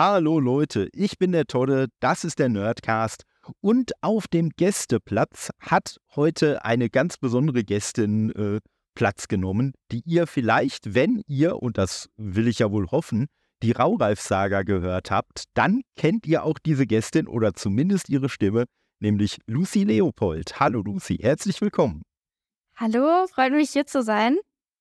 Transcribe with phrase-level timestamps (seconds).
[0.00, 3.24] Hallo Leute, ich bin der Todde, das ist der Nerdcast
[3.60, 8.60] und auf dem Gästeplatz hat heute eine ganz besondere Gästin äh,
[8.94, 13.26] Platz genommen, die ihr vielleicht, wenn ihr, und das will ich ja wohl hoffen,
[13.64, 18.66] die Raureif-Saga gehört habt, dann kennt ihr auch diese Gästin oder zumindest ihre Stimme,
[19.00, 20.60] nämlich Lucy Leopold.
[20.60, 22.02] Hallo Lucy, herzlich willkommen.
[22.76, 24.36] Hallo, freut mich hier zu sein.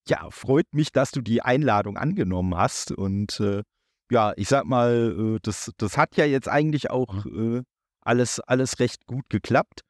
[0.07, 3.63] Ja, freut mich, dass du die Einladung angenommen hast und äh,
[4.09, 7.57] ja, ich sag mal, äh, das, das hat ja jetzt eigentlich auch mhm.
[7.57, 7.63] äh,
[8.01, 9.81] alles, alles recht gut geklappt.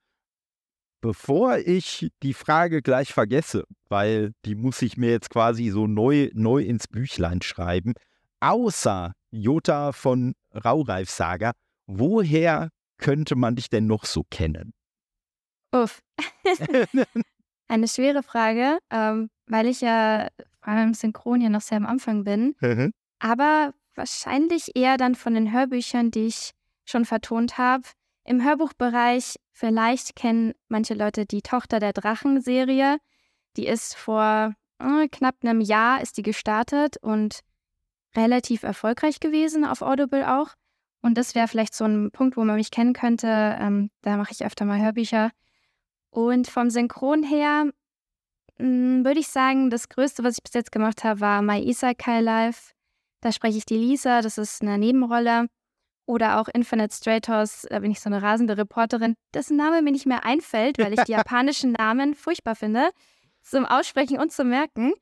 [1.01, 6.31] Bevor ich die Frage gleich vergesse, weil die muss ich mir jetzt quasi so neu,
[6.33, 7.93] neu ins Büchlein schreiben,
[8.39, 11.51] außer Jota von Raureif Saga,
[11.85, 14.73] woher könnte man dich denn noch so kennen?
[15.71, 16.01] Uff.
[17.67, 20.29] Eine schwere Frage, ähm, weil ich ja
[20.61, 22.55] vor allem im Synchron ja noch sehr am Anfang bin.
[22.59, 22.91] Mhm.
[23.19, 26.51] Aber Wahrscheinlich eher dann von den Hörbüchern, die ich
[26.85, 27.83] schon vertont habe.
[28.23, 32.99] Im Hörbuchbereich vielleicht kennen manche Leute die Tochter der Drachen-Serie.
[33.55, 37.39] Die ist vor äh, knapp einem Jahr ist die gestartet und
[38.15, 40.49] relativ erfolgreich gewesen auf Audible auch.
[41.01, 43.27] Und das wäre vielleicht so ein Punkt, wo man mich kennen könnte.
[43.27, 45.31] Ähm, da mache ich öfter mal Hörbücher.
[46.11, 47.71] Und vom Synchron her
[48.57, 52.21] hm, würde ich sagen, das Größte, was ich bis jetzt gemacht habe, war My Isekai
[52.21, 52.73] Life.
[53.21, 55.47] Da spreche ich die Lisa, das ist eine Nebenrolle.
[56.05, 60.05] Oder auch Infinite Stratos, da bin ich so eine rasende Reporterin, dessen Name mir nicht
[60.05, 62.91] mehr einfällt, weil ich die japanischen Namen furchtbar finde,
[63.41, 64.93] zum Aussprechen und zum Merken.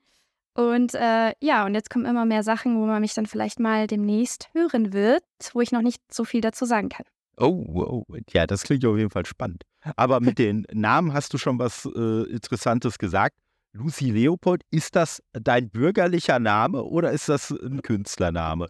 [0.55, 3.87] Und äh, ja, und jetzt kommen immer mehr Sachen, wo man mich dann vielleicht mal
[3.87, 5.23] demnächst hören wird,
[5.53, 7.05] wo ich noch nicht so viel dazu sagen kann.
[7.37, 9.63] Oh, oh, ja, das klingt auf jeden Fall spannend.
[9.97, 13.35] Aber mit den Namen hast du schon was äh, Interessantes gesagt.
[13.75, 18.69] Lucy Leopold, ist das dein bürgerlicher Name oder ist das ein Künstlername?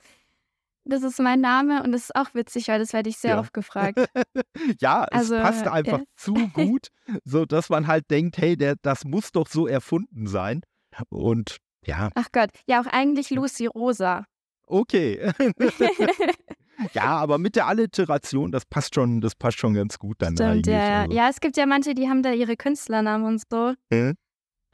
[0.84, 3.40] Das ist mein Name und das ist auch witzig, weil das werde ich sehr ja.
[3.40, 4.00] oft gefragt.
[4.82, 6.06] ja, es also, passt einfach ja.
[6.16, 6.90] zu gut,
[7.24, 10.62] so dass man halt denkt, hey, der, das muss doch so erfunden sein.
[11.10, 12.10] Und ja.
[12.16, 14.26] Ach Gott, ja auch eigentlich Lucy Rosa.
[14.68, 15.32] Okay.
[16.94, 20.50] ja, aber mit der Alliteration, das passt schon, das passt schon ganz gut dann Stimmt,
[20.50, 20.76] eigentlich.
[20.76, 21.16] Ja, also.
[21.16, 23.74] ja, es gibt ja manche, die haben da ihre Künstlernamen und so.
[23.92, 24.16] Hm?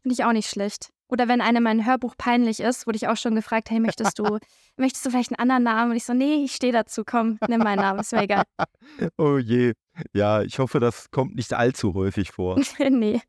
[0.02, 0.90] Finde ich auch nicht schlecht.
[1.12, 4.24] Oder wenn einem mein Hörbuch peinlich ist, wurde ich auch schon gefragt, hey, möchtest du,
[4.78, 5.92] möchtest du vielleicht einen anderen Namen?
[5.92, 8.44] Und ich so, nee, ich stehe dazu, komm, nimm meinen Namen, ist mir egal.
[9.18, 9.74] oh je.
[10.14, 12.60] Ja, ich hoffe, das kommt nicht allzu häufig vor.
[12.90, 13.22] nee.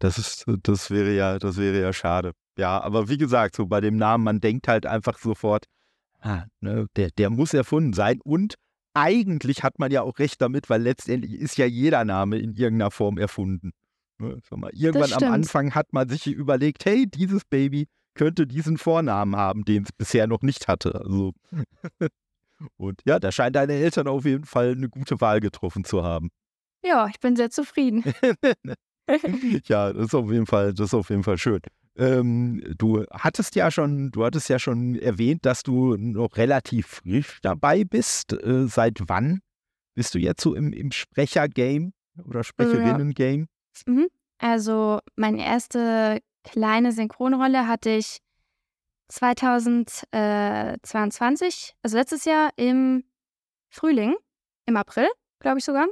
[0.00, 2.32] Das ist, das wäre ja, das wäre ja schade.
[2.58, 5.66] Ja, aber wie gesagt, so bei dem Namen, man denkt halt einfach sofort,
[6.20, 8.20] ah, ne, der, der muss erfunden sein.
[8.22, 8.56] Und
[8.92, 12.90] eigentlich hat man ja auch recht damit, weil letztendlich ist ja jeder Name in irgendeiner
[12.90, 13.72] Form erfunden.
[14.18, 19.36] Ne, mal, irgendwann am Anfang hat man sich überlegt, hey, dieses Baby könnte diesen Vornamen
[19.36, 20.94] haben, den es bisher noch nicht hatte.
[20.94, 21.32] Also
[22.76, 26.30] und ja, da scheinen deine Eltern auf jeden Fall eine gute Wahl getroffen zu haben.
[26.82, 28.04] Ja, ich bin sehr zufrieden.
[29.66, 31.60] ja, das ist auf jeden Fall, das ist auf jeden Fall schön.
[31.98, 37.38] Ähm, du hattest ja schon, du hattest ja schon erwähnt, dass du noch relativ frisch
[37.42, 38.32] dabei bist.
[38.32, 39.40] Äh, seit wann
[39.94, 41.92] bist du jetzt so im, im Sprecher-Game
[42.24, 43.46] oder Sprecherinnen-Game?
[43.86, 44.08] Mhm.
[44.38, 48.20] Also meine erste kleine Synchronrolle hatte ich
[49.08, 53.02] 2022, also letztes Jahr im
[53.68, 54.14] Frühling,
[54.66, 55.08] im April,
[55.40, 55.88] glaube ich sogar.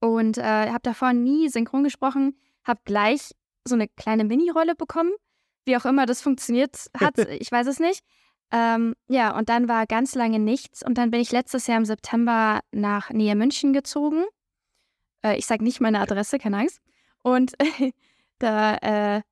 [0.00, 3.32] Und äh, habe davor nie synchron gesprochen, habe gleich
[3.66, 5.10] so eine kleine Mini-Rolle bekommen.
[5.64, 8.04] Wie auch immer das funktioniert hat, ich weiß es nicht.
[8.50, 10.84] Ähm, ja, und dann war ganz lange nichts.
[10.84, 14.24] Und dann bin ich letztes Jahr im September nach Nähe München gezogen
[15.24, 16.80] äh, ich sage nicht meine Adresse, keine Angst.
[17.22, 17.54] Und
[18.38, 19.22] da, äh,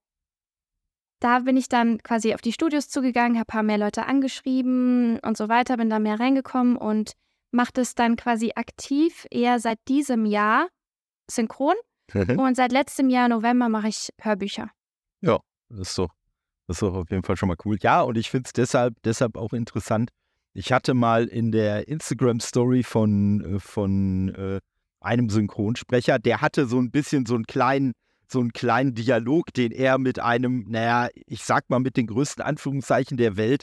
[1.20, 5.18] da bin ich dann quasi auf die Studios zugegangen, habe ein paar mehr Leute angeschrieben
[5.20, 7.12] und so weiter, bin da mehr reingekommen und
[7.50, 10.68] mache das dann quasi aktiv eher seit diesem Jahr
[11.30, 11.74] synchron.
[12.14, 12.38] Mhm.
[12.38, 14.70] und seit letztem Jahr November mache ich Hörbücher.
[15.22, 16.10] Ja, das ist doch,
[16.66, 17.78] das ist doch auf jeden Fall schon mal cool.
[17.80, 20.10] Ja, und ich finde es deshalb, deshalb auch interessant.
[20.52, 24.60] Ich hatte mal in der Instagram-Story von, äh, von äh,
[25.06, 27.92] einem Synchronsprecher, der hatte so ein bisschen so einen kleinen,
[28.28, 32.44] so einen kleinen Dialog, den er mit einem, naja, ich sag mal mit den größten
[32.44, 33.62] Anführungszeichen der Welt,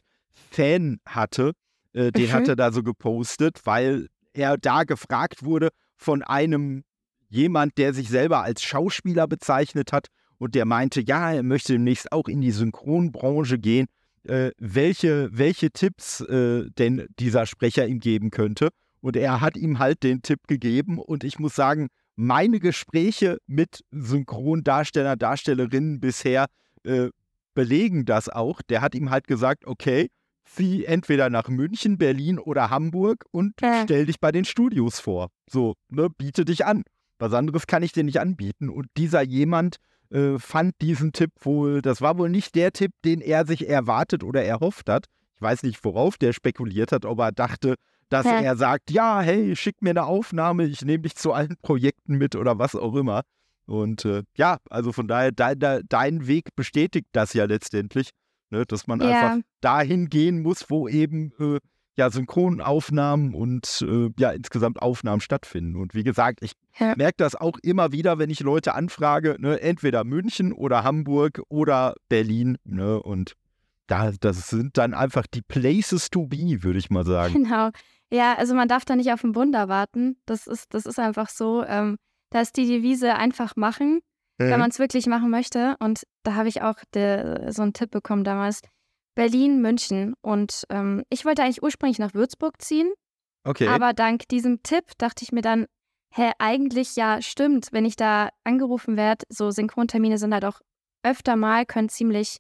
[0.52, 1.52] Fan hatte.
[1.94, 2.34] Äh, den mhm.
[2.34, 6.84] hat er da so gepostet, weil er da gefragt wurde von einem
[7.30, 10.08] jemand, der sich selber als Schauspieler bezeichnet hat
[10.38, 13.88] und der meinte, ja, er möchte demnächst auch in die Synchronbranche gehen,
[14.24, 18.70] äh, welche, welche Tipps äh, denn dieser Sprecher ihm geben könnte.
[19.04, 20.98] Und er hat ihm halt den Tipp gegeben.
[20.98, 26.46] Und ich muss sagen, meine Gespräche mit Synchrondarsteller, Darstellerinnen bisher
[26.86, 27.10] äh,
[27.54, 28.62] belegen das auch.
[28.62, 30.10] Der hat ihm halt gesagt, okay,
[30.46, 33.84] zieh entweder nach München, Berlin oder Hamburg und ja.
[33.84, 35.28] stell dich bei den Studios vor.
[35.50, 36.84] So, ne, biete dich an.
[37.20, 38.70] Was anderes kann ich dir nicht anbieten.
[38.70, 39.80] Und dieser jemand
[40.12, 44.24] äh, fand diesen Tipp wohl, das war wohl nicht der Tipp, den er sich erwartet
[44.24, 45.08] oder erhofft hat.
[45.36, 47.76] Ich weiß nicht, worauf der spekuliert hat, ob er dachte,
[48.10, 48.40] dass ja.
[48.42, 52.36] er sagt, ja, hey, schick mir eine Aufnahme, ich nehme dich zu allen Projekten mit
[52.36, 53.24] oder was auch immer.
[53.66, 58.10] Und äh, ja, also von daher, de, de, dein Weg bestätigt das ja letztendlich,
[58.50, 59.08] ne, dass man ja.
[59.08, 61.60] einfach dahin gehen muss, wo eben äh,
[61.96, 65.76] ja Synchronaufnahmen und äh, ja insgesamt Aufnahmen stattfinden.
[65.76, 66.94] Und wie gesagt, ich ja.
[66.98, 71.96] merke das auch immer wieder, wenn ich Leute anfrage, ne, entweder München oder Hamburg oder
[72.10, 72.58] Berlin.
[72.66, 73.34] Ne, und
[73.88, 77.44] da, das sind dann einfach die Places to be, würde ich mal sagen.
[77.44, 77.70] Genau.
[78.12, 80.18] Ja, also man darf da nicht auf den Wunder warten.
[80.26, 81.64] Das ist, das ist einfach so.
[81.64, 81.98] Ähm,
[82.30, 84.02] da ist die Devise einfach machen,
[84.38, 84.50] mhm.
[84.50, 85.76] wenn man es wirklich machen möchte.
[85.80, 88.62] Und da habe ich auch de, so einen Tipp bekommen damals.
[89.16, 90.16] Berlin, München.
[90.22, 92.92] Und ähm, ich wollte eigentlich ursprünglich nach Würzburg ziehen.
[93.46, 93.68] Okay.
[93.68, 95.66] Aber dank diesem Tipp dachte ich mir dann,
[96.14, 100.62] hä, eigentlich ja, stimmt, wenn ich da angerufen werde, so Synchrontermine sind halt auch
[101.04, 102.38] öfter mal, können ziemlich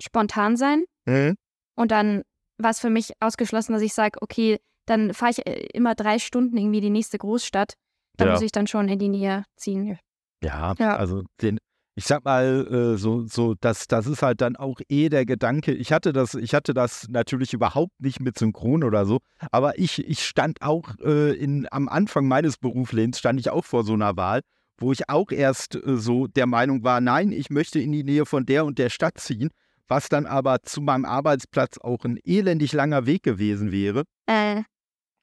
[0.00, 0.84] spontan sein.
[1.06, 1.36] Mhm.
[1.76, 2.22] Und dann
[2.58, 6.18] war es für mich ausgeschlossen, dass ich sage, okay, dann fahre ich äh, immer drei
[6.18, 7.74] Stunden irgendwie die nächste Großstadt.
[8.16, 8.32] Da ja.
[8.32, 9.98] muss ich dann schon in die Nähe ziehen.
[10.42, 10.96] Ja, ja.
[10.96, 11.58] also den,
[11.96, 15.72] ich sag mal, äh, so, so, das, das ist halt dann auch eh der Gedanke.
[15.72, 19.20] Ich hatte das, ich hatte das natürlich überhaupt nicht mit Synchron oder so,
[19.50, 23.84] aber ich, ich stand auch äh, in, am Anfang meines Berufslebens stand ich auch vor
[23.84, 24.40] so einer Wahl,
[24.78, 28.44] wo ich auch erst so der Meinung war, nein, ich möchte in die Nähe von
[28.44, 29.50] der und der Stadt ziehen,
[29.88, 34.04] was dann aber zu meinem Arbeitsplatz auch ein elendig langer Weg gewesen wäre.
[34.26, 34.62] Äh.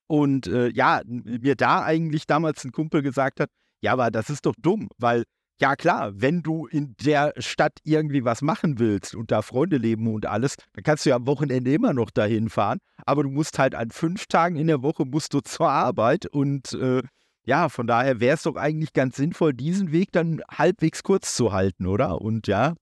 [0.08, 3.50] Und äh, ja, mir da eigentlich damals ein Kumpel gesagt hat,
[3.82, 5.24] ja, aber das ist doch dumm, weil
[5.62, 10.08] ja klar, wenn du in der Stadt irgendwie was machen willst und da Freunde leben
[10.14, 12.80] und alles, dann kannst du ja am Wochenende immer noch dahin fahren.
[13.06, 16.74] Aber du musst halt an fünf Tagen in der Woche musst du zur Arbeit und
[16.74, 17.04] äh,
[17.46, 21.54] ja, von daher wäre es doch eigentlich ganz sinnvoll, diesen Weg dann halbwegs kurz zu
[21.54, 22.22] halten, oder?
[22.22, 22.76] Und ja,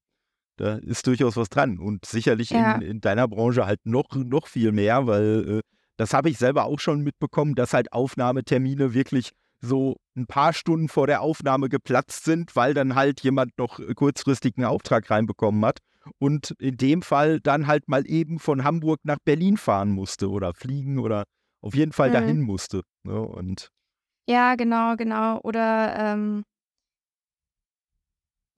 [0.59, 1.79] da ist durchaus was dran.
[1.79, 2.75] Und sicherlich ja.
[2.75, 5.61] in, in, deiner Branche halt noch, noch viel mehr, weil äh,
[5.97, 10.87] das habe ich selber auch schon mitbekommen, dass halt Aufnahmetermine wirklich so ein paar Stunden
[10.87, 15.79] vor der Aufnahme geplatzt sind, weil dann halt jemand noch kurzfristig einen Auftrag reinbekommen hat
[16.17, 20.53] und in dem Fall dann halt mal eben von Hamburg nach Berlin fahren musste oder
[20.53, 21.23] fliegen oder
[21.61, 22.13] auf jeden Fall mhm.
[22.13, 22.83] dahin musste.
[23.03, 23.19] Ne?
[23.19, 23.69] Und
[24.27, 25.39] ja, genau, genau.
[25.41, 26.43] Oder ähm,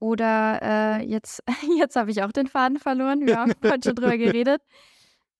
[0.02, 1.44] oder äh, jetzt,
[1.78, 3.24] jetzt habe ich auch den Faden verloren.
[3.24, 4.60] Wir haben vorhin schon drüber geredet.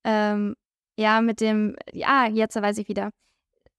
[0.04, 0.54] Ähm,
[0.96, 3.10] ja, mit dem, ja, jetzt weiß ich wieder.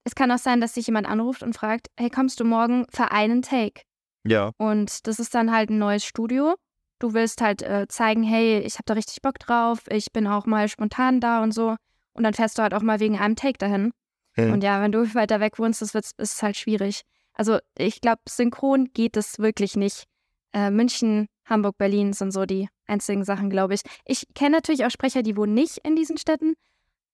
[0.03, 3.11] Es kann auch sein, dass sich jemand anruft und fragt, hey, kommst du morgen für
[3.11, 3.83] einen Take?
[4.25, 4.51] Ja.
[4.57, 6.55] Und das ist dann halt ein neues Studio.
[6.99, 10.45] Du willst halt äh, zeigen, hey, ich habe da richtig Bock drauf, ich bin auch
[10.45, 11.77] mal spontan da und so.
[12.13, 13.93] Und dann fährst du halt auch mal wegen einem Take dahin.
[14.33, 14.51] Hm.
[14.51, 17.03] Und ja, wenn du weiter weg wohnst, das wird, ist halt schwierig.
[17.33, 20.07] Also ich glaube, synchron geht es wirklich nicht.
[20.53, 23.81] Äh, München, Hamburg, Berlin sind so die einzigen Sachen, glaube ich.
[24.05, 26.53] Ich kenne natürlich auch Sprecher, die wohnen nicht in diesen Städten,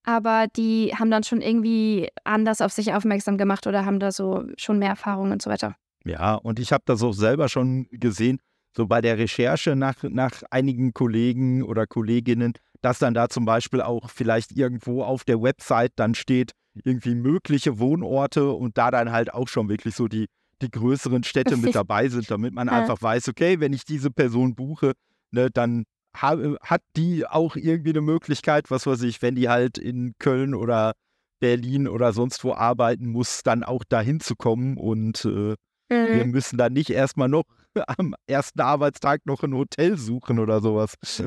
[0.03, 4.45] aber die haben dann schon irgendwie anders auf sich aufmerksam gemacht oder haben da so
[4.57, 5.75] schon mehr Erfahrung und so weiter.
[6.05, 8.39] Ja, und ich habe das auch selber schon gesehen,
[8.75, 13.81] so bei der Recherche nach, nach einigen Kollegen oder Kolleginnen, dass dann da zum Beispiel
[13.81, 16.51] auch vielleicht irgendwo auf der Website dann steht,
[16.83, 20.27] irgendwie mögliche Wohnorte und da dann halt auch schon wirklich so die,
[20.61, 24.55] die größeren Städte mit dabei sind, damit man einfach weiß, okay, wenn ich diese Person
[24.55, 24.93] buche,
[25.31, 30.13] ne, dann hat die auch irgendwie eine Möglichkeit, was weiß ich, wenn die halt in
[30.19, 30.93] Köln oder
[31.39, 35.55] Berlin oder sonst wo arbeiten muss, dann auch dahin zu kommen und äh, mhm.
[35.89, 37.45] wir müssen dann nicht erstmal noch
[37.97, 40.95] am ersten Arbeitstag noch ein Hotel suchen oder sowas.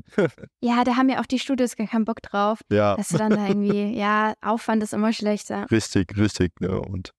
[0.61, 2.61] Ja, da haben ja auch die Studios gar keinen Bock drauf.
[2.71, 2.97] Ja.
[2.97, 5.69] Dass du dann da irgendwie, ja, Aufwand ist immer schlechter.
[5.71, 6.61] Richtig, richtig.
[6.61, 6.81] Ne?
[6.81, 7.13] Und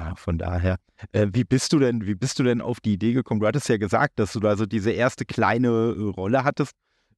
[0.00, 0.78] ja, von daher.
[1.12, 3.40] Äh, wie bist du denn, wie bist du denn auf die Idee gekommen?
[3.40, 6.72] Du hattest ja gesagt, dass du da so diese erste kleine äh, Rolle hattest.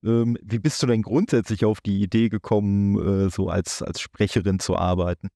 [0.05, 4.59] Ähm, wie bist du denn grundsätzlich auf die Idee gekommen, äh, so als, als Sprecherin
[4.59, 5.29] zu arbeiten?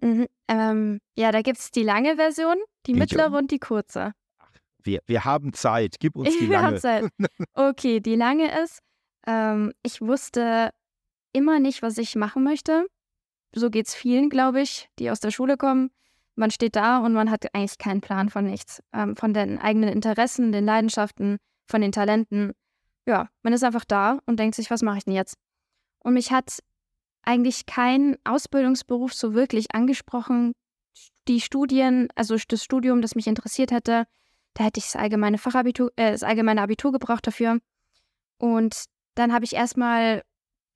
[0.00, 2.56] Mhm, ähm, ja, da gibt es die lange Version,
[2.86, 4.12] die mittlere und die kurze.
[4.82, 6.66] wir, wir haben Zeit, gib uns die wir lange.
[6.66, 7.04] Haben Zeit.
[7.52, 8.80] Okay, die lange ist,
[9.26, 10.70] ähm, ich wusste
[11.32, 12.86] immer nicht, was ich machen möchte.
[13.54, 15.90] So geht es vielen, glaube ich, die aus der Schule kommen.
[16.36, 18.82] Man steht da und man hat eigentlich keinen Plan von nichts.
[18.92, 22.52] Ähm, von den eigenen Interessen, den Leidenschaften, von den Talenten
[23.06, 25.36] ja, man ist einfach da und denkt sich, was mache ich denn jetzt?
[26.00, 26.58] Und mich hat
[27.22, 30.52] eigentlich kein Ausbildungsberuf so wirklich angesprochen.
[31.28, 34.04] Die Studien, also das Studium, das mich interessiert hätte,
[34.54, 37.58] da hätte ich das allgemeine Fachabitur, äh, das allgemeine Abitur gebraucht dafür.
[38.38, 40.22] Und dann habe ich erstmal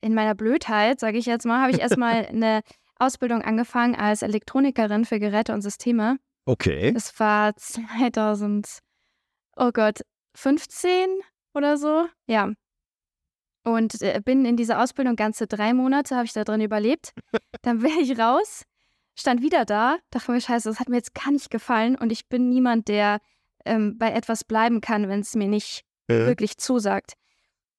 [0.00, 2.62] in meiner Blödheit, sage ich jetzt mal, habe ich erstmal eine
[2.98, 6.18] Ausbildung angefangen als Elektronikerin für Geräte und Systeme.
[6.44, 6.92] Okay.
[6.92, 8.78] Das war 2000,
[9.56, 10.00] oh Gott,
[10.34, 11.08] 15
[11.54, 12.06] oder so.
[12.26, 12.52] Ja.
[13.64, 17.12] Und äh, bin in dieser Ausbildung ganze drei Monate, habe ich da drin überlebt.
[17.62, 18.62] Dann wäre ich raus,
[19.14, 21.96] stand wieder da, dachte mir, scheiße, das hat mir jetzt gar nicht gefallen.
[21.96, 23.20] Und ich bin niemand, der
[23.64, 26.26] ähm, bei etwas bleiben kann, wenn es mir nicht äh.
[26.26, 27.14] wirklich zusagt.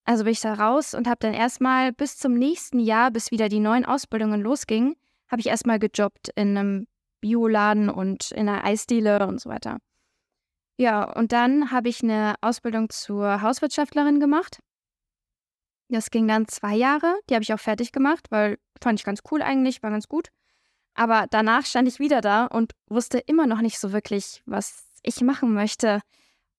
[0.06, 3.50] Also bin ich da raus und habe dann erstmal bis zum nächsten Jahr, bis wieder
[3.50, 4.96] die neuen Ausbildungen losgingen,
[5.30, 6.88] habe ich erstmal gejobbt in einem
[7.22, 9.78] Bioladen und in einer Eisdiele und so weiter.
[10.78, 14.60] Ja, und dann habe ich eine Ausbildung zur Hauswirtschaftlerin gemacht.
[15.90, 17.20] Das ging dann zwei Jahre.
[17.30, 20.30] Die habe ich auch fertig gemacht, weil fand ich ganz cool eigentlich, war ganz gut.
[20.94, 25.22] Aber danach stand ich wieder da und wusste immer noch nicht so wirklich, was ich
[25.22, 26.02] machen möchte.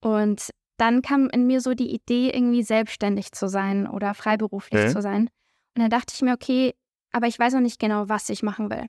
[0.00, 4.92] Und dann kam in mir so die Idee, irgendwie selbstständig zu sein oder freiberuflich okay.
[4.92, 5.30] zu sein.
[5.76, 6.74] Und dann dachte ich mir, okay,
[7.12, 8.86] aber ich weiß noch nicht genau, was ich machen will.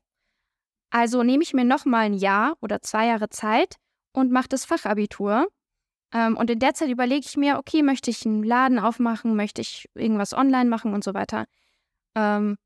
[0.90, 3.78] Also nehme ich mir noch mal ein Jahr oder zwei Jahre Zeit
[4.13, 5.48] und mache das Fachabitur.
[6.13, 9.62] Ähm, und in der Zeit überlege ich mir, okay, möchte ich einen Laden aufmachen, möchte
[9.62, 11.46] ich irgendwas online machen und so weiter.
[12.16, 12.58] Ähm,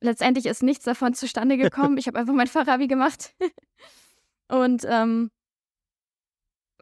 [0.00, 1.96] letztendlich ist nichts davon zustande gekommen.
[1.96, 3.34] ich habe einfach mein Fachabi gemacht.
[4.48, 5.30] und ähm,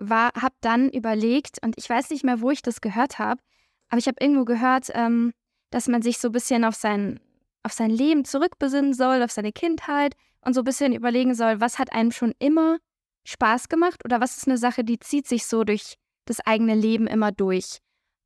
[0.01, 3.41] habe dann überlegt, und ich weiß nicht mehr, wo ich das gehört habe,
[3.89, 5.33] aber ich habe irgendwo gehört, ähm,
[5.71, 7.21] dass man sich so ein bisschen auf sein,
[7.69, 11.79] auf sein Leben zurückbesinnen soll, auf seine Kindheit und so ein bisschen überlegen soll, was
[11.79, 12.79] hat einem schon immer
[13.25, 15.95] Spaß gemacht oder was ist eine Sache, die zieht sich so durch
[16.25, 17.79] das eigene Leben immer durch,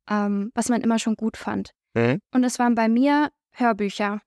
[0.09, 1.71] ähm, was man immer schon gut fand.
[1.93, 2.19] Mhm.
[2.33, 4.21] Und es waren bei mir Hörbücher,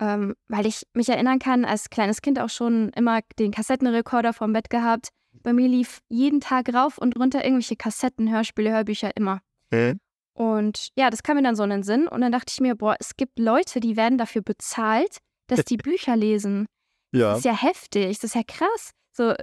[0.00, 4.52] ähm, weil ich mich erinnern kann, als kleines Kind auch schon immer den Kassettenrekorder vorm
[4.52, 5.10] Bett gehabt
[5.42, 9.40] bei mir lief jeden Tag rauf und runter irgendwelche Kassetten, Hörspiele, Hörbücher, immer.
[9.70, 10.00] Mhm.
[10.34, 12.08] Und ja, das kam mir dann so in den Sinn.
[12.08, 15.76] Und dann dachte ich mir, boah, es gibt Leute, die werden dafür bezahlt, dass die
[15.78, 16.66] Bücher lesen.
[17.12, 17.30] Ja.
[17.30, 18.92] Das ist ja heftig, das ist ja krass.
[19.12, 19.34] So,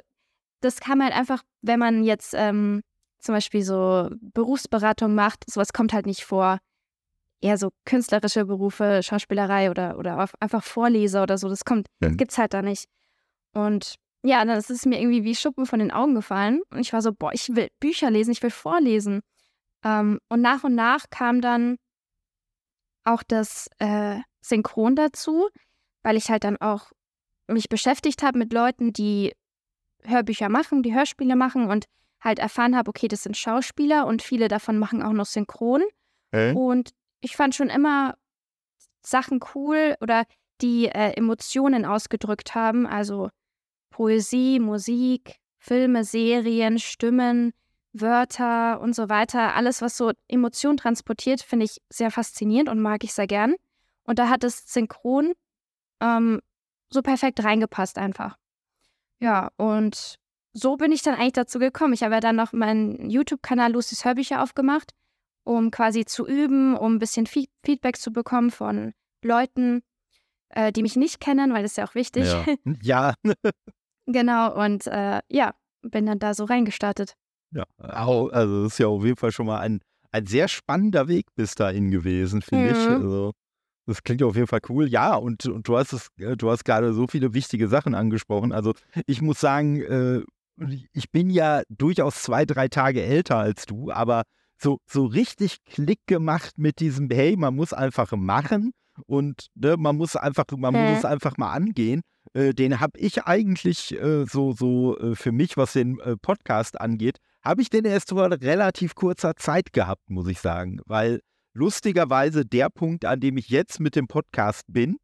[0.61, 2.81] das kam halt einfach, wenn man jetzt ähm,
[3.19, 6.59] zum Beispiel so Berufsberatung macht, sowas kommt halt nicht vor.
[7.41, 12.09] Eher so künstlerische Berufe, Schauspielerei oder, oder einfach Vorleser oder so, das kommt, ja.
[12.09, 12.85] gibt's halt da nicht.
[13.53, 16.61] Und ja, dann ist es mir irgendwie wie Schuppen von den Augen gefallen.
[16.71, 19.21] Und ich war so, boah, ich will Bücher lesen, ich will vorlesen.
[19.83, 21.77] Ähm, und nach und nach kam dann
[23.03, 25.49] auch das äh, Synchron dazu,
[26.03, 26.91] weil ich halt dann auch
[27.47, 29.33] mich beschäftigt habe mit Leuten, die
[30.03, 31.85] Hörbücher machen, die Hörspiele machen und
[32.21, 35.83] halt erfahren habe, okay, das sind Schauspieler und viele davon machen auch noch Synchron.
[36.31, 36.53] Äh?
[36.53, 38.15] Und ich fand schon immer
[39.01, 40.25] Sachen cool oder
[40.61, 42.85] die äh, Emotionen ausgedrückt haben.
[42.85, 43.29] Also
[43.89, 47.53] Poesie, Musik, Filme, Serien, Stimmen,
[47.93, 49.55] Wörter und so weiter.
[49.55, 53.55] Alles, was so Emotionen transportiert, finde ich sehr faszinierend und mag ich sehr gern.
[54.03, 55.33] Und da hat es synchron
[56.01, 56.41] ähm,
[56.89, 58.37] so perfekt reingepasst einfach.
[59.19, 60.15] Ja, und
[60.53, 61.93] so bin ich dann eigentlich dazu gekommen.
[61.93, 64.93] Ich habe ja dann noch meinen YouTube-Kanal Lucy's Hörbücher aufgemacht,
[65.43, 68.93] um quasi zu üben, um ein bisschen Feedback zu bekommen von
[69.23, 69.83] Leuten,
[70.49, 72.25] äh, die mich nicht kennen, weil das ist ja auch wichtig.
[72.25, 72.45] Ja.
[72.81, 73.13] ja.
[74.11, 75.53] Genau, und äh, ja,
[75.83, 77.13] bin dann da so reingestartet.
[77.51, 79.79] Ja, also das ist ja auf jeden Fall schon mal ein,
[80.11, 82.71] ein sehr spannender Weg bis dahin gewesen, finde mhm.
[82.71, 82.87] ich.
[82.87, 83.31] Also,
[83.85, 84.87] das klingt auf jeden Fall cool.
[84.87, 88.51] Ja, und, und du hast es, äh, du hast gerade so viele wichtige Sachen angesprochen.
[88.51, 88.73] Also
[89.07, 90.21] ich muss sagen, äh,
[90.93, 94.23] ich bin ja durchaus zwei, drei Tage älter als du, aber
[94.61, 98.73] so, so richtig Klick gemacht mit diesem, hey, man muss einfach machen
[99.07, 100.93] und ne, man muss einfach, man äh.
[100.93, 102.01] muss einfach mal angehen.
[102.33, 106.79] Äh, den habe ich eigentlich äh, so, so äh, für mich, was den äh, Podcast
[106.79, 110.79] angeht, habe ich den erst vor relativ kurzer Zeit gehabt, muss ich sagen.
[110.85, 111.21] Weil
[111.53, 114.97] lustigerweise der Punkt, an dem ich jetzt mit dem Podcast bin,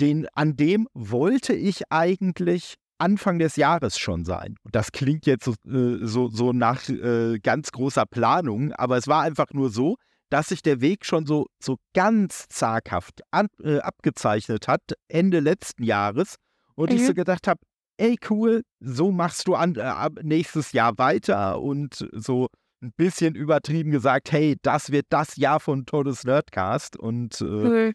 [0.00, 4.56] den, an dem wollte ich eigentlich Anfang des Jahres schon sein.
[4.62, 9.06] Und das klingt jetzt so, äh, so, so nach äh, ganz großer Planung, aber es
[9.06, 9.96] war einfach nur so,
[10.30, 15.84] dass sich der Weg schon so, so ganz zaghaft an, äh, abgezeichnet hat, Ende letzten
[15.84, 16.34] Jahres.
[16.74, 16.96] Und mhm.
[16.96, 17.16] ich so mhm.
[17.16, 17.60] gedacht habe,
[17.98, 22.48] ey cool, so machst du an, äh, nächstes Jahr weiter und so
[22.80, 27.92] ein bisschen übertrieben gesagt, hey, das wird das Jahr von Todes Nerdcast und äh, cool.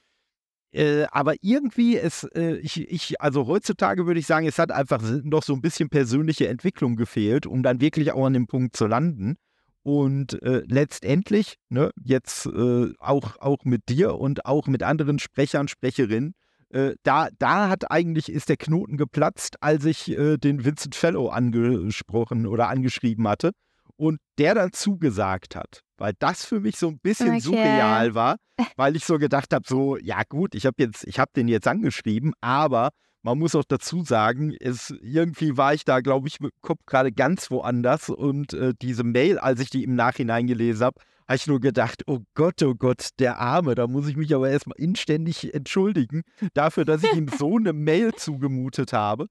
[0.74, 5.02] Äh, aber irgendwie ist, äh, ich, ich, also heutzutage würde ich sagen, es hat einfach
[5.24, 8.88] noch so ein bisschen persönliche Entwicklung gefehlt, um dann wirklich auch an dem Punkt zu
[8.88, 9.36] landen.
[9.84, 15.68] Und äh, letztendlich, ne, jetzt äh, auch, auch mit dir und auch mit anderen Sprechern,
[15.68, 16.34] Sprecherinnen,
[16.74, 21.30] äh, da, da hat eigentlich ist der Knoten geplatzt, als ich äh, den Vincent Fellow
[21.30, 23.52] angesprochen oder angeschrieben hatte.
[23.96, 25.82] und der dann zugesagt hat.
[25.98, 27.42] Weil das für mich so ein bisschen okay.
[27.42, 28.38] surreal war,
[28.76, 31.68] weil ich so gedacht habe, so, ja gut, ich habe jetzt, ich habe den jetzt
[31.68, 32.90] angeschrieben, aber
[33.22, 36.82] man muss auch dazu sagen, es, irgendwie war ich da, glaube ich, mit dem Kopf
[36.86, 41.36] gerade ganz woanders und äh, diese Mail, als ich die im Nachhinein gelesen habe, habe
[41.36, 44.78] ich nur gedacht, oh Gott, oh Gott, der Arme, da muss ich mich aber erstmal
[44.78, 49.24] inständig entschuldigen dafür, dass ich ihm so eine Mail zugemutet habe.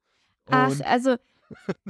[0.46, 1.16] Und Ach, also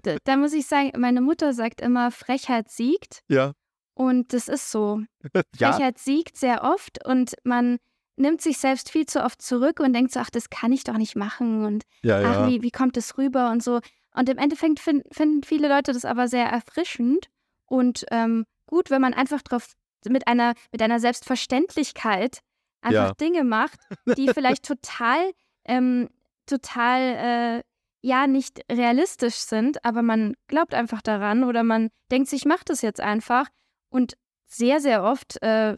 [0.02, 3.22] da, da, muss ich sagen, meine Mutter sagt immer, Frechheit siegt.
[3.28, 3.52] Ja.
[3.94, 5.02] Und das ist so.
[5.58, 5.72] ja.
[5.72, 7.78] Frechheit siegt sehr oft und man
[8.16, 10.98] nimmt sich selbst viel zu oft zurück und denkt so, ach, das kann ich doch
[10.98, 12.30] nicht machen und ja, ja.
[12.30, 13.80] ach, wie, wie kommt das rüber und so.
[14.14, 17.28] Und im Endeffekt find, finden viele Leute das aber sehr erfrischend
[17.66, 19.72] und ähm, gut, wenn man einfach drauf
[20.10, 22.40] mit einer, mit einer Selbstverständlichkeit
[22.80, 23.14] einfach ja.
[23.14, 23.78] Dinge macht,
[24.16, 25.32] die vielleicht total,
[25.64, 26.08] ähm,
[26.46, 27.62] total, äh,
[28.04, 32.64] ja, nicht realistisch sind, aber man glaubt einfach daran oder man denkt sich, ich mache
[32.64, 33.46] das jetzt einfach.
[33.90, 34.14] Und
[34.46, 35.76] sehr, sehr oft äh,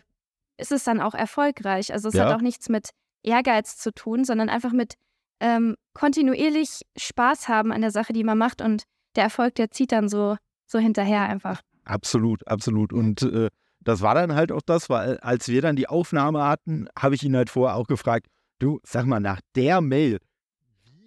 [0.57, 1.93] ist es dann auch erfolgreich.
[1.93, 2.25] Also es ja.
[2.25, 2.91] hat auch nichts mit
[3.23, 4.95] Ehrgeiz zu tun, sondern einfach mit
[5.41, 8.85] ähm, kontinuierlich Spaß haben an der Sache, die man macht und
[9.17, 11.61] der Erfolg, der zieht dann so, so hinterher einfach.
[11.85, 12.93] Absolut, absolut.
[12.93, 13.51] Und äh,
[13.85, 17.23] das war dann halt auch das, weil als wir dann die Aufnahme hatten, habe ich
[17.23, 18.27] ihn halt vorher auch gefragt,
[18.59, 20.19] du, sag mal, nach der Mail,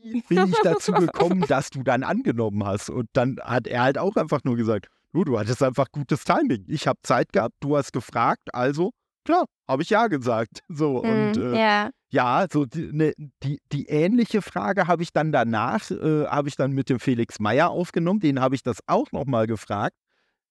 [0.02, 2.90] wie bin ich dazu gekommen, dass du dann angenommen hast?
[2.90, 6.66] Und dann hat er halt auch einfach nur gesagt, du, du hattest einfach gutes Timing.
[6.68, 8.92] Ich habe Zeit gehabt, du hast gefragt, also
[9.26, 10.62] klar, habe ich ja gesagt.
[10.70, 11.90] So, mm, und äh, ja.
[12.10, 16.56] ja, so die, ne, die, die ähnliche Frage habe ich dann danach, äh, habe ich
[16.56, 19.96] dann mit dem Felix Meyer aufgenommen, den habe ich das auch nochmal gefragt.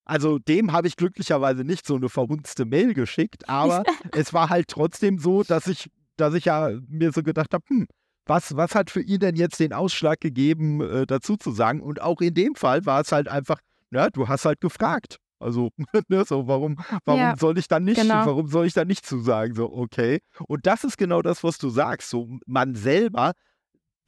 [0.06, 4.68] Also dem habe ich glücklicherweise nicht so eine verhunzte Mail geschickt, aber es war halt
[4.68, 7.88] trotzdem so, dass ich, dass ich ja mir so gedacht habe, hm,
[8.24, 11.80] was, was hat für ihn denn jetzt den Ausschlag gegeben, äh, dazu zu sagen?
[11.80, 15.18] Und auch in dem Fall war es halt einfach, ja, du hast halt gefragt.
[15.40, 15.70] Also,
[16.08, 18.26] ne, so, warum, warum ja, soll ich dann nicht, genau.
[18.26, 19.54] warum soll ich dann nicht zusagen?
[19.54, 20.20] So, okay.
[20.46, 22.10] Und das ist genau das, was du sagst.
[22.10, 23.32] So, man selber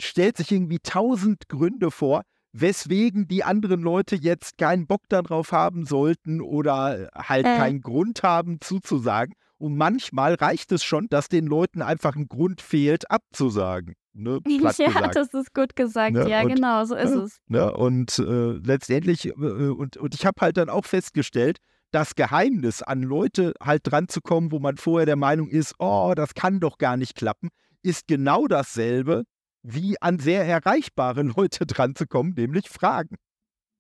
[0.01, 2.23] stellt sich irgendwie tausend Gründe vor,
[2.61, 7.57] weswegen die anderen Leute jetzt keinen Bock darauf haben sollten oder halt äh.
[7.57, 9.35] keinen Grund haben zuzusagen.
[9.59, 13.95] Und manchmal reicht es schon, dass den Leuten einfach ein Grund fehlt, abzusagen.
[14.13, 15.17] Ne, ja, gesagt.
[15.17, 16.15] das ist gut gesagt.
[16.15, 16.29] Ne?
[16.29, 17.21] Ja, und, genau, so ist ne?
[17.23, 17.39] es.
[17.49, 17.73] Ne?
[17.73, 21.59] Und äh, letztendlich, äh, und, und ich habe halt dann auch festgestellt,
[21.91, 26.13] das Geheimnis, an Leute halt dran zu kommen, wo man vorher der Meinung ist, oh,
[26.15, 27.49] das kann doch gar nicht klappen,
[27.83, 29.25] ist genau dasselbe,
[29.73, 33.17] wie an sehr erreichbare Leute dran zu kommen, nämlich Fragen.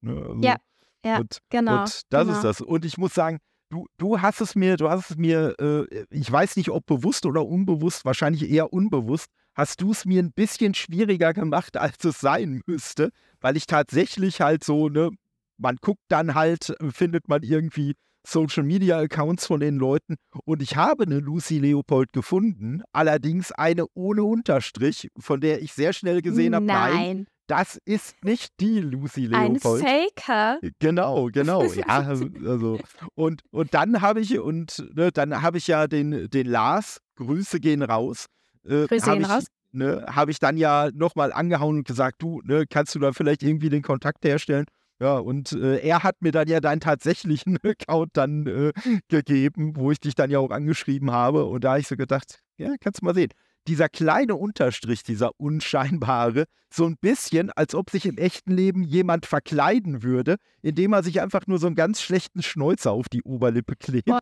[0.00, 0.12] Ne?
[0.12, 0.56] Also, ja,
[1.04, 1.80] ja, und, genau.
[1.80, 2.32] Und das genau.
[2.32, 2.60] ist das.
[2.60, 3.38] Und ich muss sagen,
[3.70, 7.26] du, du hast es mir, du hast es mir, äh, ich weiß nicht, ob bewusst
[7.26, 12.20] oder unbewusst, wahrscheinlich eher unbewusst, hast du es mir ein bisschen schwieriger gemacht, als es
[12.20, 15.10] sein müsste, weil ich tatsächlich halt so, ne,
[15.56, 17.94] man guckt dann halt, findet man irgendwie
[18.28, 23.86] Social Media Accounts von den Leuten und ich habe eine Lucy Leopold gefunden, allerdings eine
[23.94, 26.94] ohne Unterstrich, von der ich sehr schnell gesehen habe, nein.
[26.94, 29.82] nein das ist nicht die Lucy Leopold.
[29.82, 30.60] Ein Faker.
[30.78, 31.62] Genau, genau.
[31.78, 32.78] Ja, also, also
[33.14, 37.58] und, und dann habe ich und ne, dann habe ich ja den, den Lars, Grüße
[37.58, 38.26] gehen raus.
[38.64, 39.46] Äh, Grüße gehen ich, raus.
[39.72, 43.42] Ne, habe ich dann ja nochmal angehauen und gesagt, du, ne, kannst du da vielleicht
[43.42, 44.66] irgendwie den Kontakt herstellen?
[45.00, 48.72] Ja, und äh, er hat mir dann ja deinen tatsächlichen Account dann äh,
[49.08, 51.44] gegeben, wo ich dich dann ja auch angeschrieben habe.
[51.44, 53.30] Und da habe ich so gedacht, ja, kannst du mal sehen.
[53.68, 59.26] Dieser kleine Unterstrich, dieser unscheinbare, so ein bisschen, als ob sich im echten Leben jemand
[59.26, 63.76] verkleiden würde, indem er sich einfach nur so einen ganz schlechten Schnäuzer auf die Oberlippe
[63.76, 64.20] klebt Boah,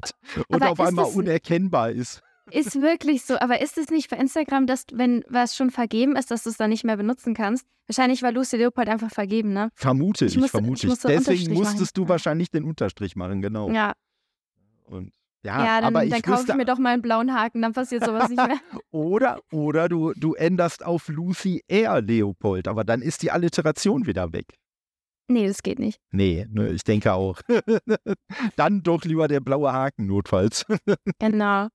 [0.49, 2.23] und auf einmal unerkennbar ist.
[2.51, 6.31] Ist wirklich so, aber ist es nicht bei Instagram, dass, wenn was schon vergeben ist,
[6.31, 7.67] dass du es dann nicht mehr benutzen kannst?
[7.89, 9.71] Wahrscheinlich war Lucy Leopold einfach vergeben, ne?
[9.75, 10.99] Vermute ich, ich vermute ich.
[10.99, 12.05] Deswegen musstest machen.
[12.05, 13.71] du wahrscheinlich den Unterstrich machen, genau.
[13.71, 13.93] Ja.
[14.85, 15.13] Und
[15.45, 17.73] ja, ja dann, aber ich dann kaufe ich mir doch mal einen blauen Haken, dann
[17.73, 18.59] passiert sowas nicht mehr.
[18.91, 22.01] oder oder du, du änderst auf Lucy R.
[22.01, 24.47] Leopold, aber dann ist die Alliteration wieder weg.
[25.29, 26.01] Nee, das geht nicht.
[26.11, 27.41] Nee, ne, ich denke auch.
[28.57, 30.65] dann doch lieber der blaue Haken notfalls.
[31.19, 31.69] genau.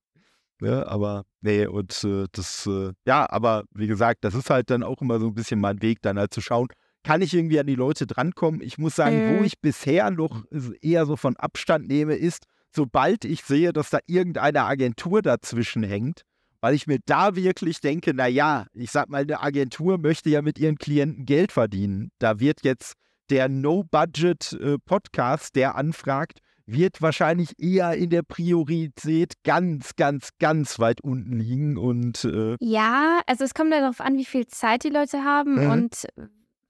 [0.62, 0.86] Ne?
[0.86, 5.02] Aber nee, und äh, das, äh, ja, aber wie gesagt, das ist halt dann auch
[5.02, 6.68] immer so ein bisschen mein Weg, dann halt zu schauen,
[7.02, 8.60] kann ich irgendwie an die Leute drankommen?
[8.60, 9.38] Ich muss sagen, mhm.
[9.38, 10.44] wo ich bisher noch
[10.80, 12.44] eher so von Abstand nehme, ist,
[12.74, 16.22] sobald ich sehe, dass da irgendeine Agentur dazwischen hängt,
[16.60, 20.60] weil ich mir da wirklich denke, naja, ich sag mal, eine Agentur möchte ja mit
[20.60, 22.12] ihren Klienten Geld verdienen.
[22.20, 22.92] Da wird jetzt
[23.30, 31.00] der No-Budget-Podcast, äh, der anfragt, wird wahrscheinlich eher in der Priorität ganz, ganz, ganz weit
[31.00, 31.76] unten liegen.
[31.76, 35.70] Und äh ja, also es kommt darauf an, wie viel Zeit die Leute haben mhm.
[35.70, 36.06] und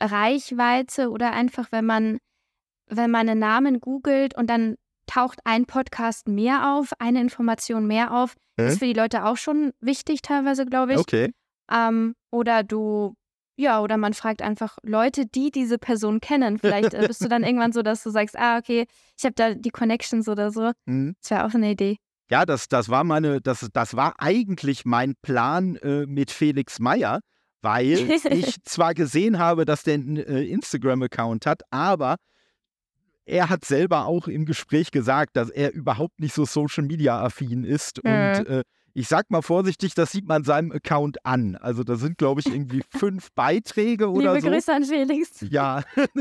[0.01, 2.19] Reichweite oder einfach, wenn man
[2.89, 4.77] wenn man einen Namen googelt und dann
[5.07, 8.69] taucht ein Podcast mehr auf, eine Information mehr auf, Hä?
[8.69, 10.99] ist für die Leute auch schon wichtig teilweise, glaube ich.
[10.99, 11.33] Okay.
[11.71, 13.15] Ähm, oder du,
[13.63, 16.59] ja, oder man fragt einfach Leute, die diese Person kennen.
[16.59, 19.55] Vielleicht äh, bist du dann irgendwann so, dass du sagst, ah, okay, ich habe da
[19.55, 20.73] die Connections oder so.
[20.85, 21.15] Mhm.
[21.23, 21.97] Das wäre auch eine Idee.
[22.29, 27.21] Ja, das, das war meine, das, das war eigentlich mein Plan äh, mit Felix Meyer,
[27.61, 32.17] weil ich zwar gesehen habe, dass der einen äh, Instagram-Account hat, aber
[33.25, 37.65] er hat selber auch im Gespräch gesagt, dass er überhaupt nicht so Social Media affin
[37.65, 38.03] ist.
[38.03, 38.11] Mhm.
[38.11, 38.63] Und äh,
[38.95, 41.57] ich sag mal vorsichtig, das sieht man seinem Account an.
[41.57, 44.51] Also da sind, glaube ich, irgendwie fünf Beiträge oder Liebe so.
[44.51, 45.45] Grüße an Felix.
[45.49, 45.83] Ja,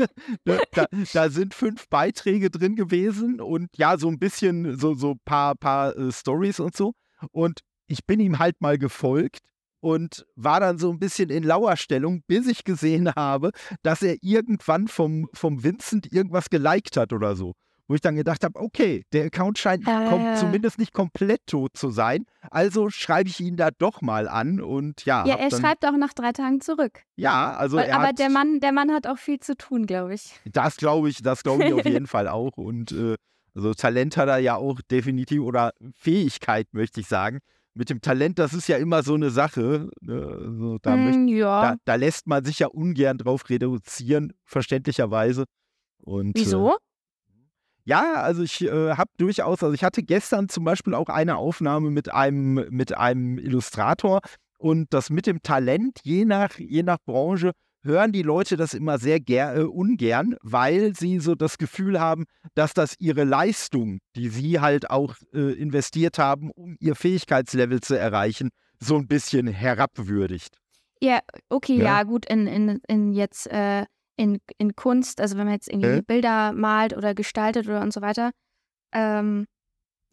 [0.44, 5.16] Ne, da, da sind fünf Beiträge drin gewesen und ja, so ein bisschen, so so
[5.24, 6.92] paar, paar äh, Stories und so.
[7.30, 9.40] Und ich bin ihm halt mal gefolgt
[9.80, 13.50] und war dann so ein bisschen in Lauerstellung, bis ich gesehen habe,
[13.82, 17.54] dass er irgendwann vom, vom Vincent irgendwas geliked hat oder so.
[17.92, 20.34] Wo ich dann gedacht habe, okay, der Account scheint Äh.
[20.36, 22.24] zumindest nicht komplett tot zu sein.
[22.50, 25.26] Also schreibe ich ihn da doch mal an und ja.
[25.26, 27.02] Ja, er dann, schreibt auch nach drei Tagen zurück.
[27.16, 29.84] Ja, also Weil- er Aber hat, der Mann, der Mann hat auch viel zu tun,
[29.84, 30.32] glaube ich.
[30.50, 32.56] Das glaube ich, das glaube ich auf jeden Fall auch.
[32.56, 33.16] Und äh,
[33.54, 37.40] also Talent hat er ja auch definitiv oder Fähigkeit, möchte ich sagen.
[37.74, 39.90] Mit dem Talent, das ist ja immer so eine Sache.
[40.00, 40.14] Ne?
[40.14, 41.72] Also, da, möcht, Hm, ja.
[41.72, 45.44] da, da lässt man sich ja ungern drauf reduzieren, verständlicherweise.
[46.02, 46.74] Und, Äh, Wieso?
[47.84, 51.90] Ja, also ich äh, habe durchaus, also ich hatte gestern zum Beispiel auch eine Aufnahme
[51.90, 54.20] mit einem, mit einem Illustrator
[54.58, 58.98] und das mit dem Talent, je nach, je nach Branche, hören die Leute das immer
[58.98, 64.28] sehr ger äh, ungern, weil sie so das Gefühl haben, dass das ihre Leistung, die
[64.28, 70.58] sie halt auch äh, investiert haben, um ihr Fähigkeitslevel zu erreichen, so ein bisschen herabwürdigt.
[71.00, 71.18] Ja,
[71.48, 71.84] okay, Ja.
[71.84, 73.84] ja, gut, in, in, in jetzt äh,
[74.16, 76.02] in, in Kunst, also wenn man jetzt irgendwie Hä?
[76.02, 78.30] Bilder malt oder gestaltet oder und so weiter,
[78.92, 79.46] ähm,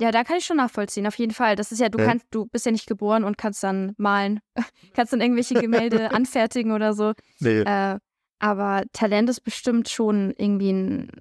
[0.01, 1.55] ja, da kann ich schon nachvollziehen, auf jeden Fall.
[1.57, 2.05] Das ist ja, du Hä?
[2.05, 4.39] kannst, du bist ja nicht geboren und kannst dann malen,
[4.93, 7.13] kannst dann irgendwelche Gemälde anfertigen oder so.
[7.39, 7.61] Nee.
[7.61, 7.99] Äh,
[8.39, 11.11] aber Talent ist bestimmt schon irgendwie ein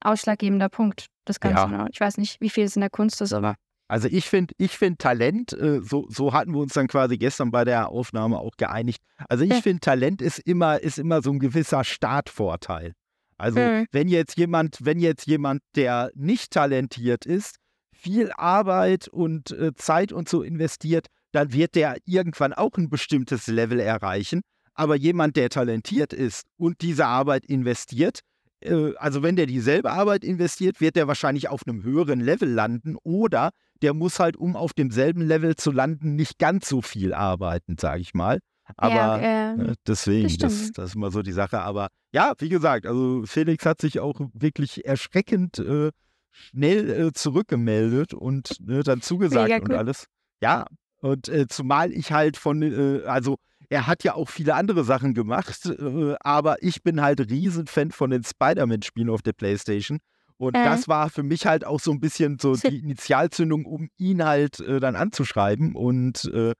[0.00, 1.70] ausschlaggebender Punkt des Ganzen.
[1.70, 1.88] ne?
[1.90, 3.56] Ich weiß nicht, wie viel es in der Kunst ist, aber
[3.88, 7.50] Also ich finde ich find Talent, äh, so, so hatten wir uns dann quasi gestern
[7.50, 9.00] bei der Aufnahme auch geeinigt.
[9.28, 12.94] Also ich finde Talent ist immer, ist immer so ein gewisser Startvorteil.
[13.38, 13.86] Also Mhm.
[13.92, 17.56] wenn jetzt jemand, wenn jetzt jemand, der nicht talentiert ist,
[17.92, 23.46] viel Arbeit und äh, Zeit und so investiert, dann wird der irgendwann auch ein bestimmtes
[23.46, 24.40] Level erreichen.
[24.74, 28.20] Aber jemand, der talentiert ist und diese Arbeit investiert,
[28.60, 32.96] äh, also wenn der dieselbe Arbeit investiert, wird der wahrscheinlich auf einem höheren Level landen
[33.02, 33.50] oder
[33.82, 38.00] der muss halt, um auf demselben Level zu landen, nicht ganz so viel arbeiten, sage
[38.00, 38.40] ich mal.
[38.76, 41.60] Aber ja, äh, deswegen, das das, ist immer so die Sache.
[41.60, 45.90] Aber ja, wie gesagt, also Felix hat sich auch wirklich erschreckend äh,
[46.32, 49.76] schnell äh, zurückgemeldet und ne, dann zugesagt Mega und cool.
[49.76, 50.06] alles.
[50.42, 50.66] Ja,
[51.00, 53.36] und äh, zumal ich halt von, äh, also
[53.68, 58.10] er hat ja auch viele andere Sachen gemacht, äh, aber ich bin halt Riesenfan von
[58.10, 59.98] den Spider-Man-Spielen auf der Playstation.
[60.38, 60.64] Und Äh.
[60.64, 64.60] das war für mich halt auch so ein bisschen so die Initialzündung, um ihn halt
[64.60, 65.74] äh, dann anzuschreiben.
[65.74, 66.52] Und äh,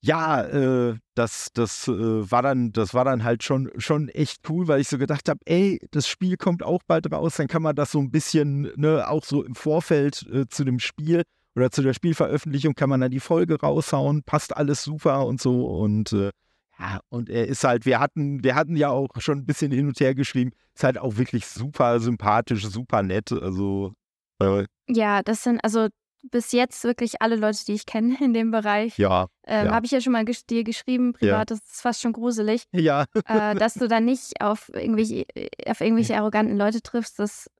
[0.00, 4.68] ja, äh, das, das, äh, war dann, das war dann halt schon, schon echt cool,
[4.68, 7.74] weil ich so gedacht habe, ey, das Spiel kommt auch bald raus, dann kann man
[7.74, 11.22] das so ein bisschen, ne, auch so im Vorfeld äh, zu dem Spiel
[11.56, 15.66] oder zu der Spielveröffentlichung kann man dann die Folge raushauen, passt alles super und so.
[15.66, 16.30] Und äh,
[16.78, 19.86] ja, und er ist halt, wir hatten, wir hatten ja auch schon ein bisschen hin
[19.88, 23.30] und her geschrieben, ist halt auch wirklich super sympathisch, super nett.
[23.32, 23.92] Also
[24.40, 25.88] äh, ja, das sind also
[26.30, 28.96] bis jetzt wirklich alle Leute, die ich kenne in dem Bereich.
[28.98, 29.74] ja, Ähm, Ja.
[29.74, 33.04] Habe ich ja schon mal ges- dir geschrieben, privat, das ist fast schon gruselig, ja,
[33.26, 35.26] äh, dass du dann nicht auf irgendwelche,
[35.66, 37.18] auf irgendwelche arroganten Leute triffst.
[37.18, 37.50] Das,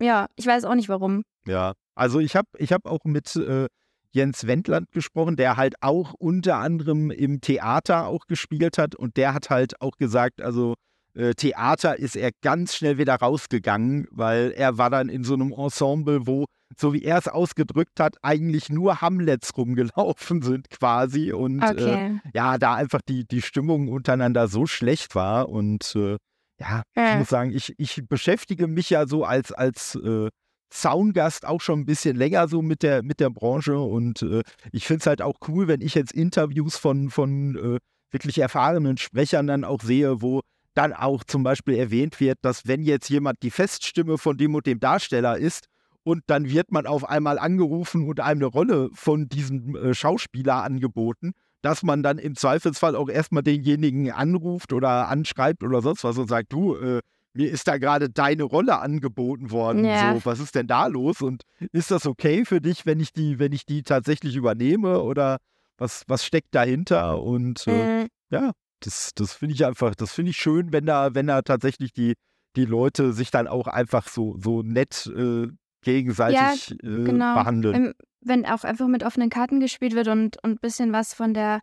[0.00, 1.24] ja, ich weiß auch nicht warum.
[1.46, 3.66] Ja, also ich habe ich hab auch mit äh,
[4.14, 9.34] Jens Wendland gesprochen, der halt auch unter anderem im Theater auch gespielt hat und der
[9.34, 10.74] hat halt auch gesagt, also
[11.14, 15.52] äh, Theater ist er ganz schnell wieder rausgegangen, weil er war dann in so einem
[15.52, 16.44] Ensemble, wo,
[16.76, 22.20] so wie er es ausgedrückt hat, eigentlich nur Hamlets rumgelaufen sind quasi und äh, Okay.
[22.34, 26.16] ja, da einfach die, die Stimmung untereinander so schlecht war und äh,
[26.60, 27.16] ja, ich Ja.
[27.18, 30.28] muss sagen, ich, ich beschäftige mich ja so als, als äh,
[30.74, 34.86] Soundgast auch schon ein bisschen länger so mit der, mit der Branche und äh, ich
[34.86, 37.78] finde es halt auch cool, wenn ich jetzt Interviews von, von äh,
[38.10, 40.40] wirklich erfahrenen Sprechern dann auch sehe, wo
[40.74, 44.66] dann auch zum Beispiel erwähnt wird, dass wenn jetzt jemand die Feststimme von dem und
[44.66, 45.66] dem Darsteller ist
[46.02, 50.64] und dann wird man auf einmal angerufen und einem eine Rolle von diesem äh, Schauspieler
[50.64, 51.32] angeboten,
[51.62, 56.28] dass man dann im Zweifelsfall auch erstmal denjenigen anruft oder anschreibt oder sonst was und
[56.28, 57.00] sagt, du, äh,
[57.34, 59.84] mir ist da gerade deine Rolle angeboten worden.
[59.84, 60.14] Ja.
[60.14, 61.20] So, was ist denn da los?
[61.20, 61.42] Und
[61.72, 65.02] ist das okay für dich, wenn ich die, wenn ich die tatsächlich übernehme?
[65.02, 65.38] Oder
[65.76, 67.20] was, was steckt dahinter?
[67.20, 68.08] Und äh, mhm.
[68.30, 71.92] ja, das, das finde ich einfach, das finde ich schön, wenn da, wenn da tatsächlich
[71.92, 72.14] die,
[72.56, 75.48] die Leute sich dann auch einfach so, so nett äh,
[75.82, 77.34] gegenseitig ja, äh, genau.
[77.34, 77.74] behandeln.
[77.74, 81.60] Wenn, wenn auch einfach mit offenen Karten gespielt wird und ein bisschen was von der,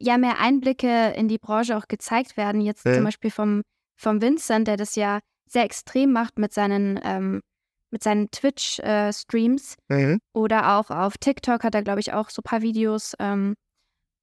[0.00, 2.60] ja, mehr Einblicke in die Branche auch gezeigt werden.
[2.60, 3.62] Jetzt zum Beispiel vom,
[3.96, 7.42] vom Vincent, der das ja sehr extrem macht mit seinen, ähm,
[7.90, 9.76] mit seinen Twitch-Streams.
[9.88, 10.20] Äh, mhm.
[10.32, 13.14] Oder auch auf TikTok hat er, glaube ich, auch so ein paar Videos.
[13.18, 13.54] Ähm,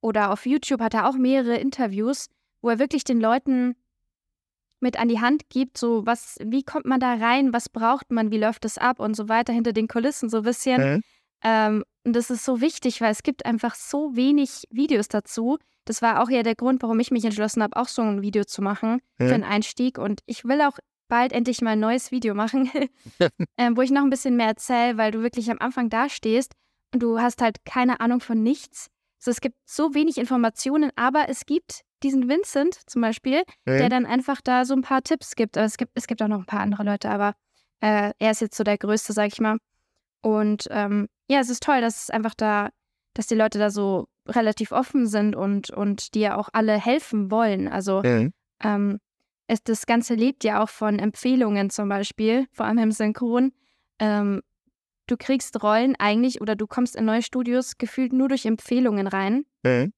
[0.00, 2.26] oder auf YouTube hat er auch mehrere Interviews,
[2.62, 3.76] wo er wirklich den Leuten
[4.80, 8.30] mit an die Hand gibt, so was, wie kommt man da rein, was braucht man,
[8.30, 10.94] wie läuft es ab und so weiter hinter den Kulissen so ein bisschen.
[10.94, 11.02] Mhm.
[11.42, 15.58] Ähm, und das ist so wichtig, weil es gibt einfach so wenig Videos dazu.
[15.90, 18.44] Das war auch ja der Grund, warum ich mich entschlossen habe, auch so ein Video
[18.44, 19.26] zu machen mhm.
[19.26, 19.98] für einen Einstieg.
[19.98, 22.70] Und ich will auch bald endlich mal ein neues Video machen,
[23.58, 26.52] ähm, wo ich noch ein bisschen mehr erzähle, weil du wirklich am Anfang dastehst
[26.94, 28.86] und du hast halt keine Ahnung von nichts.
[29.18, 33.78] So, es gibt so wenig Informationen, aber es gibt diesen Vincent zum Beispiel, mhm.
[33.78, 35.58] der dann einfach da so ein paar Tipps gibt.
[35.58, 37.34] Aber es gibt, es gibt auch noch ein paar andere Leute, aber
[37.80, 39.58] äh, er ist jetzt so der Größte, sag ich mal.
[40.22, 42.68] Und ähm, ja, es ist toll, dass es einfach da,
[43.14, 47.68] dass die Leute da so relativ offen sind und, und dir auch alle helfen wollen.
[47.68, 48.32] Also mhm.
[48.62, 48.98] ähm,
[49.46, 53.52] es, das Ganze lebt ja auch von Empfehlungen zum Beispiel, vor allem im Synchron.
[53.98, 54.42] Ähm,
[55.06, 59.44] du kriegst Rollen eigentlich oder du kommst in neue Studios gefühlt nur durch Empfehlungen rein.
[59.62, 59.92] Mhm.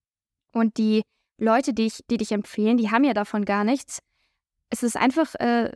[0.52, 1.02] Und die
[1.38, 3.98] Leute, die, ich, die dich empfehlen, die haben ja davon gar nichts.
[4.70, 5.72] Es ist einfach, äh,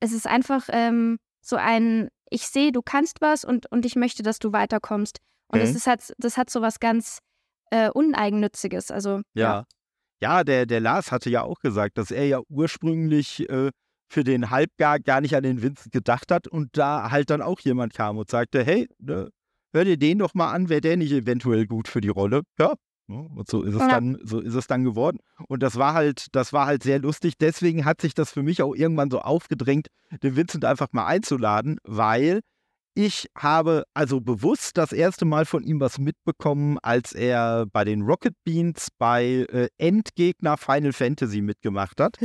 [0.00, 4.22] es ist einfach ähm, so ein, ich sehe, du kannst was und, und ich möchte,
[4.22, 5.18] dass du weiterkommst.
[5.48, 5.62] Und mhm.
[5.62, 7.20] das, ist halt, das hat so was ganz
[7.70, 8.90] äh, Uneigennütziges.
[8.90, 9.42] Also, ja.
[9.42, 9.64] ja.
[10.20, 13.70] Ja, der, der Lars hatte ja auch gesagt, dass er ja ursprünglich äh,
[14.08, 17.60] für den Halbgar gar nicht an den Vincent gedacht hat und da halt dann auch
[17.60, 19.30] jemand kam und sagte, hey, ne,
[19.72, 22.42] hör dir den doch mal an, wäre der nicht eventuell gut für die Rolle?
[22.58, 22.74] Ja,
[23.08, 23.26] Ne?
[23.34, 23.88] Und so ist es ja.
[23.88, 25.18] dann, so ist es dann geworden.
[25.48, 27.38] Und das war halt, das war halt sehr lustig.
[27.38, 29.88] Deswegen hat sich das für mich auch irgendwann so aufgedrängt,
[30.22, 32.40] den Vincent einfach mal einzuladen, weil
[32.98, 38.02] ich habe also bewusst das erste Mal von ihm was mitbekommen, als er bei den
[38.02, 42.16] Rocket Beans bei äh, Endgegner Final Fantasy mitgemacht hat.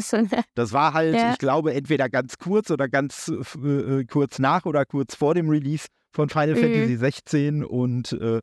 [0.56, 1.32] Das war halt, ja.
[1.32, 3.32] ich glaube, entweder ganz kurz oder ganz
[3.64, 6.62] äh, äh kurz nach oder kurz vor dem Release von Final mhm.
[6.62, 8.40] Fantasy 16 und äh,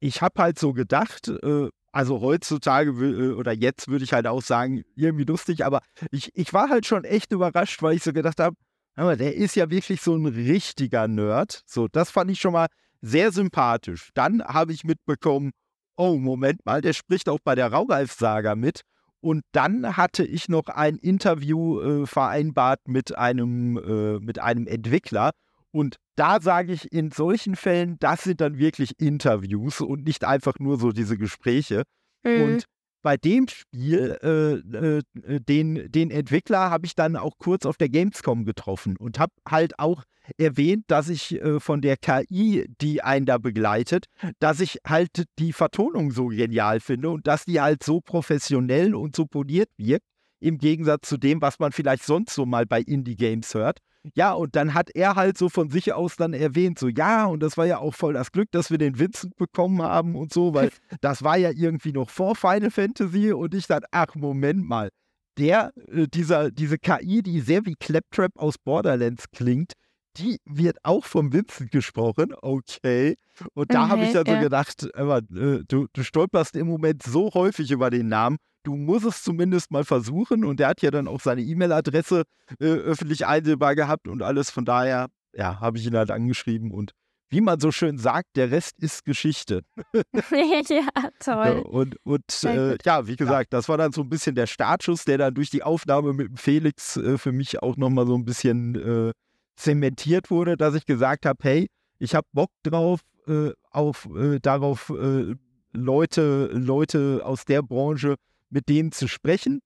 [0.00, 4.42] ich habe halt so gedacht, äh, also heutzutage äh, oder jetzt würde ich halt auch
[4.42, 5.80] sagen, irgendwie lustig, aber
[6.10, 8.54] ich, ich war halt schon echt überrascht, weil ich so gedacht habe,
[8.98, 11.62] aber der ist ja wirklich so ein richtiger Nerd.
[11.66, 12.66] So, das fand ich schon mal
[13.00, 14.10] sehr sympathisch.
[14.14, 15.52] Dann habe ich mitbekommen,
[15.96, 18.80] oh, Moment mal, der spricht auch bei der Raureif-Saga mit.
[19.20, 25.30] Und dann hatte ich noch ein Interview äh, vereinbart mit einem, äh, mit einem Entwickler.
[25.70, 30.58] Und da sage ich in solchen Fällen, das sind dann wirklich Interviews und nicht einfach
[30.58, 31.84] nur so diese Gespräche.
[32.24, 32.42] Mhm.
[32.42, 32.64] Und
[33.02, 37.76] bei dem Spiel, äh, äh, äh den, den Entwickler habe ich dann auch kurz auf
[37.76, 40.04] der Gamescom getroffen und habe halt auch
[40.36, 44.06] erwähnt, dass ich äh, von der KI, die einen da begleitet,
[44.40, 49.16] dass ich halt die Vertonung so genial finde und dass die halt so professionell und
[49.16, 50.04] so poliert wirkt,
[50.40, 53.78] im Gegensatz zu dem, was man vielleicht sonst so mal bei Indie-Games hört.
[54.14, 57.40] Ja, und dann hat er halt so von sich aus dann erwähnt, so ja, und
[57.40, 60.54] das war ja auch voll das Glück, dass wir den Vincent bekommen haben und so,
[60.54, 64.90] weil das war ja irgendwie noch vor Final Fantasy und ich dachte, ach, Moment mal,
[65.38, 69.72] der, äh, dieser, diese KI, die sehr wie Claptrap aus Borderlands klingt,
[70.16, 73.14] die wird auch vom Vincent gesprochen, okay.
[73.54, 74.34] Und da okay, habe ich dann ja.
[74.36, 78.76] so gedacht, aber, äh, du, du stolperst im Moment so häufig über den Namen, du
[78.76, 80.44] musst es zumindest mal versuchen.
[80.44, 82.24] Und er hat ja dann auch seine E-Mail-Adresse
[82.60, 84.50] äh, öffentlich einsehbar gehabt und alles.
[84.50, 86.92] Von daher, ja, habe ich ihn halt angeschrieben und
[87.30, 89.62] wie man so schön sagt, der Rest ist Geschichte.
[90.12, 91.62] ja, toll.
[91.66, 95.18] Und und äh, ja, wie gesagt, das war dann so ein bisschen der Startschuss, der
[95.18, 98.74] dann durch die Aufnahme mit Felix äh, für mich auch nochmal so ein bisschen
[99.08, 99.12] äh,
[99.56, 104.88] zementiert wurde, dass ich gesagt habe, hey, ich habe Bock drauf, äh, auf, äh, darauf
[104.88, 105.34] äh,
[105.72, 108.14] Leute, Leute aus der Branche
[108.50, 109.60] mit denen zu sprechen,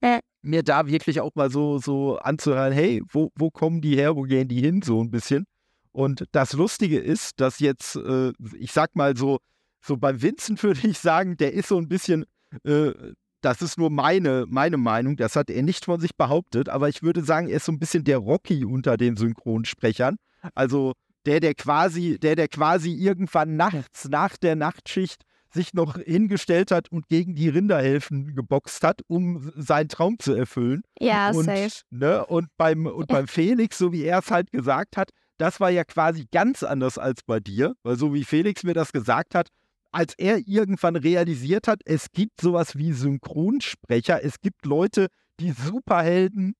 [0.00, 0.20] äh.
[0.42, 4.22] mir da wirklich auch mal so, so anzuhören, hey, wo, wo kommen die her, wo
[4.22, 5.44] gehen die hin, so ein bisschen.
[5.92, 9.38] Und das Lustige ist, dass jetzt, äh, ich sag mal so,
[9.80, 12.24] so beim Vincent würde ich sagen, der ist so ein bisschen,
[12.64, 12.92] äh,
[13.40, 17.02] das ist nur meine, meine Meinung, das hat er nicht von sich behauptet, aber ich
[17.02, 20.16] würde sagen, er ist so ein bisschen der Rocky unter den Synchronsprechern.
[20.54, 20.92] Also
[21.26, 25.22] der, der quasi, der, der quasi irgendwann nachts, nach der Nachtschicht
[25.54, 30.82] sich noch hingestellt hat und gegen die Rinderhelfen geboxt hat, um seinen Traum zu erfüllen.
[30.98, 31.82] Ja, und, safe.
[31.90, 35.70] Ne, und beim, und beim Felix, so wie er es halt gesagt hat, das war
[35.70, 39.48] ja quasi ganz anders als bei dir, weil so wie Felix mir das gesagt hat,
[39.90, 45.06] als er irgendwann realisiert hat, es gibt sowas wie Synchronsprecher, es gibt Leute,
[45.40, 46.54] die Superhelden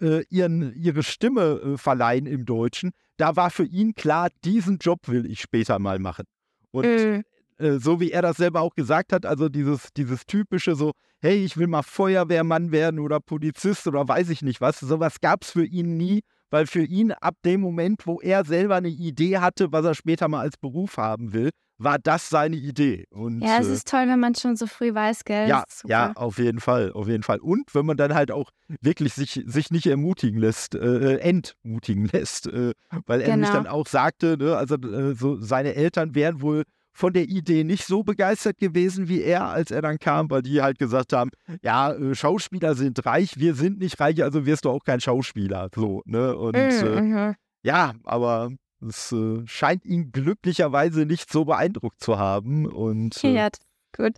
[0.00, 5.08] äh, ihren, ihre Stimme äh, verleihen im Deutschen, da war für ihn klar, diesen Job
[5.08, 6.26] will ich später mal machen.
[6.70, 7.24] Und Mhm.
[7.58, 11.44] Äh, so wie er das selber auch gesagt hat, also dieses, dieses typische so, hey,
[11.44, 15.50] ich will mal Feuerwehrmann werden oder Polizist oder weiß ich nicht was, sowas gab es
[15.50, 19.72] für ihn nie, weil für ihn ab dem Moment, wo er selber eine Idee hatte,
[19.72, 23.04] was er später mal als Beruf haben will, war das seine Idee.
[23.10, 25.46] Und, Ja, es äh, ist toll, wenn man schon so früh weiß, gell?
[25.48, 27.38] ja, ja, auf jeden Fall, auf jeden Fall.
[27.38, 32.46] Und wenn man dann halt auch wirklich sich, sich nicht ermutigen lässt, äh, entmutigen lässt,
[32.46, 32.72] äh,
[33.06, 33.64] weil er nämlich Genau.
[33.64, 36.62] dann auch sagte, ne, also äh, so seine Eltern wären wohl
[36.96, 40.62] von der Idee nicht so begeistert gewesen wie er, als er dann kam, weil die
[40.62, 41.30] halt gesagt haben,
[41.62, 45.68] ja, äh, Schauspieler sind reich, wir sind nicht reich, also wirst du auch kein Schauspieler.
[45.74, 46.36] So, ne?
[46.36, 47.34] Und äh, Mhm, mhm.
[47.62, 52.66] ja, aber es äh, scheint ihn glücklicherweise nicht so beeindruckt zu haben.
[52.66, 53.48] Und äh, Ja,
[53.96, 54.14] gut.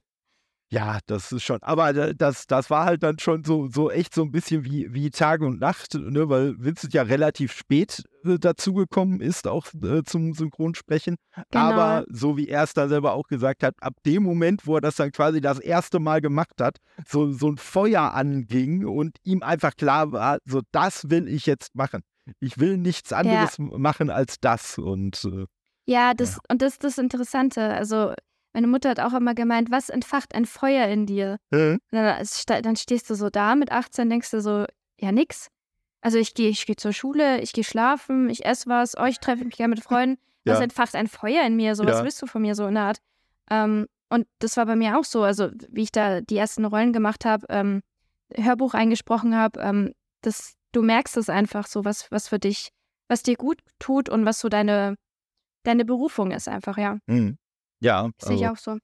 [0.70, 4.14] Ja, das ist schon, aber da- das, das war halt dann schon so, so echt
[4.14, 8.38] so ein bisschen wie, wie Tag und Nacht, ne, weil Vincent ja relativ spät äh,
[8.38, 11.16] dazugekommen ist, auch äh, zum Synchronsprechen.
[11.50, 11.64] Genau.
[11.64, 14.80] Aber so wie er es dann selber auch gesagt hat, ab dem Moment, wo er
[14.82, 16.76] das dann quasi das erste Mal gemacht hat,
[17.06, 21.74] so, so ein Feuer anging und ihm einfach klar war, so das will ich jetzt
[21.74, 22.02] machen.
[22.40, 24.76] Ich will nichts anderes machen als das.
[24.76, 25.46] Und äh,
[25.86, 27.62] Ja, das, und das ist das Interessante.
[27.72, 28.12] Also,
[28.52, 31.38] meine Mutter hat auch immer gemeint, was entfacht ein Feuer in dir?
[31.90, 34.64] Und dann, dann stehst du so da mit 18, denkst du so,
[34.98, 35.48] ja, nix.
[36.00, 39.18] Also ich gehe ich geh zur Schule, ich gehe schlafen, ich esse was, oh, ich
[39.18, 40.18] treffe mich gerne mit Freunden.
[40.44, 40.64] Was Ja.
[40.64, 41.74] entfacht ein Feuer in mir?
[41.74, 42.04] So, was Ja.
[42.04, 42.98] willst du von mir so in der Art?
[43.50, 45.22] Ähm, und das war bei mir auch so.
[45.22, 47.82] Also, wie ich da die ersten Rollen gemacht habe, ähm,
[48.34, 52.70] Hörbuch eingesprochen habe, ähm, das, du merkst es einfach so, was, was für dich,
[53.08, 54.94] was dir gut tut und was so deine,
[55.64, 56.98] deine Berufung ist einfach, ja.
[57.06, 57.34] mh.
[57.80, 58.78] Ja, Sehe ich also, auch so.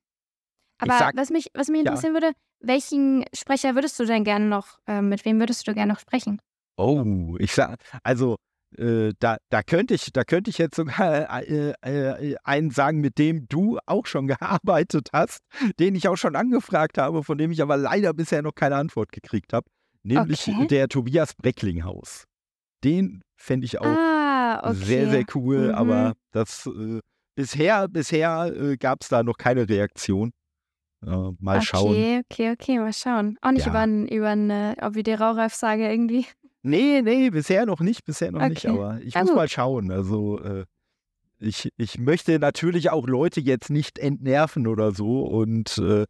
[0.78, 1.90] Aber sag- was, mich, was mich Ja.
[1.90, 5.92] interessieren würde, welchen Sprecher würdest du denn gerne noch, äh, mit wem würdest du gerne
[5.92, 6.40] noch sprechen?
[6.76, 8.36] Oh, ich sag, also
[8.76, 13.18] äh, da, da könnte ich, da könnte ich jetzt sogar äh, äh, einen sagen, mit
[13.18, 14.26] dem du auch schon
[14.62, 15.38] gearbeitet hast,
[15.78, 19.12] den ich auch schon angefragt habe, von dem ich aber leider bisher noch keine Antwort
[19.12, 19.66] gekriegt habe,
[20.02, 20.66] nämlich Okay.
[20.66, 22.24] der Tobias Brecklinghaus.
[22.82, 24.74] Den fände ich auch Ah, okay.
[24.74, 25.74] sehr, sehr cool, Mhm.
[25.74, 27.00] aber das äh,
[27.34, 30.32] bisher, bisher äh, gab es da noch keine Reaktion.
[31.04, 31.90] Äh, mal schauen.
[31.90, 33.36] Okay, okay, okay, mal schauen.
[33.42, 33.72] Auch nicht Ja.
[33.72, 36.26] über ein, über ein äh, ob ich dir Raureif sage irgendwie.
[36.66, 38.74] Nee, nee, bisher noch nicht, bisher noch nicht, Okay.
[38.74, 39.90] aber ich Ja, muss mal schauen.
[39.90, 40.64] Also äh,
[41.38, 46.06] ich, ich möchte natürlich auch Leute jetzt nicht entnerven oder so und äh,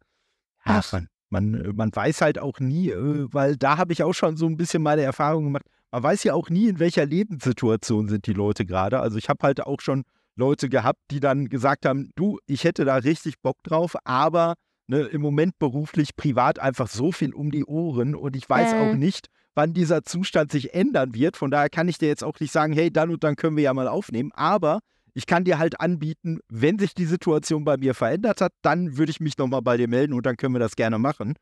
[0.63, 0.93] Ach.
[0.93, 4.45] man, man, man weiß halt auch nie, äh, weil da habe ich auch schon so
[4.45, 5.65] ein bisschen meine Erfahrung gemacht.
[5.91, 9.01] Man weiß ja auch nie, in welcher Lebenssituation sind die Leute gerade.
[9.01, 12.85] Also ich habe halt auch schon Leute gehabt, die dann gesagt haben, du, ich hätte
[12.85, 14.55] da richtig Bock drauf, aber
[14.87, 18.75] ne, im Moment beruflich, privat einfach so viel um die Ohren und ich weiß Äh.
[18.75, 21.37] auch nicht, wann dieser Zustand sich ändern wird.
[21.37, 23.63] Von daher kann ich dir jetzt auch nicht sagen, hey, dann und dann können wir
[23.63, 24.31] ja mal aufnehmen.
[24.33, 24.79] Aber
[25.13, 29.11] ich kann dir halt anbieten, wenn sich die Situation bei mir verändert hat, dann würde
[29.11, 31.35] ich mich nochmal bei dir melden und dann können wir das gerne machen.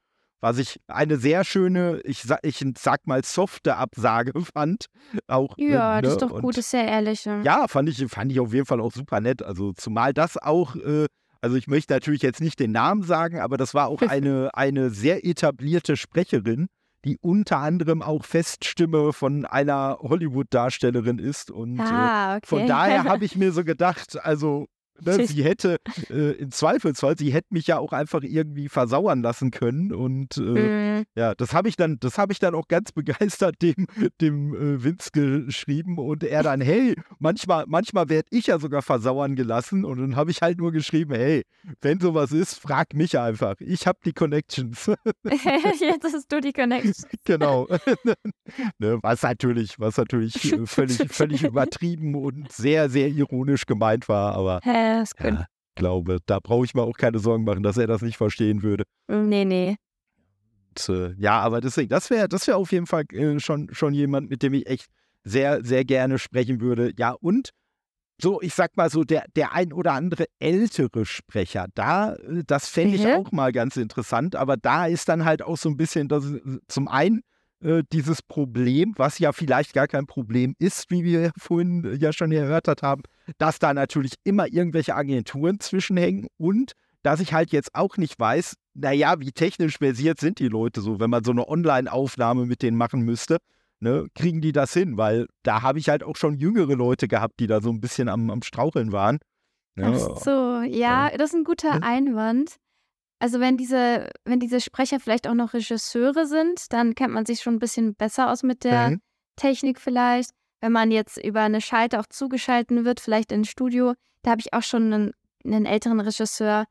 [0.44, 4.88] Was ich eine sehr schöne, ich sag, ich sag mal, softe Absage fand.
[5.28, 7.24] Auch, Ja, äh, das ne, ist doch und- gut, ist sehr ehrlich.
[7.24, 7.42] Ja.
[7.44, 9.42] ja, fand ich, fand ich auf jeden Fall auch super nett.
[9.42, 11.06] Also zumal das auch, äh,
[11.40, 14.90] also ich möchte natürlich jetzt nicht den Namen sagen, aber das war auch eine, eine
[14.90, 16.68] sehr etablierte Sprecherin,
[17.06, 21.52] die unter anderem auch Feststimme von einer Hollywood-Darstellerin ist.
[21.52, 22.46] Und äh, ah, okay.
[22.48, 24.68] von daher habe ich mir so gedacht, also
[25.02, 25.78] ne, sie hätte
[26.10, 29.94] äh, im Zweifelsfall, sie hätte mich ja auch einfach irgendwie versauern lassen können.
[29.94, 33.62] Und äh, Mm, ja, das habe ich dann, das habe ich dann auch ganz begeistert
[33.62, 33.88] dem,
[34.22, 39.36] dem äh, Vince geschrieben und er dann, hey, manchmal, manchmal werde ich ja sogar versauern
[39.36, 41.44] gelassen und dann habe ich halt nur geschrieben, hey,
[41.82, 43.56] wenn sowas ist, frag mich einfach.
[43.60, 44.88] Ich habe die Connections.
[45.24, 47.10] Jetzt hast du die Connection.
[47.26, 47.68] genau.
[48.78, 54.36] ne, was natürlich, was natürlich äh, völlig, völlig übertrieben und sehr, sehr ironisch gemeint war,
[54.36, 54.60] aber
[55.02, 55.28] Ist gut.
[55.28, 58.18] ja, ich glaube, da brauche ich mir auch keine Sorgen machen, dass er das nicht
[58.18, 58.84] verstehen würde.
[59.08, 59.76] Nee, nee.
[60.70, 63.94] Und, äh, ja, aber deswegen, das wäre das wär auf jeden Fall äh, schon, schon
[63.94, 64.88] jemand, mit dem ich echt
[65.24, 66.94] sehr, sehr gerne sprechen würde.
[66.98, 67.50] Ja, und
[68.22, 72.68] so, ich sag mal so, der, der ein oder andere ältere Sprecher, da, äh, das
[72.70, 73.14] fände ich Mhm.
[73.14, 76.42] auch mal ganz interessant, aber da ist dann halt auch so ein bisschen das, äh,
[76.68, 77.22] zum einen
[77.62, 82.32] äh, dieses Problem, was ja vielleicht gar kein Problem ist, wie wir vorhin ja schon
[82.32, 83.04] erörtert haben,
[83.38, 88.56] dass da natürlich immer irgendwelche Agenturen zwischenhängen und dass ich halt jetzt auch nicht weiß,
[88.74, 92.78] naja, wie technisch versiert sind die Leute so, wenn man so eine Online-Aufnahme mit denen
[92.78, 93.38] machen müsste.
[93.80, 94.96] Ne, kriegen die das hin?
[94.96, 98.08] Weil da habe ich halt auch schon jüngere Leute gehabt, die da so ein bisschen
[98.08, 99.20] am, am Straucheln waren.
[99.76, 99.92] Ja.
[99.92, 102.56] Ach so, ja, das ist ein guter Einwand.
[103.20, 107.42] Also wenn diese, wenn diese Sprecher vielleicht auch noch Regisseure sind, dann kennt man sich
[107.42, 109.02] schon ein bisschen besser aus mit der mhm.
[109.36, 110.32] Technik vielleicht.
[110.64, 114.54] Wenn man jetzt über eine Schalte auch zugeschalten wird, vielleicht ins Studio, da habe ich
[114.54, 115.12] auch schon einen,
[115.44, 116.64] einen älteren Regisseur,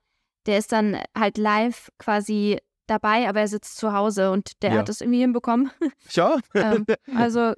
[0.46, 4.78] der ist dann halt live quasi dabei, aber er sitzt zu Hause und der ja.
[4.78, 5.70] hat es irgendwie hinbekommen.
[6.12, 6.38] Ja.
[6.54, 7.52] ähm, also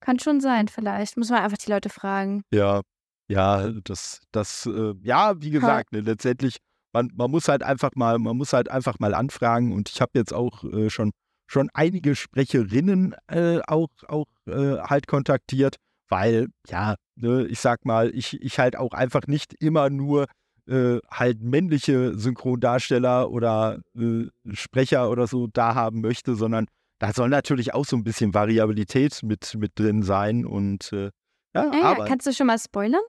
[0.00, 1.16] kann schon sein, vielleicht.
[1.16, 2.42] Muss man einfach die Leute fragen.
[2.52, 2.82] Ja,
[3.28, 6.58] ja, das, das, äh, ja, wie gesagt, ne, letztendlich,
[6.92, 10.10] man, man muss halt einfach mal, man muss halt einfach mal anfragen und ich habe
[10.14, 11.12] jetzt auch äh, schon,
[11.50, 15.76] schon einige Sprecherinnen äh, auch, auch äh, halt kontaktiert,
[16.08, 20.26] weil, ja, ne, ich sag mal, ich, ich halt auch einfach nicht immer nur
[20.68, 26.66] äh, halt männliche Synchrondarsteller oder äh, Sprecher oder so da haben möchte, sondern
[27.00, 31.10] da soll natürlich auch so ein bisschen Variabilität mit, mit drin sein und ja,
[31.54, 33.00] ja, ja, aber, kannst du schon mal spoilern?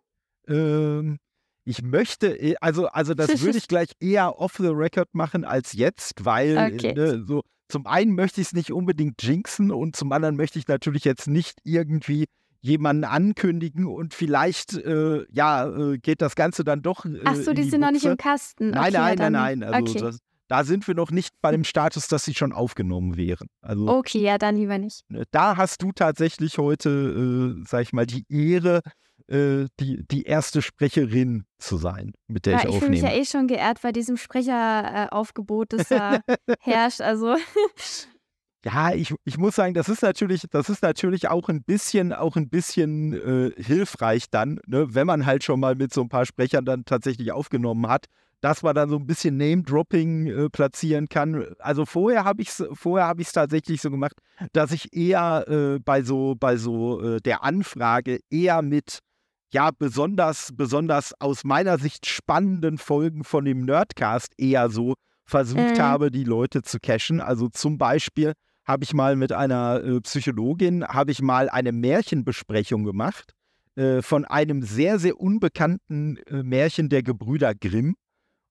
[0.48, 1.20] Ähm,
[1.64, 5.74] ich möchte, äh, also, also das würde ich gleich eher off the record machen als
[5.74, 6.94] jetzt, weil okay.
[6.94, 10.68] ne, so zum einen möchte ich es nicht unbedingt jinxen und zum anderen möchte ich
[10.68, 12.26] natürlich jetzt nicht irgendwie
[12.60, 17.06] jemanden ankündigen und vielleicht, äh, ja, äh, geht das Ganze dann doch.
[17.06, 18.70] Äh, Ach so, die, die sind noch nicht im Kasten.
[18.72, 19.74] Nein, okay, nein, nein, nein.
[19.74, 20.02] Also okay.
[20.02, 23.48] das, da sind wir noch nicht bei dem Status, dass sie schon aufgenommen wären.
[23.62, 25.10] Also, okay, ja, dann lieber nicht.
[25.10, 28.82] Ne, da hast du tatsächlich heute, äh, sag ich mal, die Ehre,
[29.28, 32.94] äh, die, die erste Sprecherin zu sein, mit der ja, ich aufnehme.
[32.94, 36.20] Ich fühle mich ja eh schon geehrt bei diesem Sprecheraufgebot, das da
[36.60, 37.02] herrscht.
[37.02, 37.36] Also.
[38.64, 42.36] Ja, ich, ich muss sagen, das ist natürlich, das ist natürlich auch ein bisschen, auch
[42.36, 46.28] ein bisschen äh, hilfreich dann, ne, wenn man halt schon mal mit so ein paar
[46.28, 48.06] Sprechern dann tatsächlich aufgenommen hat,
[48.42, 51.46] dass man dann so ein bisschen Name-Dropping äh, platzieren kann.
[51.60, 54.14] Also vorher habe ich es vorher habe ich es tatsächlich so gemacht,
[54.52, 59.00] dass ich eher äh, bei so bei so äh, der Anfrage eher mit
[59.54, 64.96] ja, besonders, besonders aus meiner Sicht spannenden Folgen von dem Nerdcast eher so
[65.26, 65.80] versucht mhm.
[65.80, 67.22] habe, die Leute zu cashen.
[67.22, 68.34] Also zum Beispiel
[68.66, 73.34] habe ich mal mit einer äh, Psychologin, habe ich mal eine Märchenbesprechung gemacht
[73.76, 77.96] äh, von einem sehr, sehr unbekannten äh, Märchen der Gebrüder Grimm.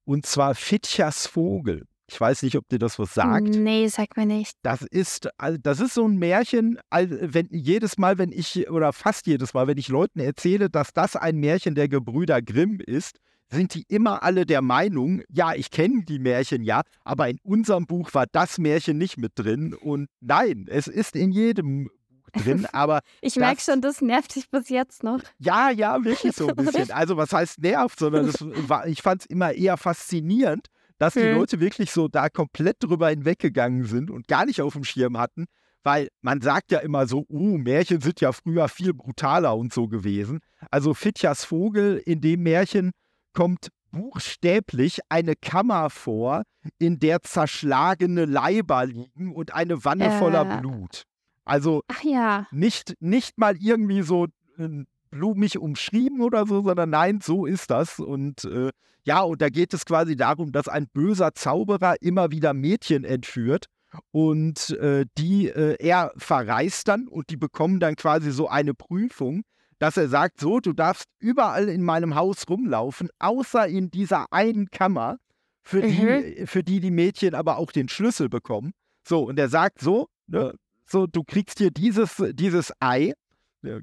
[0.05, 1.87] Und zwar Fitchers Vogel.
[2.11, 3.49] Ich weiß nicht, ob dir das was sagt.
[3.49, 4.57] Nee, sag mir nicht.
[4.63, 9.27] Das ist, also das ist so ein Märchen, wenn jedes Mal, wenn ich, oder fast
[9.27, 13.75] jedes Mal, wenn ich Leuten erzähle, dass das ein Märchen der Gebrüder Grimm ist, sind
[13.75, 18.15] die immer alle der Meinung, ja, ich kenne die Märchen ja, aber in unserem Buch
[18.15, 19.75] war das Märchen nicht mit drin.
[19.75, 21.91] Und nein, es ist in jedem Buch
[22.45, 23.01] drin, aber.
[23.21, 25.21] ich merke schon, das nervt dich bis jetzt noch.
[25.39, 26.91] Ja, ja, wirklich so ein bisschen.
[26.91, 28.33] Also, was heißt nervt, sondern
[28.69, 30.67] war, ich fand es immer eher faszinierend,
[31.01, 31.39] dass die hm.
[31.39, 35.47] Leute wirklich so da komplett drüber hinweggegangen sind und gar nicht auf dem Schirm hatten,
[35.83, 39.89] weil man sagt ja immer so, uh, Märchen sind ja früher viel brutaler und so
[39.89, 40.41] gewesen.
[40.71, 42.91] Also Fitjas Vogel in dem Märchen
[43.33, 46.43] kommt buchstäblich eine Kammer vor,
[46.79, 50.19] in der zerschlagene Leiber liegen und eine Wanne äh.
[50.19, 51.05] voller Blut.
[51.47, 52.47] Also ja.
[52.51, 54.27] nicht, nicht mal irgendwie so
[54.59, 57.99] äh, blumig umschrieben oder so, sondern nein, so ist das.
[57.99, 58.71] Und äh,
[59.05, 63.67] ja, und da geht es quasi darum, dass ein böser Zauberer immer wieder Mädchen entführt
[64.13, 69.43] und äh, die äh, er verreist dann und die bekommen dann quasi so eine Prüfung,
[69.79, 74.71] dass er sagt, so, du darfst überall in meinem Haus rumlaufen, außer in dieser einen
[74.71, 75.19] Kammer,
[75.63, 75.91] für, mhm.
[75.91, 78.73] die, für die die Mädchen aber auch den Schlüssel bekommen.
[79.07, 80.55] So, und er sagt so, ne,
[80.87, 83.13] so, du kriegst hier dieses, dieses Ei,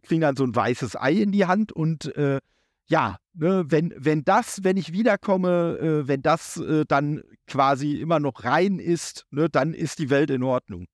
[0.04, 2.40] kriegen dann so ein weißes Ei in die Hand und äh,
[2.90, 8.20] ja, ne, wenn, wenn das, wenn ich wiederkomme, äh, wenn das äh, dann quasi immer
[8.20, 10.88] noch rein ist, ne, dann ist die Welt in Ordnung.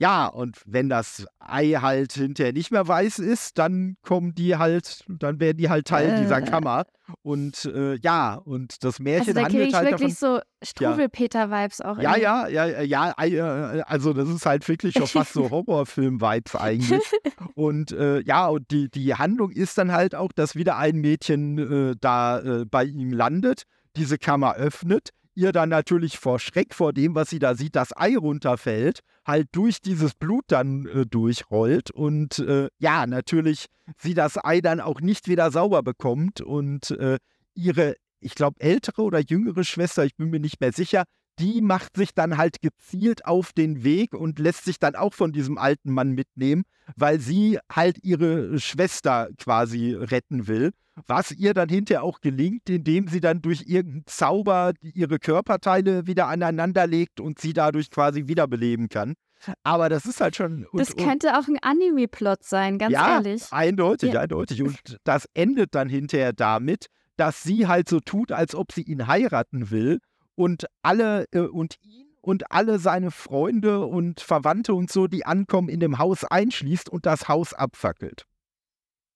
[0.00, 5.04] Ja, und wenn das Ei halt hinterher nicht mehr weiß ist, dann kommen die halt,
[5.08, 6.20] dann werden die halt Teil äh.
[6.20, 6.84] dieser Kammer.
[7.22, 11.98] Und äh, ja, und das Märchen also da handelt ich halt wirklich so Struwelpeter-Vibes auch.
[11.98, 16.54] Ja, ja, ja, ja, ja, äh, also das ist halt wirklich schon fast so Horrorfilm-Vibes
[16.54, 17.02] eigentlich.
[17.54, 21.58] und äh, ja, und die, die Handlung ist dann halt auch, dass wieder ein Mädchen
[21.90, 23.64] äh, da äh, bei ihm landet,
[23.96, 27.96] diese Kammer öffnet, ihr dann natürlich vor Schreck vor dem, was sie da sieht, das
[27.96, 33.66] Ei runterfällt, halt durch dieses Blut dann äh, durchrollt und äh, ja, natürlich
[33.98, 37.18] sie das Ei dann auch nicht wieder sauber bekommt und äh,
[37.54, 41.04] ihre, ich glaube, ältere oder jüngere Schwester, ich bin mir nicht mehr sicher,
[41.38, 45.32] die macht sich dann halt gezielt auf den Weg und lässt sich dann auch von
[45.32, 46.64] diesem alten Mann mitnehmen,
[46.96, 50.72] weil sie halt ihre Schwester quasi retten will.
[51.06, 56.26] Was ihr dann hinterher auch gelingt, indem sie dann durch irgendeinen Zauber ihre Körperteile wieder
[56.26, 59.14] aneinander legt und sie dadurch quasi wiederbeleben kann.
[59.62, 60.66] Aber das ist halt schon.
[60.66, 63.44] Und, das könnte auch ein Anime-Plot sein, ganz ja, ehrlich.
[63.52, 64.22] Eindeutig, ja.
[64.22, 64.62] eindeutig.
[64.62, 66.86] Und das endet dann hinterher damit,
[67.16, 70.00] dass sie halt so tut, als ob sie ihn heiraten will
[70.38, 75.68] und alle äh, und ihn und alle seine Freunde und Verwandte und so, die ankommen,
[75.68, 78.24] in dem Haus einschließt und das Haus abfackelt.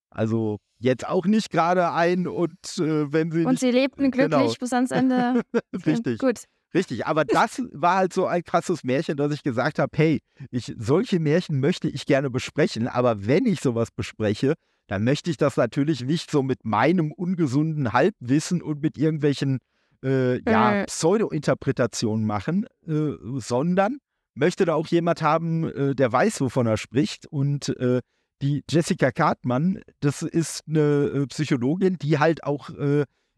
[0.09, 3.45] Also jetzt auch nicht gerade ein und äh, wenn sie.
[3.45, 4.55] Und nicht, sie lebten glücklich genau.
[4.59, 5.43] bis ans Ende.
[5.87, 6.19] Richtig.
[6.19, 6.45] Gut.
[6.75, 10.21] Richtig, aber das war halt so ein krasses Märchen, dass ich gesagt habe, hey,
[10.51, 14.55] ich, solche Märchen möchte ich gerne besprechen, aber wenn ich sowas bespreche,
[14.87, 19.59] dann möchte ich das natürlich nicht so mit meinem ungesunden Halbwissen und mit irgendwelchen
[20.03, 20.87] äh, ja, äh.
[20.87, 23.99] Pseudo-Interpretationen machen, äh, sondern
[24.35, 28.01] möchte da auch jemand haben, äh, der weiß, wovon er spricht und äh,
[28.41, 32.71] die Jessica Cartman, das ist eine äh, Psychologin, die halt auch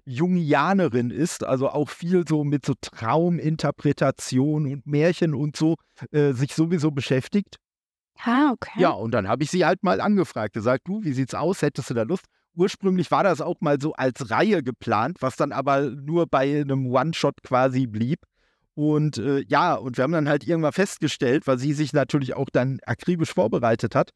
[0.06, 5.76] Jungianerin ist, also auch viel so mit so Trauminterpretation und Märchen und so
[6.10, 7.56] sich sowieso beschäftigt.
[8.18, 8.80] Ah, okay.
[8.80, 11.62] Ja, und dann habe ich sie halt mal angefragt, gesagt, du, wie sieht's aus?
[11.62, 12.26] Hättest du da Lust?
[12.54, 16.86] Ursprünglich war das auch mal so als Reihe geplant, was dann aber nur bei einem
[16.86, 18.20] One-Shot quasi blieb.
[18.74, 22.48] Und äh, ja, und wir haben dann halt irgendwann festgestellt, weil sie sich natürlich auch
[22.50, 24.10] dann akribisch vorbereitet hat,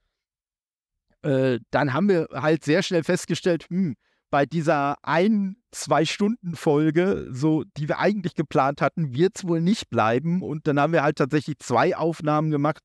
[1.23, 3.97] äh, dann haben wir halt sehr schnell festgestellt, hm,
[4.31, 9.61] bei dieser ein, zwei Stunden Folge, so die wir eigentlich geplant hatten, wird es wohl
[9.61, 10.43] nicht bleiben.
[10.43, 12.83] Und dann haben wir halt tatsächlich zwei Aufnahmen gemacht,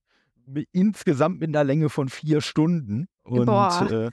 [0.71, 3.07] insgesamt mit einer Länge von vier Stunden.
[3.23, 4.11] Und Boah, äh,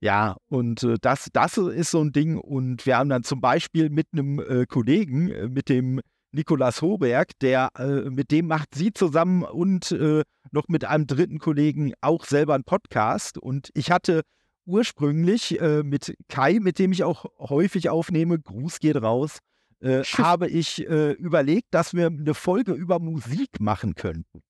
[0.00, 2.36] ja, und äh, das, das ist so ein Ding.
[2.36, 7.30] Und wir haben dann zum Beispiel mit einem äh, Kollegen, äh, mit dem Nikolas Hoberg,
[7.40, 10.22] der, äh, mit dem macht sie zusammen und äh,
[10.52, 13.38] noch mit einem dritten Kollegen auch selber einen Podcast.
[13.38, 14.22] Und ich hatte
[14.66, 19.38] ursprünglich äh, mit Kai, mit dem ich auch häufig aufnehme, Gruß geht raus,
[19.80, 24.42] habe ich überlegt, dass wir eine Folge über Musik machen könnten.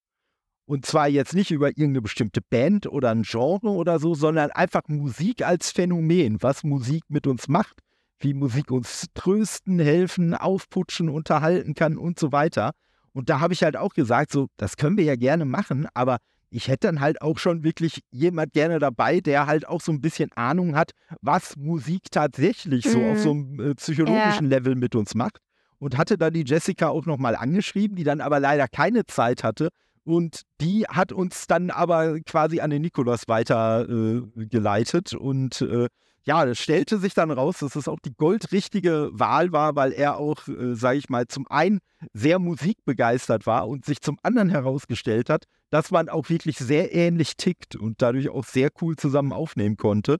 [0.68, 4.82] Und zwar jetzt nicht über irgendeine bestimmte Band oder ein Genre oder so, sondern einfach
[4.86, 7.78] Musik als Phänomen, was Musik mit uns macht,
[8.18, 12.72] wie Musik uns trösten, helfen, aufputschen, unterhalten kann und so weiter.
[13.14, 16.18] Und da habe ich halt auch gesagt, so, das können wir ja gerne machen, aber
[16.50, 20.02] ich hätte dann halt auch schon wirklich jemand gerne dabei, der halt auch so ein
[20.02, 20.92] bisschen Ahnung hat,
[21.22, 22.90] was Musik tatsächlich mhm.
[22.90, 23.60] so auf so mhm.
[23.60, 24.58] einem äh, psychologischen ja.
[24.58, 25.38] Level mit uns macht.
[25.78, 29.70] Und hatte dann die Jessica auch nochmal angeschrieben, die dann aber leider keine Zeit hatte.
[30.08, 35.12] Und die hat uns dann aber quasi an den Nikolaus weitergeleitet.
[35.12, 35.88] Äh, und äh,
[36.24, 40.16] ja, das stellte sich dann raus, dass es auch die goldrichtige Wahl war, weil er
[40.16, 41.80] auch, äh, sage ich mal, zum einen
[42.14, 47.36] sehr musikbegeistert war und sich zum anderen herausgestellt hat, dass man auch wirklich sehr ähnlich
[47.36, 50.16] tickt und dadurch auch sehr cool zusammen aufnehmen konnte.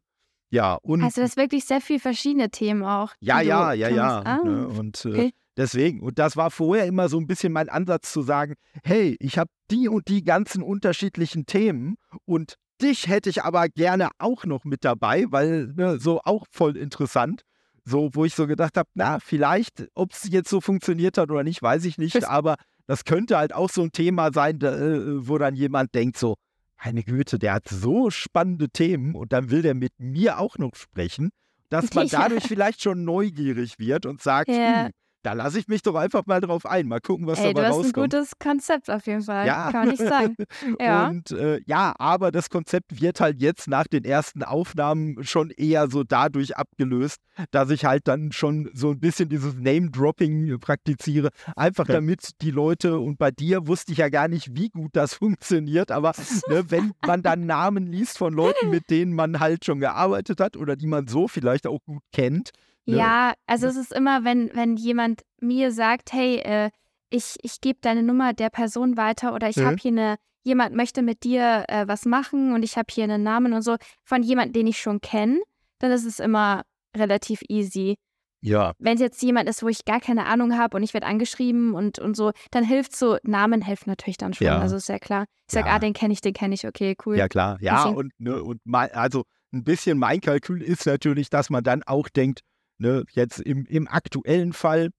[0.51, 1.03] Ja, und.
[1.03, 3.15] Also, das ist wirklich sehr viele verschiedene Themen auch.
[3.21, 4.19] Ja, ja, ja, ja.
[4.21, 4.69] Ah, ne?
[4.69, 5.33] Und äh, okay.
[5.59, 9.37] Deswegen, und das war vorher immer so ein bisschen mein Ansatz zu sagen: hey, ich
[9.37, 14.65] habe die und die ganzen unterschiedlichen Themen und Dich hätte ich aber gerne auch noch
[14.65, 17.43] mit dabei, weil ne, so auch voll interessant.
[17.85, 21.43] So, wo ich so gedacht habe, na, vielleicht, ob es jetzt so funktioniert hat oder
[21.43, 22.57] nicht, weiß ich nicht, aber
[22.87, 26.37] das könnte halt auch so ein Thema sein, da, äh, wo dann jemand denkt so,
[26.85, 30.75] meine Güte, der hat so spannende Themen und dann will der mit mir auch noch
[30.77, 31.31] sprechen,
[31.71, 34.85] dass man dadurch vielleicht schon neugierig wird und sagt, ja.
[34.85, 34.91] hm,
[35.23, 36.87] da lasse ich mich doch einfach mal drauf ein.
[36.87, 37.85] Mal gucken, was Ey, dabei rauskommt.
[37.85, 39.47] Das ist ein gutes Konzept auf jeden Fall.
[39.47, 39.71] Ja.
[39.71, 40.37] Kann man nicht sagen.
[40.81, 41.09] Ja.
[41.09, 45.89] Und äh, ja, aber das Konzept wird halt jetzt nach den ersten Aufnahmen schon eher
[45.89, 51.31] so dadurch abgelöst, dass ich halt dann schon so ein bisschen dieses Name-Dropping praktiziere.
[51.57, 51.95] Einfach okay.
[51.95, 55.91] damit die Leute, und bei dir wusste ich ja gar nicht, wie gut das funktioniert,
[55.91, 56.13] aber
[56.49, 60.57] ne, wenn man dann Namen liest von Leuten, mit denen man halt schon gearbeitet hat
[60.57, 62.51] oder die man so vielleicht auch gut kennt,
[62.97, 66.71] ja, also es ist immer, wenn, wenn jemand mir sagt, hey, äh,
[67.11, 69.67] ich, ich gebe deine Nummer der Person weiter oder ich mhm.
[69.67, 73.23] habe hier eine, jemand möchte mit dir äh, was machen und ich habe hier einen
[73.23, 75.41] Namen und so von jemandem, den ich schon kenne,
[75.79, 76.65] dann ist es immer
[76.97, 77.97] relativ easy.
[78.41, 78.73] Ja.
[78.79, 81.75] Wenn es jetzt jemand ist, wo ich gar keine Ahnung habe und ich werde angeschrieben
[81.75, 84.47] und, und so, dann hilft so, Namen helfen natürlich dann schon.
[84.47, 84.59] Ja.
[84.59, 85.25] Also ist ja klar.
[85.49, 85.75] Ich sage, ja.
[85.75, 87.17] ah, den kenne ich, den kenne ich, okay, cool.
[87.17, 87.59] Ja, klar.
[87.61, 91.83] Ja, und, ne, und mein, also ein bisschen mein Kalkül ist natürlich, dass man dann
[91.83, 92.43] auch denkt,
[92.79, 94.91] Ne, jetzt im, im aktuellen Fall,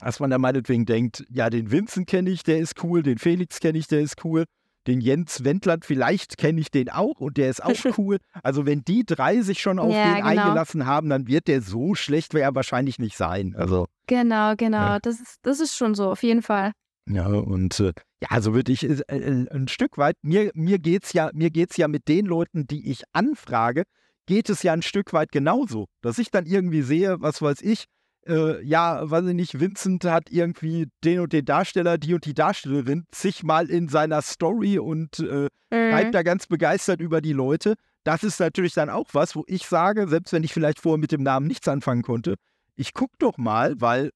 [0.00, 3.60] dass man da meinetwegen denkt, ja, den Vincent kenne ich, der ist cool, den Felix
[3.60, 4.44] kenne ich, der ist cool.
[4.88, 8.18] den Jens Wendland, vielleicht kenne ich den auch und der ist auch cool.
[8.42, 10.26] Also wenn die drei sich schon auf ja, den genau.
[10.26, 13.54] eingelassen haben, dann wird der so schlecht, wäre er wahrscheinlich nicht sein.
[13.56, 14.98] Also genau, genau, ja.
[14.98, 16.72] das ist das ist schon so auf jeden Fall.
[17.06, 17.92] Ja, und äh,
[18.30, 21.88] ja, so würde ich äh, äh, ein Stück weit, mir, mir geht es ja, ja
[21.88, 23.84] mit den Leuten, die ich anfrage,
[24.26, 25.86] geht es ja ein Stück weit genauso.
[26.00, 27.86] Dass ich dann irgendwie sehe, was weiß ich,
[28.26, 32.34] äh, ja, weiß ich nicht, Vincent hat irgendwie den und den Darsteller, die und die
[32.34, 36.12] Darstellerin zigmal in seiner Story und äh, mhm.
[36.12, 37.74] da ganz begeistert über die Leute.
[38.02, 41.12] Das ist natürlich dann auch was, wo ich sage, selbst wenn ich vielleicht vorher mit
[41.12, 42.36] dem Namen nichts anfangen konnte,
[42.76, 44.10] ich gucke doch mal, weil,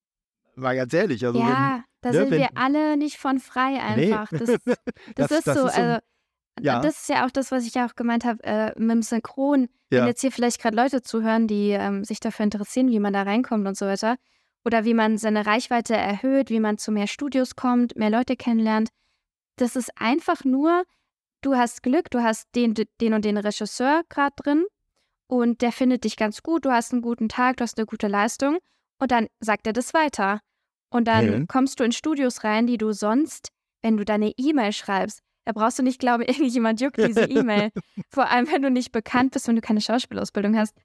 [0.56, 1.46] war ganz ehrlich, also ja.
[1.46, 4.30] wenn da ne, sind wir alle nicht von frei einfach.
[4.30, 4.38] Nee.
[4.38, 4.78] Das, das,
[5.16, 5.66] das, ist das so.
[5.66, 6.00] Ist so also,
[6.62, 6.80] ja.
[6.80, 9.68] Das ist ja auch das, was ich auch gemeint habe äh, mit dem Synchron.
[9.90, 10.00] Ja.
[10.00, 13.22] Wenn jetzt hier vielleicht gerade Leute zuhören, die ähm, sich dafür interessieren, wie man da
[13.22, 14.16] reinkommt und so weiter.
[14.64, 18.90] Oder wie man seine Reichweite erhöht, wie man zu mehr Studios kommt, mehr Leute kennenlernt.
[19.56, 20.84] Das ist einfach nur,
[21.40, 24.64] du hast Glück, du hast den, den und den Regisseur gerade drin
[25.26, 28.08] und der findet dich ganz gut, du hast einen guten Tag, du hast eine gute
[28.08, 28.58] Leistung
[28.98, 30.40] und dann sagt er das weiter.
[30.90, 31.48] Und dann mhm.
[31.48, 33.50] kommst du in Studios rein, die du sonst,
[33.82, 37.70] wenn du deine E-Mail schreibst, da brauchst du nicht glauben, irgendjemand juckt diese E-Mail.
[38.10, 40.76] Vor allem, wenn du nicht bekannt bist, wenn du keine Schauspielausbildung hast.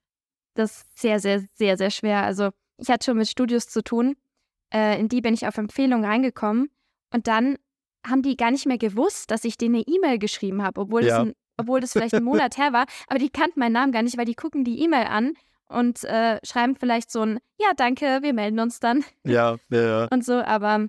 [0.53, 2.24] Das ist sehr, sehr, sehr, sehr schwer.
[2.24, 4.16] Also ich hatte schon mit Studios zu tun.
[4.74, 6.70] Äh, in die bin ich auf Empfehlung reingekommen.
[7.11, 7.57] Und dann
[8.07, 11.26] haben die gar nicht mehr gewusst, dass ich denen eine E-Mail geschrieben habe, obwohl, ja.
[11.26, 12.86] das obwohl das vielleicht ein Monat her war.
[13.07, 15.34] Aber die kannten meinen Namen gar nicht, weil die gucken die E-Mail an
[15.68, 19.03] und äh, schreiben vielleicht so ein Ja, danke, wir melden uns dann.
[19.26, 20.07] Ja, ja, ja.
[20.09, 20.88] Und so, aber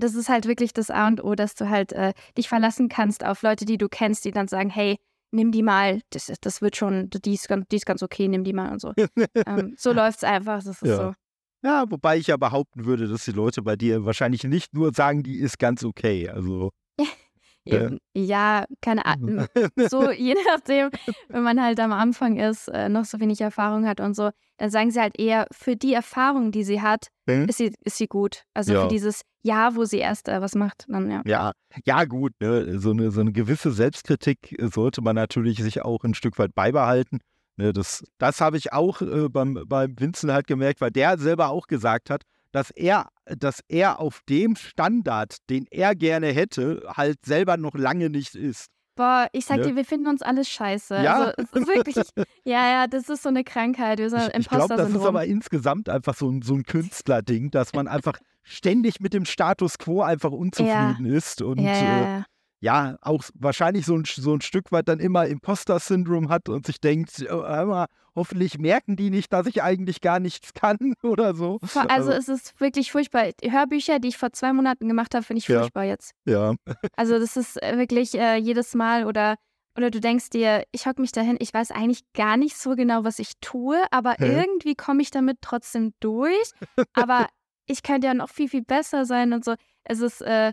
[0.00, 3.24] das ist halt wirklich das A und O, dass du halt äh, dich verlassen kannst
[3.24, 4.98] auf Leute, die du kennst, die dann sagen, hey,
[5.32, 8.44] nimm die mal, das, das wird schon, die ist, ganz, die ist ganz okay, nimm
[8.44, 8.92] die mal und so.
[9.46, 10.96] ähm, so läuft es einfach, das ist ja.
[10.96, 11.12] so.
[11.62, 15.22] Ja, wobei ich ja behaupten würde, dass die Leute bei dir wahrscheinlich nicht nur sagen,
[15.22, 16.28] die ist ganz okay.
[16.28, 16.70] Also.
[17.64, 19.46] Eben, ja, keine Ahnung.
[19.76, 20.90] So, je nachdem,
[21.28, 24.70] wenn man halt am Anfang ist, äh, noch so wenig Erfahrung hat und so, dann
[24.70, 27.48] sagen sie halt eher, für die Erfahrung, die sie hat, mhm.
[27.48, 28.44] ist, sie, ist sie gut.
[28.54, 28.82] Also ja.
[28.82, 31.22] für dieses Jahr, wo sie erst äh, was macht, dann ja.
[31.24, 31.52] Ja,
[31.84, 32.78] ja gut, ne?
[32.78, 37.20] so, eine, so eine gewisse Selbstkritik sollte man natürlich sich auch ein Stück weit beibehalten.
[37.56, 37.72] Ne?
[37.72, 41.66] Das, das habe ich auch äh, beim, beim Vincent halt gemerkt, weil der selber auch
[41.66, 47.56] gesagt hat, dass er, dass er auf dem Standard, den er gerne hätte, halt selber
[47.56, 48.66] noch lange nicht ist.
[48.96, 49.68] Boah, ich sag ne?
[49.68, 50.96] dir, wir finden uns alles scheiße.
[51.02, 51.96] Ja, also, wirklich,
[52.44, 54.00] ja, ja, das ist so eine Krankheit.
[54.00, 57.88] Ich, ich glaube, das ist aber insgesamt einfach so ein, so ein Künstlerding, dass man
[57.88, 61.16] einfach ständig mit dem Status quo einfach unzufrieden ja.
[61.16, 62.22] ist und ja, ja, äh,
[62.60, 66.80] ja, auch wahrscheinlich so ein, so ein Stück weit dann immer Imposter-Syndrom hat und sich
[66.80, 71.58] denkt, oh, hoffentlich merken die nicht, dass ich eigentlich gar nichts kann oder so.
[71.62, 73.30] Also, also es ist wirklich furchtbar.
[73.42, 75.90] Hörbücher, die ich vor zwei Monaten gemacht habe, finde ich furchtbar ja.
[75.90, 76.12] jetzt.
[76.26, 76.54] Ja.
[76.96, 79.36] Also das ist äh, wirklich äh, jedes Mal oder
[79.76, 83.04] oder du denkst dir, ich hocke mich dahin, ich weiß eigentlich gar nicht so genau,
[83.04, 84.42] was ich tue, aber Hä?
[84.42, 86.50] irgendwie komme ich damit trotzdem durch.
[86.92, 87.28] Aber
[87.66, 89.54] ich könnte ja noch viel, viel besser sein und so.
[89.84, 90.52] Es ist, äh,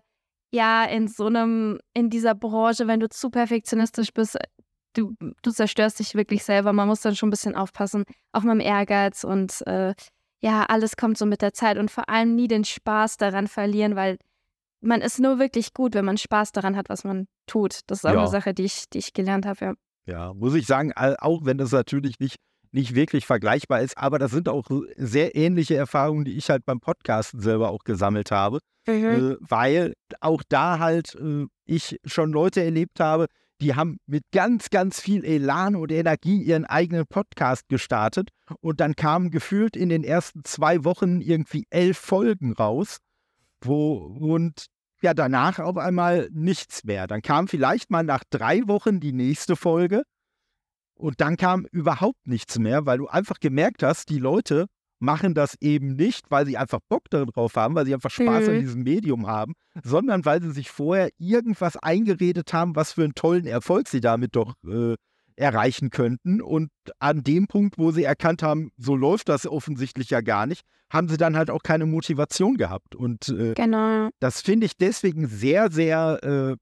[0.52, 4.38] ja, in so einem, in dieser Branche, wenn du zu perfektionistisch bist,
[4.94, 6.74] du, du zerstörst dich wirklich selber.
[6.74, 9.94] Man muss dann schon ein bisschen aufpassen, auch mit dem Ehrgeiz und äh,
[10.40, 13.96] ja, alles kommt so mit der Zeit und vor allem nie den Spaß daran verlieren,
[13.96, 14.18] weil
[14.82, 17.82] man ist nur wirklich gut, wenn man Spaß daran hat, was man tut.
[17.88, 18.20] Das ist auch ja.
[18.20, 19.74] eine Sache, die ich, die ich gelernt habe, ja.
[20.06, 22.38] Ja, muss ich sagen, auch wenn das natürlich nicht,
[22.78, 24.66] nicht wirklich vergleichbar ist, aber das sind auch
[24.96, 28.60] sehr ähnliche Erfahrungen, die ich halt beim Podcasten selber auch gesammelt habe.
[28.88, 28.94] Mhm.
[28.94, 33.26] Äh, weil auch da halt äh, ich schon Leute erlebt habe,
[33.60, 38.30] die haben mit ganz, ganz viel Elan und Energie ihren eigenen Podcast gestartet
[38.62, 42.98] und dann kamen gefühlt in den ersten zwei Wochen irgendwie elf Folgen raus,
[43.62, 44.68] wo und
[45.02, 47.08] ja danach auf einmal nichts mehr.
[47.08, 50.04] Dann kam vielleicht mal nach drei Wochen die nächste Folge
[50.98, 54.68] und dann kam überhaupt nichts mehr, weil du einfach gemerkt hast, die Leute
[55.00, 58.54] machen das eben nicht, weil sie einfach Bock darauf haben, weil sie einfach Spaß mhm.
[58.54, 63.16] an diesem Medium haben, sondern weil sie sich vorher irgendwas eingeredet haben, was für einen
[63.16, 64.96] tollen Erfolg sie damit doch äh,
[65.36, 66.42] erreichen könnten.
[66.42, 70.64] Und an dem Punkt, wo sie erkannt haben, so läuft das offensichtlich ja gar nicht,
[70.90, 72.96] haben sie dann halt auch keine Motivation gehabt.
[72.96, 74.10] Und äh, genau.
[74.20, 76.56] das finde ich deswegen sehr, sehr, äh,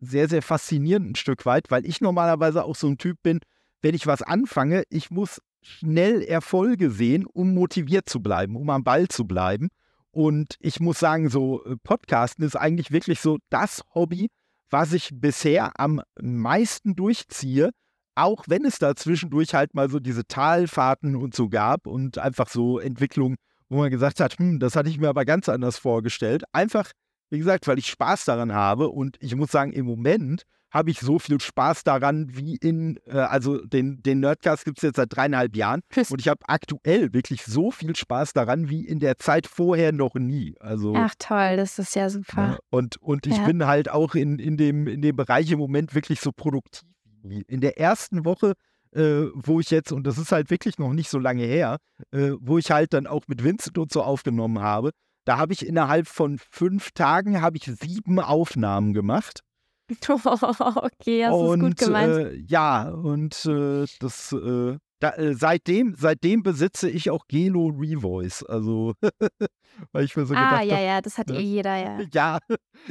[0.00, 3.40] sehr, sehr faszinierend ein Stück weit, weil ich normalerweise auch so ein Typ bin,
[3.82, 8.84] wenn ich was anfange, ich muss schnell Erfolge sehen, um motiviert zu bleiben, um am
[8.84, 9.68] Ball zu bleiben.
[10.10, 14.30] Und ich muss sagen, so äh, Podcasten ist eigentlich wirklich so das Hobby,
[14.70, 17.70] was ich bisher am meisten durchziehe,
[18.14, 22.48] auch wenn es da zwischendurch halt mal so diese Talfahrten und so gab und einfach
[22.48, 23.36] so Entwicklungen,
[23.68, 26.42] wo man gesagt hat, hm, das hatte ich mir aber ganz anders vorgestellt.
[26.52, 26.90] Einfach
[27.30, 31.00] wie gesagt, weil ich Spaß daran habe und ich muss sagen, im Moment habe ich
[31.00, 35.14] so viel Spaß daran wie in, äh, also den, den Nerdcast gibt es jetzt seit
[35.14, 39.46] dreieinhalb Jahren und ich habe aktuell wirklich so viel Spaß daran wie in der Zeit
[39.46, 40.54] vorher noch nie.
[40.60, 42.42] Also, Ach toll, das ist ja super.
[42.42, 43.46] Ja, und, und ich ja.
[43.46, 46.88] bin halt auch in, in, dem, in dem Bereich im Moment wirklich so produktiv.
[47.48, 48.54] In der ersten Woche
[48.92, 51.76] äh, wo ich jetzt, und das ist halt wirklich noch nicht so lange her,
[52.10, 54.92] äh, wo ich halt dann auch mit Vincent und so aufgenommen habe,
[55.24, 59.40] da habe ich innerhalb von fünf Tagen habe ich sieben Aufnahmen gemacht.
[60.08, 62.12] okay, hast und, gut gemeint.
[62.12, 68.42] Äh, ja, und äh, das äh, da, äh, seitdem, seitdem besitze ich auch Gelo Revoice.
[68.42, 68.94] Also,
[69.92, 71.38] weil ich mir so ah, gedacht ja, ja, das hat ne?
[71.38, 71.98] eh jeder, ja.
[72.12, 72.38] Ja,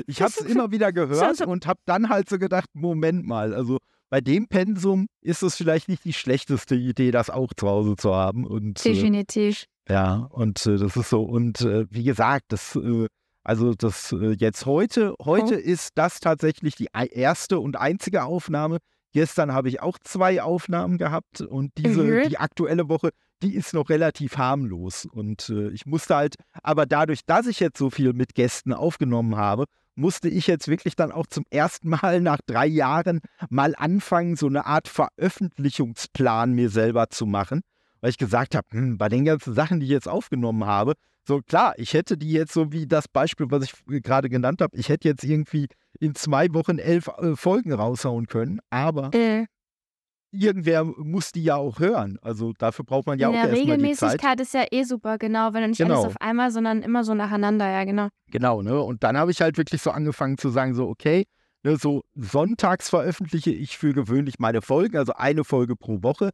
[0.06, 3.80] ich habe es immer wieder gehört und habe dann halt so gedacht, Moment mal, also
[4.10, 8.14] bei dem Pensum ist es vielleicht nicht die schlechteste Idee, das auch zu Hause zu
[8.14, 8.46] haben.
[8.46, 9.66] Und, äh, Definitiv.
[9.90, 11.24] Ja, und äh, das ist so.
[11.24, 12.78] Und wie gesagt, das
[13.48, 15.58] also das äh, jetzt heute, heute oh.
[15.58, 18.80] ist das tatsächlich die erste und einzige Aufnahme.
[19.14, 22.28] Gestern habe ich auch zwei Aufnahmen gehabt und diese, mhm.
[22.28, 25.08] die aktuelle Woche, die ist noch relativ harmlos.
[25.10, 29.38] Und äh, ich musste halt, aber dadurch, dass ich jetzt so viel mit Gästen aufgenommen
[29.38, 29.64] habe,
[29.96, 34.48] musste ich jetzt wirklich dann auch zum ersten Mal nach drei Jahren mal anfangen, so
[34.48, 37.62] eine Art Veröffentlichungsplan mir selber zu machen.
[38.02, 40.96] Weil ich gesagt habe, hm, bei den ganzen Sachen, die ich jetzt aufgenommen habe,
[41.28, 44.76] so klar, ich hätte die jetzt so wie das Beispiel, was ich gerade genannt habe,
[44.78, 45.68] ich hätte jetzt irgendwie
[46.00, 49.46] in zwei Wochen elf äh, Folgen raushauen können, aber äh.
[50.32, 52.18] irgendwer muss die ja auch hören.
[52.22, 53.74] Also dafür braucht man ja in auch erstmal die Zeit.
[53.74, 55.96] Regelmäßigkeit ist ja eh super, genau, wenn du nicht genau.
[55.96, 58.08] alles auf einmal, sondern immer so nacheinander, ja genau.
[58.32, 58.82] Genau, ne?
[58.82, 61.26] Und dann habe ich halt wirklich so angefangen zu sagen, so okay,
[61.64, 66.30] ne, so sonntags veröffentliche ich für gewöhnlich meine Folgen, also eine Folge pro Woche.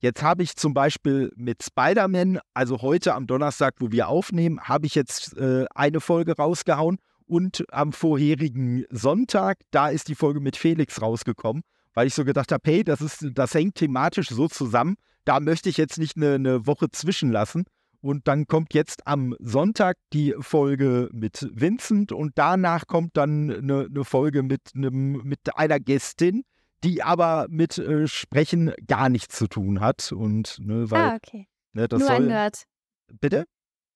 [0.00, 4.86] Jetzt habe ich zum Beispiel mit Spider-Man, also heute am Donnerstag, wo wir aufnehmen, habe
[4.86, 10.56] ich jetzt äh, eine Folge rausgehauen und am vorherigen Sonntag, da ist die Folge mit
[10.56, 14.94] Felix rausgekommen, weil ich so gedacht habe, hey, das, ist, das hängt thematisch so zusammen,
[15.24, 17.64] da möchte ich jetzt nicht eine, eine Woche zwischenlassen.
[18.00, 23.88] Und dann kommt jetzt am Sonntag die Folge mit Vincent und danach kommt dann eine,
[23.90, 26.44] eine Folge mit, einem, mit einer Gästin,
[26.84, 30.12] die aber mit äh, Sprechen gar nichts zu tun hat.
[30.12, 31.48] Und, ne, weil, ah, okay.
[31.72, 32.64] Ne, Nur soll, ein Nerd.
[33.20, 33.44] Bitte?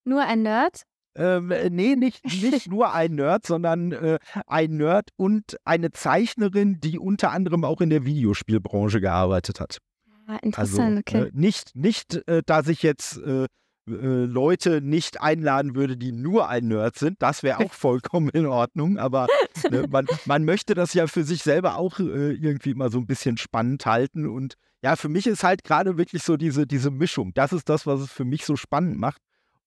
[0.05, 0.83] Nur ein Nerd?
[1.15, 6.81] Ähm, äh, nee, nicht, nicht nur ein Nerd, sondern äh, ein Nerd und eine Zeichnerin,
[6.81, 9.79] die unter anderem auch in der Videospielbranche gearbeitet hat.
[10.27, 11.29] Ah, interessant, also, okay.
[11.29, 13.47] Äh, nicht, nicht äh, dass ich jetzt äh,
[13.87, 17.21] Leute nicht einladen würde, die nur ein Nerd sind.
[17.21, 18.99] Das wäre auch vollkommen in Ordnung.
[18.99, 19.27] Aber
[19.71, 23.07] ne, man, man, möchte das ja für sich selber auch äh, irgendwie mal so ein
[23.07, 24.27] bisschen spannend halten.
[24.27, 27.35] Und ja, für mich ist halt gerade wirklich so diese, diese Mischung.
[27.35, 29.21] Das ist das, was es für mich so spannend macht.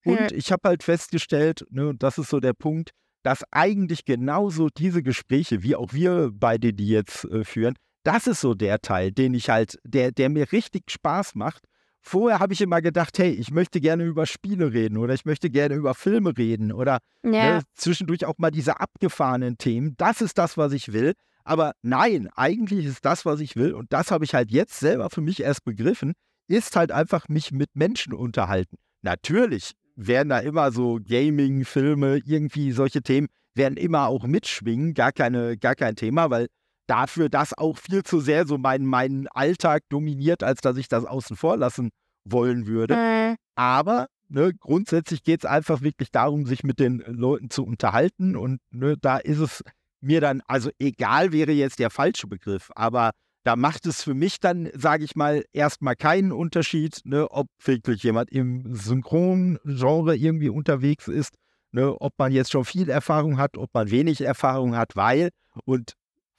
[0.04, 2.90] Und ich habe halt festgestellt, ne, und das ist so der Punkt,
[3.24, 8.40] dass eigentlich genauso diese Gespräche, wie auch wir beide die jetzt äh, führen, das ist
[8.40, 11.64] so der Teil, den ich halt, der, der mir richtig Spaß macht
[12.08, 15.50] Vorher habe ich immer gedacht, hey, ich möchte gerne über Spiele reden oder ich möchte
[15.50, 17.30] gerne über Filme reden oder ja.
[17.30, 19.96] ne, zwischendurch auch mal diese abgefahrenen Themen.
[19.96, 21.14] Das ist das, was ich will.
[21.42, 25.10] Aber nein, eigentlich ist das, was ich will, und das habe ich halt jetzt selber
[25.10, 26.12] für mich erst begriffen,
[26.46, 28.76] ist halt einfach mich mit Menschen unterhalten.
[29.02, 35.10] Natürlich werden da immer so Gaming, Filme, irgendwie solche Themen werden immer auch mitschwingen, gar,
[35.10, 36.46] keine, gar kein Thema, weil
[36.86, 41.04] dafür das auch viel zu sehr so meinen mein Alltag dominiert, als dass ich das
[41.04, 41.90] außen vor lassen
[42.24, 42.96] wollen würde.
[42.96, 43.36] Mhm.
[43.54, 48.36] Aber ne, grundsätzlich geht es einfach wirklich darum, sich mit den Leuten zu unterhalten.
[48.36, 49.62] Und ne, da ist es
[50.00, 53.10] mir dann, also egal wäre jetzt der falsche Begriff, aber
[53.44, 58.02] da macht es für mich dann, sage ich mal, erstmal keinen Unterschied, ne, ob wirklich
[58.02, 61.36] jemand im Synchrongenre irgendwie unterwegs ist,
[61.70, 65.30] ne, ob man jetzt schon viel Erfahrung hat, ob man wenig Erfahrung hat, weil,
[65.64, 65.92] und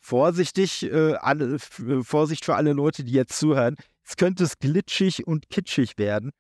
[0.08, 3.76] vorsichtig, äh, alle, äh, Vorsicht für alle Leute, die jetzt zuhören.
[4.06, 6.32] Es könnte es glitschig und kitschig werden.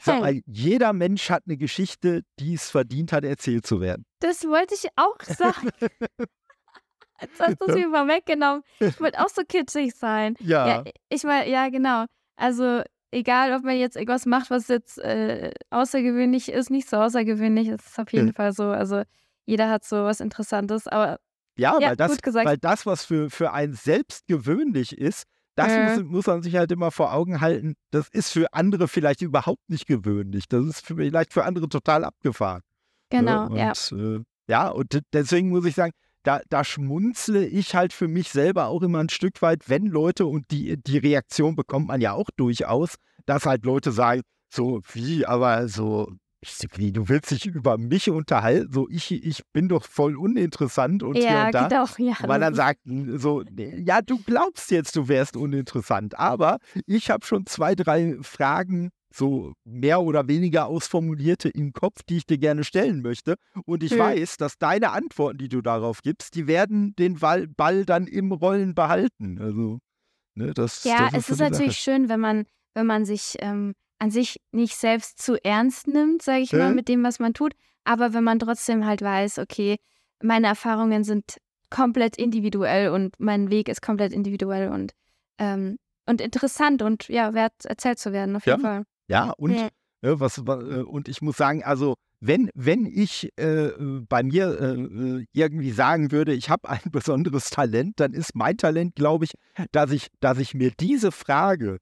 [0.00, 4.04] Sag mal, jeder Mensch hat eine Geschichte, die es verdient hat, erzählt zu werden.
[4.20, 5.70] Das wollte ich auch sagen.
[7.20, 8.62] Jetzt hast du es mir mal weggenommen.
[8.78, 10.34] Ich wollte auch so kitschig sein.
[10.40, 10.68] Ja.
[10.68, 12.04] ja ich meine, ja, genau.
[12.36, 17.68] Also, egal, ob man jetzt irgendwas macht, was jetzt äh, außergewöhnlich ist, nicht so außergewöhnlich,
[17.68, 18.34] ist auf jeden.
[18.34, 18.64] Fall so.
[18.64, 19.02] Also,
[19.46, 21.18] jeder hat so was Interessantes, aber
[21.56, 25.24] ja, ja weil, das, weil das, was für, für einen selbst gewöhnlich ist,
[25.56, 25.96] das äh.
[25.96, 27.74] muss, muss, man sich halt immer vor Augen halten.
[27.90, 30.44] Das ist für andere vielleicht überhaupt nicht gewöhnlich.
[30.48, 32.62] Das ist vielleicht für andere total abgefahren.
[33.12, 33.20] Ne?
[33.20, 33.68] Genau, ja.
[33.70, 34.16] Und, ja.
[34.16, 35.92] Äh, ja, und deswegen muss ich sagen,
[36.22, 40.26] da, da schmunzle ich halt für mich selber auch immer ein Stück weit, wenn Leute,
[40.26, 42.96] und die, die Reaktion bekommt man ja auch durchaus,
[43.26, 46.08] dass halt Leute sagen, so wie, aber so
[46.92, 51.28] du willst dich über mich unterhalten, so ich, ich bin doch voll uninteressant und ja,
[51.28, 51.68] hier und da.
[51.68, 52.80] Genau, ja, weil dann sagt
[53.16, 58.90] so, ja, du glaubst jetzt, du wärst uninteressant, aber ich habe schon zwei, drei Fragen,
[59.12, 63.36] so mehr oder weniger ausformulierte im Kopf, die ich dir gerne stellen möchte.
[63.64, 63.98] Und ich hm.
[63.98, 68.74] weiß, dass deine Antworten, die du darauf gibst, die werden den Ball, dann im Rollen
[68.74, 69.38] behalten.
[69.40, 69.78] Also,
[70.34, 74.10] ne, das Ja, das es ist natürlich schön, wenn man, wenn man sich ähm, an
[74.10, 77.54] sich nicht selbst zu ernst nimmt, sage ich mal, mit dem, was man tut.
[77.84, 79.76] Aber wenn man trotzdem halt weiß, okay,
[80.22, 81.38] meine Erfahrungen sind
[81.70, 84.92] komplett individuell und mein Weg ist komplett individuell und,
[85.38, 88.68] ähm, und interessant und ja, wert erzählt zu werden, auf jeden ja.
[88.68, 88.82] Fall.
[89.08, 89.68] Ja, und, ja.
[90.02, 93.70] Äh, was, äh, und ich muss sagen, also wenn, wenn ich äh,
[94.08, 98.94] bei mir äh, irgendwie sagen würde, ich habe ein besonderes Talent, dann ist mein Talent,
[98.94, 99.32] glaube ich,
[99.72, 101.78] dass ich, dass ich mir diese Frage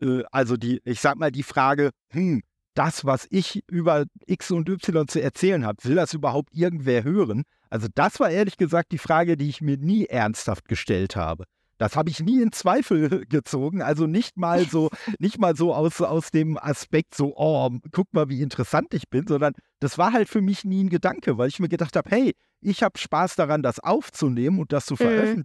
[0.00, 2.42] äh, also die, ich sag mal, die Frage, hm,
[2.74, 7.44] das, was ich über X und Y zu erzählen habe, will das überhaupt irgendwer hören?
[7.70, 11.44] Also das war ehrlich gesagt die Frage, die ich mir nie ernsthaft gestellt habe.
[11.78, 13.82] Das habe ich nie in Zweifel gezogen.
[13.82, 18.28] Also nicht mal so, nicht mal so aus, aus dem Aspekt so, oh, guck mal,
[18.28, 21.58] wie interessant ich bin, sondern das war halt für mich nie ein Gedanke, weil ich
[21.58, 25.44] mir gedacht habe, hey, ich habe Spaß daran, das aufzunehmen und das zu mhm.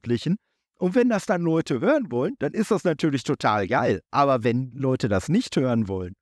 [0.81, 4.01] Und wenn das dann Leute hören wollen, dann ist das natürlich total geil.
[4.09, 6.15] Aber wenn Leute das nicht hören wollen,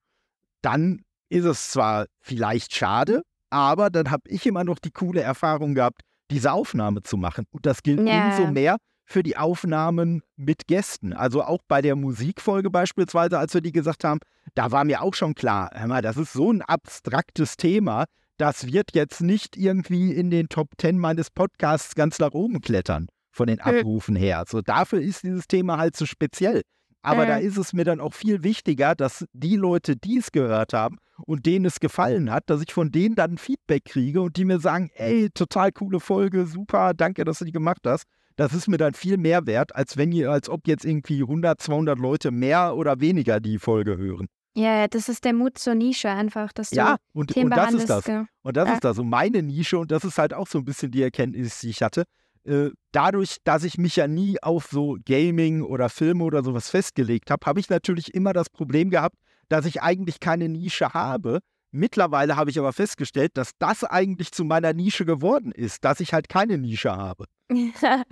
[0.62, 1.00] dann
[1.30, 6.02] ist es zwar vielleicht schade, aber dann habe ich immer noch die coole Erfahrung gehabt,
[6.30, 7.46] diese Aufnahme zu machen.
[7.52, 8.26] Und das gilt ja.
[8.26, 11.14] umso mehr für die Aufnahmen mit Gästen.
[11.14, 14.20] Also auch bei der Musikfolge beispielsweise, als wir die gesagt haben,
[14.56, 18.68] da war mir auch schon klar, hör mal, das ist so ein abstraktes Thema, das
[18.68, 23.48] wird jetzt nicht irgendwie in den Top Ten meines Podcasts ganz nach oben klettern von
[23.48, 24.44] den Abrufen her.
[24.48, 26.64] So dafür ist dieses Thema halt so speziell.
[27.02, 27.28] Aber äh.
[27.28, 30.98] da ist es mir dann auch viel wichtiger, dass die Leute, die es gehört haben
[31.26, 34.60] und denen es gefallen hat, dass ich von denen dann Feedback kriege und die mir
[34.60, 38.04] sagen, ey, total coole Folge, super, danke, dass du die gemacht hast.
[38.36, 41.62] Das ist mir dann viel mehr wert, als wenn ihr, als ob jetzt irgendwie 100,
[41.62, 44.28] 200 Leute mehr oder weniger die Folge hören.
[44.56, 47.74] Ja, das ist der Mut zur Nische einfach, dass du ja, und, Themen und das
[47.74, 48.06] ist das.
[48.06, 48.26] Genau.
[48.42, 48.74] Und das ja.
[48.76, 48.98] ist das.
[48.98, 51.82] Und meine Nische, und das ist halt auch so ein bisschen die Erkenntnis, die ich
[51.82, 52.04] hatte.
[52.50, 57.30] Äh, dadurch, dass ich mich ja nie auf so Gaming oder Filme oder sowas festgelegt
[57.30, 59.18] habe, habe ich natürlich immer das Problem gehabt,
[59.50, 61.40] dass ich eigentlich keine Nische habe.
[61.72, 66.12] Mittlerweile habe ich aber festgestellt, dass das eigentlich zu meiner Nische geworden ist, dass ich
[66.12, 67.26] halt keine Nische habe.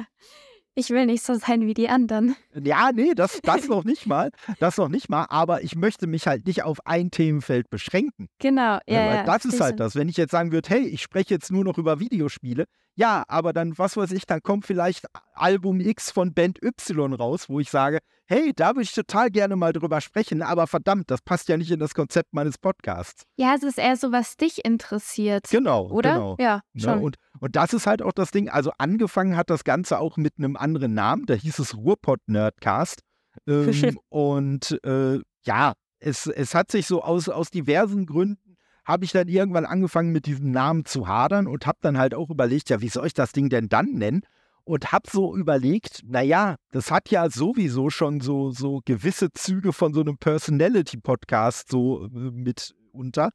[0.80, 2.36] Ich will nicht so sein wie die anderen.
[2.54, 4.30] Ja, nee, das, das noch nicht mal.
[4.60, 5.26] Das noch nicht mal.
[5.28, 8.28] Aber ich möchte mich halt nicht auf ein Themenfeld beschränken.
[8.38, 9.16] Genau, ja.
[9.16, 9.96] ja das ist halt das.
[9.96, 12.66] Wenn ich jetzt sagen würde, hey, ich spreche jetzt nur noch über Videospiele,
[12.98, 17.48] ja, aber dann, was weiß ich, dann kommt vielleicht Album X von Band Y raus,
[17.48, 21.22] wo ich sage, hey, da würde ich total gerne mal drüber sprechen, aber verdammt, das
[21.22, 23.24] passt ja nicht in das Konzept meines Podcasts.
[23.36, 25.48] Ja, es ist eher so, was dich interessiert.
[25.52, 26.14] Genau, oder?
[26.14, 26.36] Genau.
[26.40, 26.90] Ja, ne, schon.
[26.90, 28.50] Ja, und, und das ist halt auch das Ding.
[28.50, 33.02] Also angefangen hat das Ganze auch mit einem anderen Namen, da hieß es Ruhrpott Nerdcast.
[33.46, 38.47] Ähm, und äh, ja, es, es hat sich so aus, aus diversen Gründen
[38.88, 42.30] habe ich dann irgendwann angefangen mit diesem Namen zu hadern und habe dann halt auch
[42.30, 44.22] überlegt, ja, wie soll ich das Ding denn dann nennen?
[44.64, 49.94] Und habe so überlegt, naja, das hat ja sowieso schon so, so gewisse Züge von
[49.94, 53.32] so einem Personality-Podcast so äh, mit unter.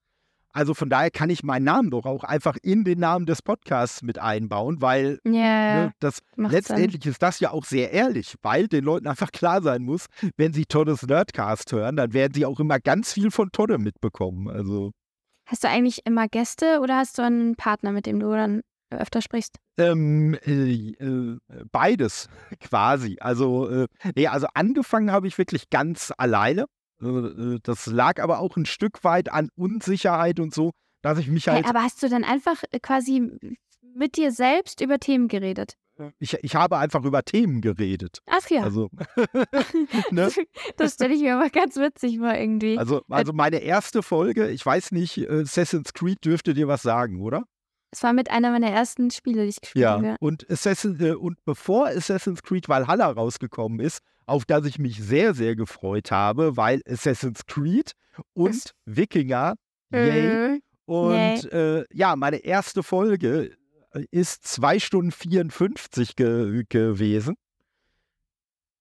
[0.54, 4.02] Also von daher kann ich meinen Namen doch auch einfach in den Namen des Podcasts
[4.02, 7.12] mit einbauen, weil yeah, ne, das letztendlich Sinn.
[7.12, 10.66] ist das ja auch sehr ehrlich, weil den Leuten einfach klar sein muss, wenn sie
[10.66, 14.48] Toddes Nerdcast hören, dann werden sie auch immer ganz viel von Todde mitbekommen.
[14.48, 14.92] Also
[15.46, 19.22] Hast du eigentlich immer Gäste oder hast du einen Partner, mit dem du dann öfter
[19.22, 19.58] sprichst?
[19.78, 21.38] Ähm, äh, äh,
[21.70, 22.28] beides
[22.60, 23.16] quasi.
[23.20, 26.66] Also, äh, nee, also angefangen habe ich wirklich ganz alleine.
[27.02, 30.72] Äh, äh, das lag aber auch ein Stück weit an Unsicherheit und so,
[31.02, 31.64] dass ich mich halt.
[31.64, 33.30] Hey, aber hast du dann einfach quasi
[33.94, 35.74] mit dir selbst über Themen geredet?
[36.18, 38.18] Ich, ich habe einfach über Themen geredet.
[38.26, 38.62] Ach ja.
[38.62, 38.88] Also,
[40.10, 40.30] ne?
[40.76, 42.78] Das stelle ich mir aber ganz witzig vor irgendwie.
[42.78, 47.20] Also, also meine erste Folge, ich weiß nicht, äh, Assassin's Creed dürfte dir was sagen,
[47.20, 47.44] oder?
[47.90, 50.06] Es war mit einer meiner ersten Spiele, die ich gespielt habe.
[50.06, 55.02] Ja, und, Assassin, äh, und bevor Assassin's Creed Valhalla rausgekommen ist, auf das ich mich
[55.02, 57.92] sehr, sehr gefreut habe, weil Assassin's Creed
[58.32, 58.74] und Was?
[58.86, 59.54] Wikinger,
[59.92, 60.62] yay, mhm.
[60.86, 63.54] und äh, ja, meine erste Folge
[64.10, 67.36] ist 2 Stunden 54 ge gewesen.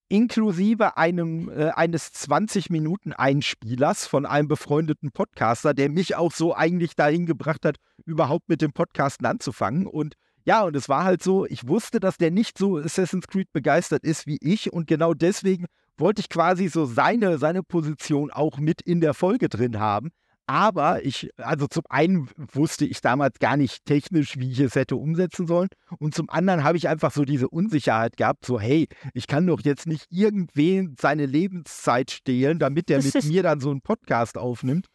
[0.08, 7.24] Inklusive einem, äh, eines 20-Minuten-Einspielers von einem befreundeten Podcaster, der mich auch so eigentlich dahin
[7.24, 9.86] gebracht hat, überhaupt mit dem Podcasten anzufangen.
[9.86, 13.52] Und ja, und es war halt so, ich wusste, dass der nicht so Assassin's Creed
[13.52, 14.72] begeistert ist wie ich.
[14.72, 19.48] Und genau deswegen wollte ich quasi so seine, seine Position auch mit in der Folge
[19.48, 20.10] drin haben.
[20.46, 24.96] Aber ich, also zum einen wusste ich damals gar nicht technisch, wie ich es hätte
[24.96, 25.68] umsetzen sollen.
[25.98, 29.60] Und zum anderen habe ich einfach so diese Unsicherheit gehabt, so, hey, ich kann doch
[29.60, 34.88] jetzt nicht irgendwen seine Lebenszeit stehlen, damit der mit mir dann so einen Podcast aufnimmt.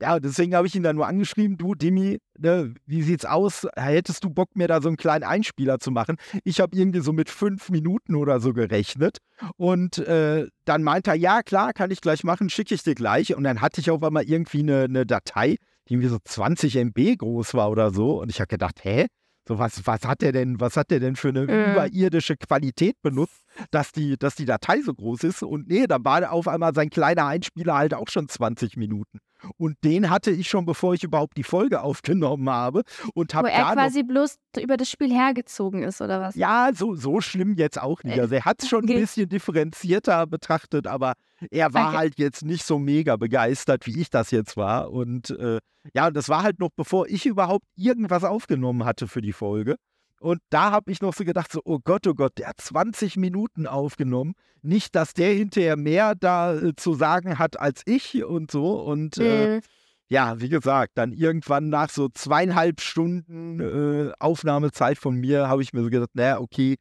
[0.00, 3.66] Ja, deswegen habe ich ihn dann nur angeschrieben, du Dimi, ne, wie sieht's aus?
[3.76, 6.16] Hättest du Bock, mir da so einen kleinen Einspieler zu machen?
[6.42, 9.18] Ich habe irgendwie so mit fünf Minuten oder so gerechnet.
[9.56, 13.36] Und äh, dann meinte er, ja, klar, kann ich gleich machen, schicke ich dir gleich.
[13.36, 15.56] Und dann hatte ich auf einmal irgendwie eine, eine Datei,
[15.88, 18.20] die irgendwie so 20 MB groß war oder so.
[18.20, 19.06] Und ich habe gedacht, hä?
[19.46, 21.72] So, was, was hat der denn, was hat der denn für eine äh.
[21.72, 25.42] überirdische Qualität benutzt, dass die, dass die Datei so groß ist?
[25.42, 29.18] Und nee, dann war auf einmal sein kleiner Einspieler halt auch schon 20 Minuten.
[29.56, 32.82] Und den hatte ich schon, bevor ich überhaupt die Folge aufgenommen habe.
[33.14, 36.34] Und hab Wo er quasi bloß über das Spiel hergezogen ist, oder was?
[36.34, 38.18] Ja, so, so schlimm jetzt auch nicht.
[38.18, 38.94] Also er hat es schon okay.
[38.94, 41.14] ein bisschen differenzierter betrachtet, aber
[41.50, 41.96] er war okay.
[41.96, 44.90] halt jetzt nicht so mega begeistert, wie ich das jetzt war.
[44.90, 45.58] Und äh,
[45.92, 49.76] ja, das war halt noch, bevor ich überhaupt irgendwas aufgenommen hatte für die Folge.
[50.20, 53.16] Und da habe ich noch so gedacht, so, oh Gott, oh Gott, der hat 20
[53.16, 54.34] Minuten aufgenommen.
[54.62, 58.80] Nicht, dass der hinterher mehr da äh, zu sagen hat als ich und so.
[58.80, 59.60] Und äh, mhm.
[60.08, 65.72] ja, wie gesagt, dann irgendwann nach so zweieinhalb Stunden äh, Aufnahmezeit von mir habe ich
[65.72, 66.76] mir so gedacht, naja, okay,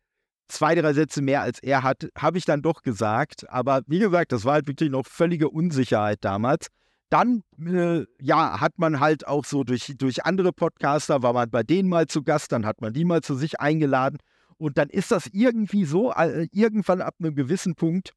[0.47, 3.49] zwei, drei Sätze mehr als er hat, habe ich dann doch gesagt.
[3.49, 6.69] Aber wie gesagt, das war halt wirklich noch völlige Unsicherheit damals
[7.14, 11.61] dann, äh, ja, hat man halt auch so durch, durch andere Podcaster, war man bei
[11.61, 14.18] denen mal zu Gast, dann hat man die mal zu sich eingeladen.
[14.57, 18.14] Und dann ist das irgendwie so, äh, irgendwann ab einem gewissen Punkt,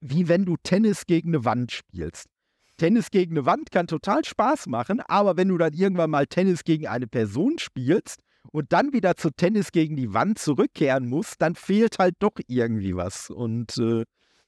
[0.00, 2.26] wie wenn du Tennis gegen eine Wand spielst.
[2.76, 6.64] Tennis gegen eine Wand kann total Spaß machen, aber wenn du dann irgendwann mal Tennis
[6.64, 8.20] gegen eine Person spielst
[8.52, 12.96] und dann wieder zu Tennis gegen die Wand zurückkehren musst, dann fehlt halt doch irgendwie
[12.96, 13.30] was.
[13.30, 14.04] Und äh,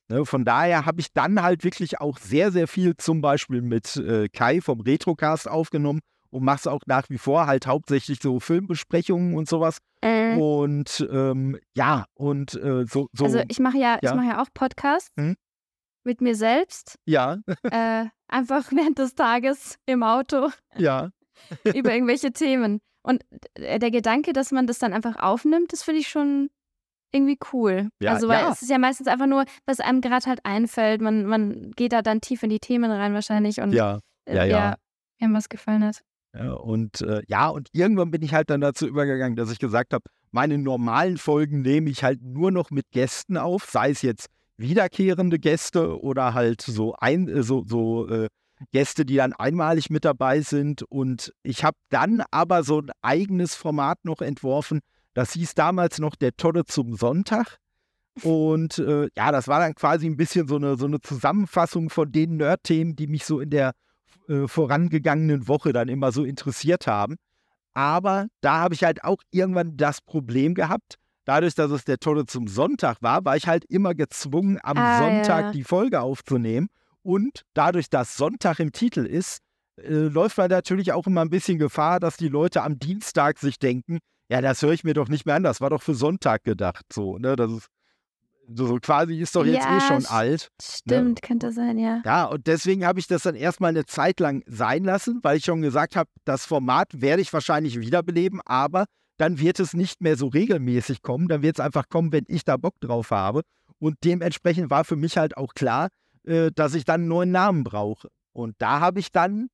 [0.08, 3.96] Ne, von daher habe ich dann halt wirklich auch sehr, sehr viel zum Beispiel mit
[3.96, 6.00] äh, Kai vom Retrocast aufgenommen
[6.30, 9.78] und mache es auch nach wie vor halt hauptsächlich so Filmbesprechungen und sowas.
[10.02, 10.36] Äh.
[10.36, 14.42] Und ähm, ja, und äh, so, so, Also ich mache ja, ja, ich mache ja
[14.42, 15.36] auch Podcasts hm?
[16.04, 16.98] mit mir selbst.
[17.04, 17.38] Ja.
[17.64, 20.50] Äh, einfach während des Tages im Auto.
[20.76, 21.10] Ja.
[21.74, 22.80] über irgendwelche Themen.
[23.02, 26.50] Und äh, der Gedanke, dass man das dann einfach aufnimmt, das finde ich schon
[27.16, 27.88] irgendwie cool.
[28.00, 28.52] Ja, also, weil ja.
[28.52, 31.00] es ist ja meistens einfach nur, was einem gerade halt einfällt.
[31.00, 34.50] Man, man geht da dann tief in die Themen rein wahrscheinlich und ja, ja, äh,
[34.50, 34.76] ja.
[35.20, 36.02] ja was gefallen hat.
[36.34, 39.94] Ja, und äh, ja, und irgendwann bin ich halt dann dazu übergegangen, dass ich gesagt
[39.94, 44.26] habe, meine normalen Folgen nehme ich halt nur noch mit Gästen auf, sei es jetzt
[44.58, 48.28] wiederkehrende Gäste oder halt so ein, äh, so, so äh,
[48.72, 50.82] Gäste, die dann einmalig mit dabei sind.
[50.82, 54.80] Und ich habe dann aber so ein eigenes Format noch entworfen,
[55.16, 57.56] das hieß damals noch der Tolle zum Sonntag.
[58.22, 62.12] Und äh, ja, das war dann quasi ein bisschen so eine, so eine Zusammenfassung von
[62.12, 63.72] den Nerd-Themen, die mich so in der
[64.28, 67.16] äh, vorangegangenen Woche dann immer so interessiert haben.
[67.72, 72.26] Aber da habe ich halt auch irgendwann das Problem gehabt, dadurch, dass es der Tolle
[72.26, 75.52] zum Sonntag war, war ich halt immer gezwungen, am ah, Sonntag ja.
[75.52, 76.68] die Folge aufzunehmen.
[77.02, 79.38] Und dadurch, dass Sonntag im Titel ist,
[79.78, 83.58] äh, läuft man natürlich auch immer ein bisschen Gefahr, dass die Leute am Dienstag sich
[83.58, 86.44] denken, ja, das höre ich mir doch nicht mehr an, das war doch für Sonntag
[86.44, 87.68] gedacht, so, ne, das ist,
[88.54, 90.50] so quasi ist doch jetzt ja, eh schon alt.
[90.52, 90.64] Ne?
[90.64, 91.26] Stimmt, ne?
[91.26, 92.00] könnte sein, ja.
[92.04, 95.44] Ja, und deswegen habe ich das dann erstmal eine Zeit lang sein lassen, weil ich
[95.44, 100.16] schon gesagt habe, das Format werde ich wahrscheinlich wiederbeleben, aber dann wird es nicht mehr
[100.16, 103.42] so regelmäßig kommen, dann wird es einfach kommen, wenn ich da Bock drauf habe.
[103.78, 105.88] Und dementsprechend war für mich halt auch klar,
[106.24, 108.08] äh, dass ich dann einen neuen Namen brauche.
[108.32, 109.48] Und da habe ich dann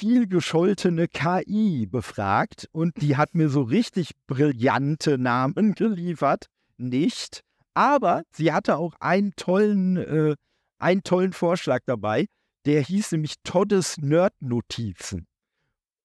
[0.00, 6.46] viel gescholtene KI befragt und die hat mir so richtig brillante Namen geliefert.
[6.78, 7.42] Nicht,
[7.74, 10.36] aber sie hatte auch einen tollen, äh,
[10.78, 12.28] einen tollen Vorschlag dabei.
[12.64, 15.26] Der hieß nämlich Toddes Nerd-Notizen.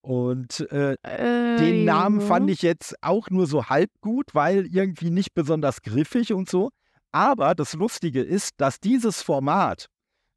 [0.01, 5.09] Und äh, äh, den Namen fand ich jetzt auch nur so halb gut, weil irgendwie
[5.09, 6.69] nicht besonders griffig und so.
[7.13, 9.87] Aber das Lustige ist, dass dieses Format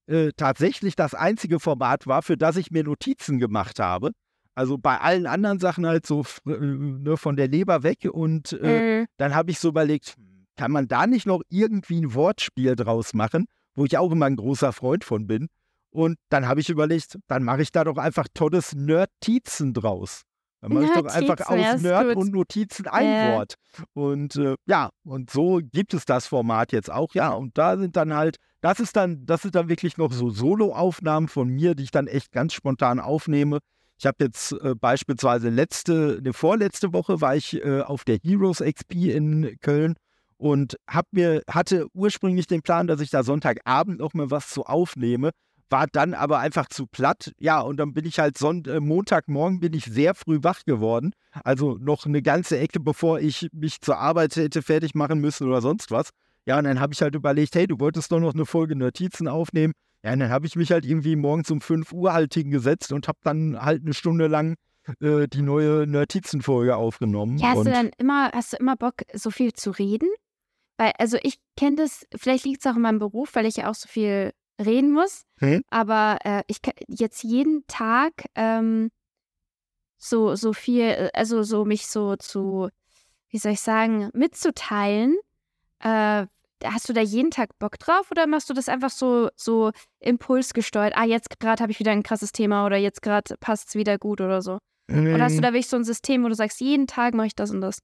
[0.09, 4.13] äh, tatsächlich das einzige Format war, für das ich mir Notizen gemacht habe.
[4.55, 8.09] Also bei allen anderen Sachen halt so äh, ne, von der Leber weg.
[8.11, 9.07] Und äh, mhm.
[9.19, 10.17] dann habe ich so überlegt,
[10.57, 14.37] kann man da nicht noch irgendwie ein Wortspiel draus machen, wo ich auch immer ein
[14.37, 15.49] großer Freund von bin.
[15.91, 20.23] Und dann habe ich überlegt, dann mache ich da doch einfach tolles Nerd-Tizen draus.
[20.61, 23.37] Dann mache ich doch einfach aus Nerd und Notizen ein äh.
[23.37, 23.55] Wort.
[23.95, 27.31] Und äh, ja, und so gibt es das Format jetzt auch, ja.
[27.31, 31.29] Und da sind dann halt, das ist dann, das sind dann wirklich noch so Solo-Aufnahmen
[31.29, 33.59] von mir, die ich dann echt ganz spontan aufnehme.
[33.99, 38.59] Ich habe jetzt äh, beispielsweise letzte, eine vorletzte Woche war ich äh, auf der Heroes
[38.59, 39.95] XP in Köln
[40.37, 44.65] und hab mir, hatte ursprünglich den Plan, dass ich da Sonntagabend noch mal was zu
[44.65, 45.31] aufnehme,
[45.71, 47.33] war dann aber einfach zu platt.
[47.39, 51.13] Ja, und dann bin ich halt Sonnt äh, Montagmorgen bin ich sehr früh wach geworden.
[51.45, 55.61] Also noch eine ganze Ecke, bevor ich mich zur Arbeit hätte fertig machen müssen oder
[55.61, 56.11] sonst was.
[56.49, 59.29] Ja, und dann habe ich halt überlegt, hey, du wolltest doch noch eine Folge Notizen
[59.29, 59.75] aufnehmen.
[60.03, 63.07] Ja, und dann habe ich mich halt irgendwie morgens um 5 Uhr halt hingesetzt und
[63.07, 64.55] habe dann halt eine Stunde lang
[65.01, 67.37] äh, die neue Notizenfolge aufgenommen.
[67.37, 70.09] Ja, hast du dann immer, hast du immer Bock, so viel zu reden?
[70.79, 73.69] Weil, also ich kenne das, vielleicht liegt es auch in meinem Beruf, weil ich ja
[73.69, 75.25] auch so viel reden muss.
[75.41, 75.63] Hm?
[75.69, 78.91] Aber äh, ich kann jetzt jeden Tag ähm,
[79.99, 82.71] so, so viel, äh, also so mich so zu,
[83.29, 85.15] wie soll ich sagen, mitzuteilen.
[85.81, 86.27] Äh,
[86.65, 90.95] hast du da jeden Tag Bock drauf oder machst du das einfach so, so impulsgesteuert?
[90.97, 93.99] Ah, jetzt gerade habe ich wieder ein krasses Thema oder jetzt gerade passt es wieder
[93.99, 94.59] gut oder so.
[94.91, 97.35] Oder hast du da wirklich so ein System, wo du sagst, jeden Tag mache ich
[97.35, 97.81] das und das?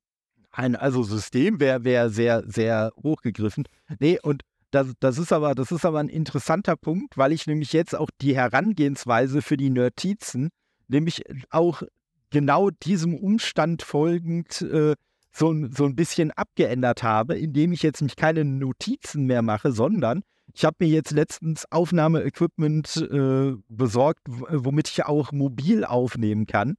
[0.51, 3.65] Ein, also System wäre wär sehr, sehr hochgegriffen.
[3.99, 7.73] Nee, und das, das, ist aber, das ist aber ein interessanter Punkt, weil ich nämlich
[7.73, 10.49] jetzt auch die Herangehensweise für die Notizen,
[10.89, 11.83] nämlich auch
[12.31, 14.95] genau diesem Umstand folgend äh,
[15.37, 20.23] so, so ein bisschen abgeändert habe, indem ich jetzt nicht keine Notizen mehr mache, sondern
[20.53, 26.77] ich habe mir jetzt letztens Aufnahmeequipment äh, besorgt, womit ich auch mobil aufnehmen kann.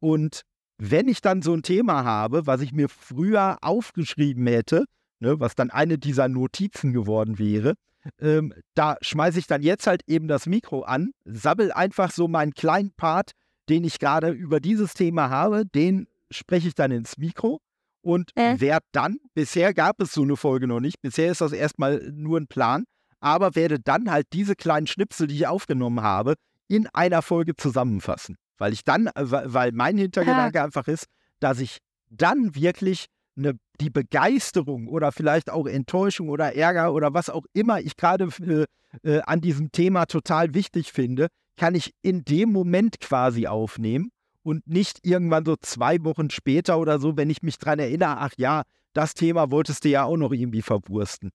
[0.00, 0.42] Und
[0.78, 4.86] wenn ich dann so ein Thema habe, was ich mir früher aufgeschrieben hätte,
[5.20, 7.74] ne, was dann eine dieser Notizen geworden wäre,
[8.20, 12.54] ähm, da schmeiße ich dann jetzt halt eben das Mikro an, sabbel einfach so meinen
[12.54, 13.30] kleinen Part,
[13.68, 17.60] den ich gerade über dieses Thema habe, den spreche ich dann ins Mikro
[18.02, 18.60] und Äh.
[18.60, 22.38] werde dann, bisher gab es so eine Folge noch nicht, bisher ist das erstmal nur
[22.38, 22.84] ein Plan,
[23.20, 26.34] aber werde dann halt diese kleinen Schnipsel, die ich aufgenommen habe,
[26.68, 28.36] in einer Folge zusammenfassen.
[28.58, 31.06] Weil ich dann, äh, weil mein Hintergedanke einfach ist,
[31.40, 31.78] dass ich
[32.10, 37.80] dann wirklich eine, die Begeisterung oder vielleicht auch Enttäuschung oder Ärger oder was auch immer
[37.80, 38.66] ich gerade äh,
[39.08, 44.10] äh, an diesem Thema total wichtig finde, kann ich in dem Moment quasi aufnehmen
[44.42, 48.32] und nicht irgendwann so zwei Wochen später oder so, wenn ich mich dran erinnere, ach
[48.36, 48.62] ja,
[48.92, 51.30] das Thema wolltest du ja auch noch irgendwie verwursten.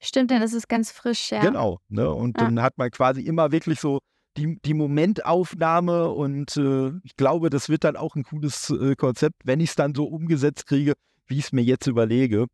[0.00, 1.40] Stimmt, dann ist es ganz frisch, ja.
[1.40, 1.80] Genau.
[1.88, 2.10] Ne?
[2.10, 2.44] Und Ja.
[2.44, 4.00] dann hat man quasi immer wirklich so
[4.36, 9.36] die, die Momentaufnahme und äh, ich glaube, das wird dann auch ein cooles äh, Konzept,
[9.44, 10.92] wenn ich es dann so umgesetzt kriege,
[11.26, 12.46] wie ich es mir jetzt überlege.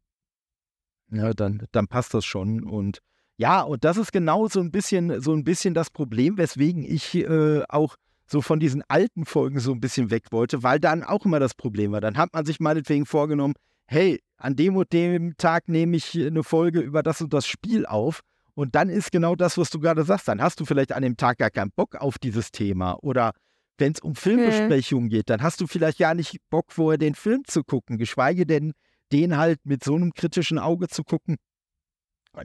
[1.11, 2.63] Ja, dann, dann passt das schon.
[2.63, 2.99] Und
[3.37, 7.15] ja, und das ist genau so ein bisschen, so ein bisschen das Problem, weswegen ich
[7.17, 7.97] äh, auch
[8.33, 11.55] so von diesen alten Folgen so ein bisschen weg wollte, weil dann auch immer das
[11.55, 12.01] Problem war.
[12.01, 13.55] Dann hat man sich meinetwegen vorgenommen,
[13.87, 17.87] hey, an dem und dem Tag nehme ich eine Folge über das und das Spiel
[17.87, 18.21] auf.
[18.55, 20.29] Und dann ist genau das, was du gerade sagst.
[20.29, 22.95] Dann hast du vielleicht an dem Tag gar keinen Bock auf dieses Thema.
[23.03, 23.33] Oder
[23.79, 27.43] wenn es um Filmbesprechungen geht, dann hast du vielleicht gar nicht Bock, vorher den Film
[27.47, 28.73] zu gucken, geschweige denn,
[29.13, 31.37] den halt mit so einem kritischen Auge zu gucken,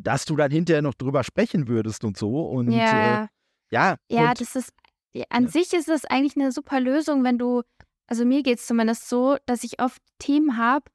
[0.02, 2.42] dass du dann hinterher noch drüber sprechen würdest und so.
[2.50, 3.30] Und äh, ja,
[3.70, 4.74] ja, ja, und, das ist,
[5.30, 5.50] an Ja.
[5.50, 7.64] sich ist es eigentlich eine super Lösung, wenn du,
[8.08, 10.86] also mir geht es zumindest so, dass ich oft Themen habe,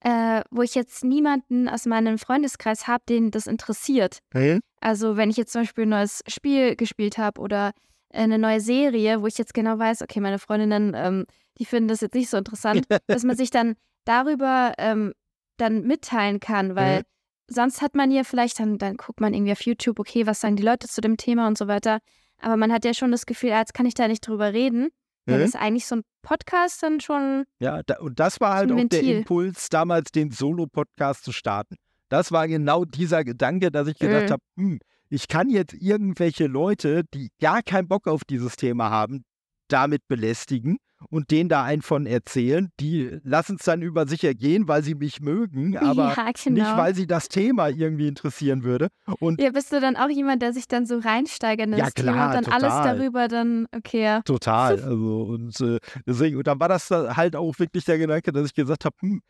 [0.00, 4.18] äh, wo ich jetzt niemanden aus meinem Freundeskreis habe, den das interessiert.
[4.32, 4.60] Hä?
[4.80, 7.72] Also wenn ich jetzt zum Beispiel ein neues Spiel gespielt habe oder
[8.12, 11.26] eine neue Serie, wo ich jetzt genau weiß, okay, meine Freundinnen, ähm,
[11.58, 15.12] die finden das jetzt nicht so interessant, dass man sich dann darüber ähm,
[15.56, 17.02] dann mitteilen kann, weil Mhm.
[17.48, 20.56] sonst hat man ja vielleicht, dann, dann guckt man irgendwie auf YouTube, okay, was sagen
[20.56, 21.98] die Leute zu dem Thema und so weiter.
[22.40, 24.88] Aber man hat ja schon das Gefühl, ah, jetzt kann ich da nicht drüber reden.
[25.26, 25.44] Dann Mhm.
[25.44, 29.02] ist eigentlich so ein Podcast dann schon, Ja, da, und das war halt auch der.
[29.02, 31.76] Impuls, damals den Solo-Podcast zu starten.
[32.08, 34.32] Das war genau dieser Gedanke, dass ich gedacht Mhm.
[34.32, 34.78] habe, hm,
[35.10, 39.24] ich kann jetzt irgendwelche Leute, die gar keinen Bock auf dieses Thema haben,
[39.68, 40.78] damit belästigen
[41.10, 42.70] und denen da einen von erzählen.
[42.80, 46.76] Die lassen es dann über sich ergehen, weil sie mich mögen, aber ja, nicht, genau.
[46.76, 48.88] weil sie das Thema irgendwie interessieren würde.
[49.20, 51.94] Und ja, bist du dann auch jemand, der sich dann so reinsteigert in Ja, das
[51.94, 52.98] Thema und dann alles total.
[52.98, 54.22] darüber dann, okay, ja.
[54.22, 54.78] Total.
[54.88, 58.46] Also, und äh, deswegen, und dann war das da halt auch wirklich der Gedanke, dass
[58.46, 59.20] ich gesagt habe, hm,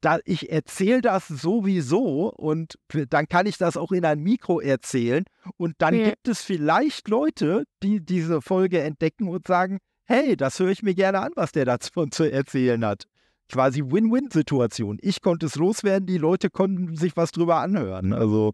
[0.00, 2.78] da, ich erzähle das sowieso und
[3.10, 5.24] dann kann ich das auch in ein Mikro erzählen.
[5.56, 6.10] Und dann Ja.
[6.10, 10.94] gibt es vielleicht Leute, die diese Folge entdecken und sagen, hey, das höre ich mir
[10.94, 13.04] gerne an, was der dazu zu erzählen hat.
[13.50, 14.98] Quasi Win-Win-Situation.
[15.00, 18.12] Ich konnte es loswerden, die Leute konnten sich was drüber anhören.
[18.12, 18.52] Also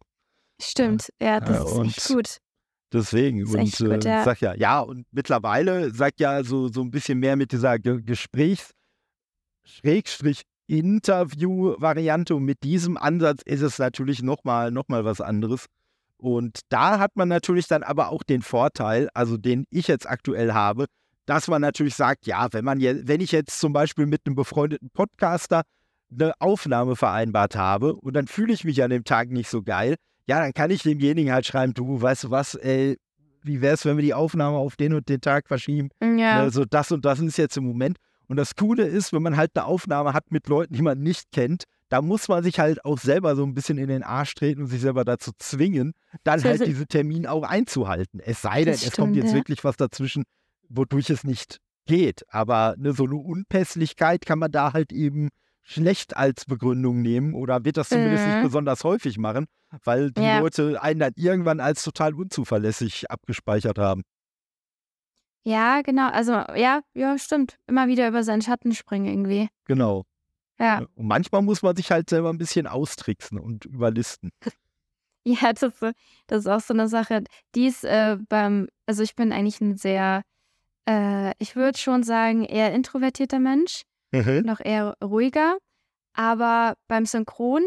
[0.62, 2.36] Stimmt, ja, das Ja, ist echt gut.
[2.92, 4.22] Deswegen, ist und echt gut, äh, ja.
[4.24, 8.00] sag ja, ja, und mittlerweile sagt ja so, so ein bisschen mehr mit dieser Ge
[8.02, 8.70] Gesprächs-
[9.64, 15.66] Schrägstrich Interview-Variante und mit diesem Ansatz ist es natürlich nochmal noch mal was anderes.
[16.16, 20.52] Und da hat man natürlich dann aber auch den Vorteil, also den ich jetzt aktuell
[20.52, 20.86] habe,
[21.26, 24.34] dass man natürlich sagt, ja, wenn man je, wenn ich jetzt zum Beispiel mit einem
[24.34, 25.62] befreundeten Podcaster
[26.10, 29.96] eine Aufnahme vereinbart habe und dann fühle ich mich an dem Tag nicht so geil,
[30.26, 32.96] ja, dann kann ich demjenigen halt schreiben, du, weißt du was, ey,
[33.42, 35.90] wie wäre es, wenn wir die Aufnahme auf den und den Tag verschieben?
[36.02, 36.38] Ja.
[36.38, 37.98] Also das und das ist jetzt im Moment.
[38.28, 41.30] Und das Coole ist, wenn man halt eine Aufnahme hat mit Leuten, die man nicht
[41.32, 44.62] kennt, da muss man sich halt auch selber so ein bisschen in den Arsch treten
[44.62, 45.92] und sich selber dazu zwingen,
[46.24, 48.20] dann halt diese Termine auch einzuhalten.
[48.20, 49.34] Es sei denn, es kommt jetzt ja.
[49.34, 50.24] wirklich was dazwischen,
[50.68, 52.22] wodurch es nicht geht.
[52.28, 55.28] Aber ne, so eine Unpässlichkeit kann man da halt eben
[55.62, 58.32] schlecht als Begründung nehmen oder wird das zumindest mhm.
[58.32, 59.46] nicht besonders häufig machen,
[59.84, 60.40] weil die ja.
[60.40, 64.02] Leute einen dann irgendwann als total unzuverlässig abgespeichert haben.
[65.44, 66.08] Ja, genau.
[66.08, 67.58] Also ja, ja, stimmt.
[67.66, 69.48] Immer wieder über seinen Schatten springen irgendwie.
[69.66, 70.04] Genau.
[70.58, 70.78] Ja.
[70.94, 74.30] Und manchmal muss man sich halt selber ein bisschen austricksen und überlisten.
[75.24, 75.74] ja, das,
[76.26, 77.24] das ist auch so eine Sache.
[77.54, 80.22] Die ist äh, beim, also ich bin eigentlich ein sehr,
[80.88, 84.42] äh, ich würde schon sagen, eher introvertierter Mensch mhm.
[84.46, 85.58] noch eher ruhiger.
[86.14, 87.64] Aber beim Synchron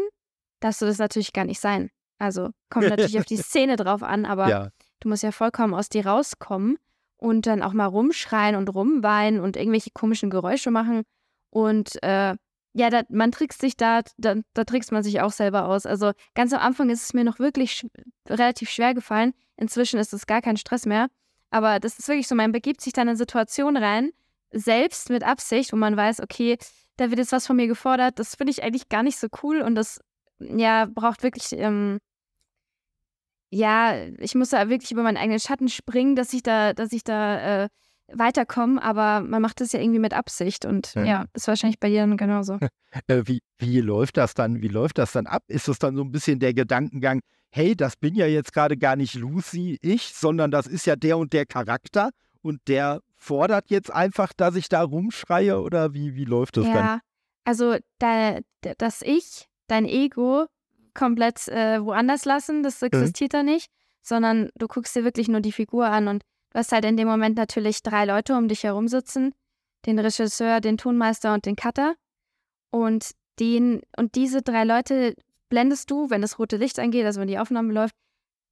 [0.58, 1.90] darfst du das natürlich gar nicht sein.
[2.18, 4.68] Also kommt natürlich auf die Szene drauf an, aber ja.
[4.98, 6.78] du musst ja vollkommen aus dir rauskommen
[7.18, 11.02] und dann auch mal rumschreien und rumweinen und irgendwelche komischen Geräusche machen.
[11.50, 12.34] Und äh,
[12.74, 15.84] ja, da, man trickst sich da, da, da trickst man sich auch selber aus.
[15.84, 17.86] Also ganz am Anfang ist es mir noch wirklich sch
[18.28, 19.32] relativ schwer gefallen.
[19.56, 21.08] Inzwischen ist es gar kein Stress mehr.
[21.50, 24.10] Aber das ist wirklich so, man begibt sich dann in Situationen rein,
[24.52, 26.58] selbst mit Absicht, wo man weiß, okay,
[26.96, 29.62] da wird jetzt was von mir gefordert, das finde ich eigentlich gar nicht so cool
[29.62, 30.00] und das
[30.38, 31.98] ja braucht wirklich, ähm,
[33.50, 37.04] ja, ich muss da wirklich über meinen eigenen Schatten springen, dass ich da, dass ich
[37.04, 37.68] da äh,
[38.12, 41.88] weiterkomme, aber man macht das ja irgendwie mit Absicht und ja, ja ist wahrscheinlich bei
[41.88, 42.58] dir dann genauso.
[43.06, 44.62] Äh, wie, wie läuft das dann?
[44.62, 45.42] Wie läuft das dann ab?
[45.46, 47.20] Ist es dann so ein bisschen der Gedankengang,
[47.50, 51.18] hey, das bin ja jetzt gerade gar nicht Lucy, ich, sondern das ist ja der
[51.18, 52.08] und der Charakter
[52.40, 56.72] und der fordert jetzt einfach, dass ich da rumschreie oder wie, wie läuft das ja,
[56.72, 56.84] dann?
[56.84, 57.00] Ja,
[57.44, 58.38] also da,
[58.78, 60.46] das Ich, dein Ego
[60.94, 62.86] komplett äh, woanders lassen, das mhm.
[62.88, 63.36] existiert mhm.
[63.36, 63.70] da nicht,
[64.02, 67.08] sondern du guckst dir wirklich nur die Figur an und du hast halt in dem
[67.08, 69.34] Moment natürlich drei Leute um dich herum sitzen,
[69.86, 71.94] den Regisseur, den Tonmeister und den Cutter
[72.70, 75.14] und den und diese drei Leute
[75.48, 77.94] blendest du, wenn das rote Licht angeht, also wenn die Aufnahme läuft,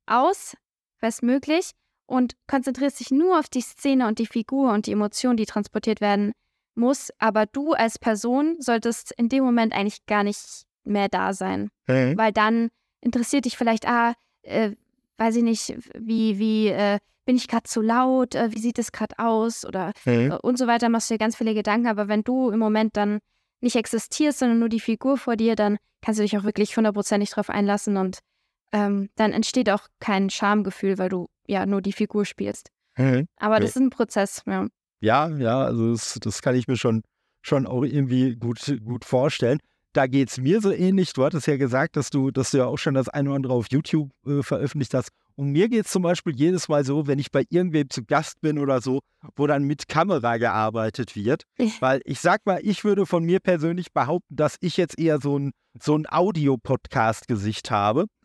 [0.06, 0.56] aus,
[1.00, 1.72] bestmöglich
[2.06, 6.00] und konzentrierst dich nur auf die Szene und die Figur und die Emotion, die transportiert
[6.00, 6.32] werden
[6.74, 7.10] muss.
[7.18, 11.70] Aber du als Person solltest in dem Moment eigentlich gar nicht mehr da sein.
[11.86, 12.16] Mhm.
[12.16, 14.72] Weil dann interessiert dich vielleicht, ah, äh,
[15.18, 18.92] weiß ich nicht, wie, wie, äh, bin ich gerade zu laut, äh, wie sieht es
[18.92, 20.32] gerade aus oder mhm.
[20.32, 21.88] Äh, und so weiter, machst du dir ganz viele Gedanken.
[21.88, 23.18] Aber wenn du im Moment dann
[23.60, 27.30] nicht existierst, sondern nur die Figur vor dir, dann kannst du dich auch wirklich hundertprozentig
[27.30, 28.20] drauf einlassen und
[28.72, 32.70] ähm, dann entsteht auch kein Schamgefühl, weil du ja nur die Figur spielst.
[32.96, 33.26] Mhm.
[33.36, 34.66] Aber das ist ein Prozess, ja.
[35.00, 37.02] Ja, ja, also das, das kann ich mir schon,
[37.42, 39.58] schon auch irgendwie gut, gut vorstellen.
[39.96, 41.14] Da geht es mir so ähnlich.
[41.14, 43.54] Du hattest ja gesagt, dass du, dass du ja auch schon das eine oder andere
[43.54, 45.08] auf YouTube äh, veröffentlicht hast.
[45.36, 48.42] Und mir geht es zum Beispiel jedes Mal so, wenn ich bei irgendwem zu Gast
[48.42, 49.00] bin oder so,
[49.36, 51.44] wo dann mit Kamera gearbeitet wird.
[51.80, 55.38] Weil ich sag mal, ich würde von mir persönlich behaupten, dass ich jetzt eher so
[55.38, 58.04] ein, so ein Audio-Podcast-Gesicht habe.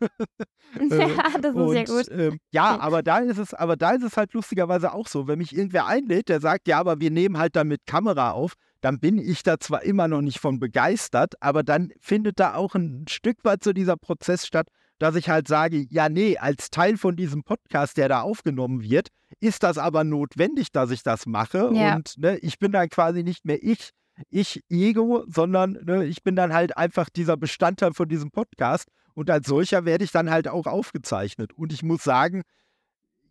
[0.90, 1.08] ja,
[1.40, 2.08] das ist Und, ja gut.
[2.10, 5.38] Ähm, ja, aber da ist es, aber da ist es halt lustigerweise auch so, wenn
[5.38, 8.98] mich irgendwer einlädt, der sagt, ja, aber wir nehmen halt dann mit Kamera auf, dann
[8.98, 13.06] bin ich da zwar immer noch nicht von begeistert, aber dann findet da auch ein
[13.08, 14.68] Stück weit so dieser Prozess statt,
[14.98, 19.08] dass ich halt sage, ja, nee, als Teil von diesem Podcast, der da aufgenommen wird,
[19.40, 21.70] ist das aber notwendig, dass ich das mache.
[21.72, 21.94] Ja.
[21.94, 23.90] Und ne, ich bin dann quasi nicht mehr ich,
[24.30, 28.88] ich Ego, sondern ne, ich bin dann halt einfach dieser Bestandteil von diesem Podcast.
[29.14, 31.52] Und als solcher werde ich dann halt auch aufgezeichnet.
[31.52, 32.42] Und ich muss sagen,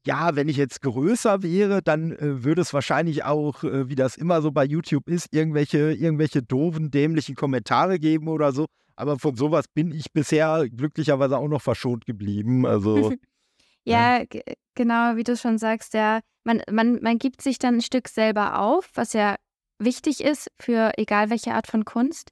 [0.06, 4.18] ja, wenn ich jetzt größer wäre, dann äh, würde es wahrscheinlich auch, äh, wie das
[4.18, 8.66] immer so bei YouTube ist, irgendwelche, irgendwelche doofen, dämlichen Kommentare geben oder so.
[8.96, 12.66] Aber von sowas bin ich bisher glücklicherweise auch noch verschont geblieben.
[12.66, 13.14] Also.
[13.84, 14.42] ja, ja.
[14.76, 18.60] genau, wie du schon sagst, ja, man, man, man gibt sich dann ein Stück selber
[18.60, 19.36] auf, was ja
[19.78, 22.32] wichtig ist für egal welche Art von Kunst.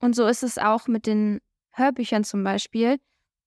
[0.00, 1.40] Und so ist es auch mit den
[1.72, 2.98] Hörbüchern zum Beispiel.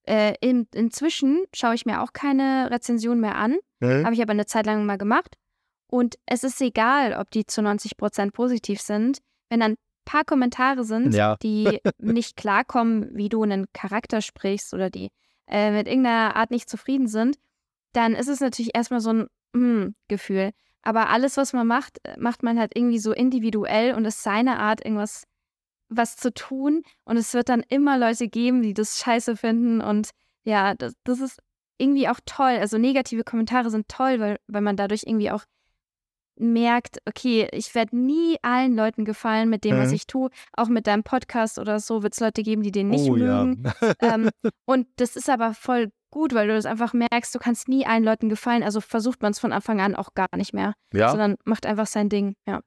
[0.07, 4.03] Äh, in, inzwischen schaue ich mir auch keine Rezension mehr an, mhm.
[4.03, 5.35] habe ich aber eine Zeit lang mal gemacht.
[5.87, 9.19] Und es ist egal, ob die zu 90 Prozent positiv sind.
[9.49, 9.75] Wenn dann
[10.05, 11.35] paar Kommentare sind, ja.
[11.37, 15.09] die nicht klarkommen, wie du einen Charakter sprichst oder die
[15.47, 17.37] äh, mit irgendeiner Art nicht zufrieden sind,
[17.93, 20.51] dann ist es natürlich erstmal so ein mm, Gefühl.
[20.81, 24.59] Aber alles, was man macht, äh, macht man halt irgendwie so individuell und ist seine
[24.59, 25.23] Art, irgendwas
[25.91, 26.83] was zu tun.
[27.03, 29.81] Und es wird dann immer Leute geben, die das scheiße finden.
[29.81, 30.09] Und
[30.43, 31.39] ja, das, das ist
[31.77, 32.57] irgendwie auch toll.
[32.59, 35.43] Also negative Kommentare sind toll, weil, weil man dadurch irgendwie auch
[36.37, 39.81] merkt, okay, ich werde nie allen Leuten gefallen mit dem, mhm.
[39.81, 40.29] was ich tue.
[40.53, 43.63] Auch mit deinem Podcast oder so wird es Leute geben, die den nicht oh, mögen.
[43.81, 43.93] Ja.
[44.15, 44.29] ähm,
[44.65, 48.03] und das ist aber voll gut, weil du das einfach merkst, du kannst nie allen
[48.03, 48.63] Leuten gefallen.
[48.63, 50.73] Also versucht man es von Anfang an auch gar nicht mehr.
[50.93, 51.09] Ja.
[51.09, 52.61] Sondern macht einfach sein Ding, ja.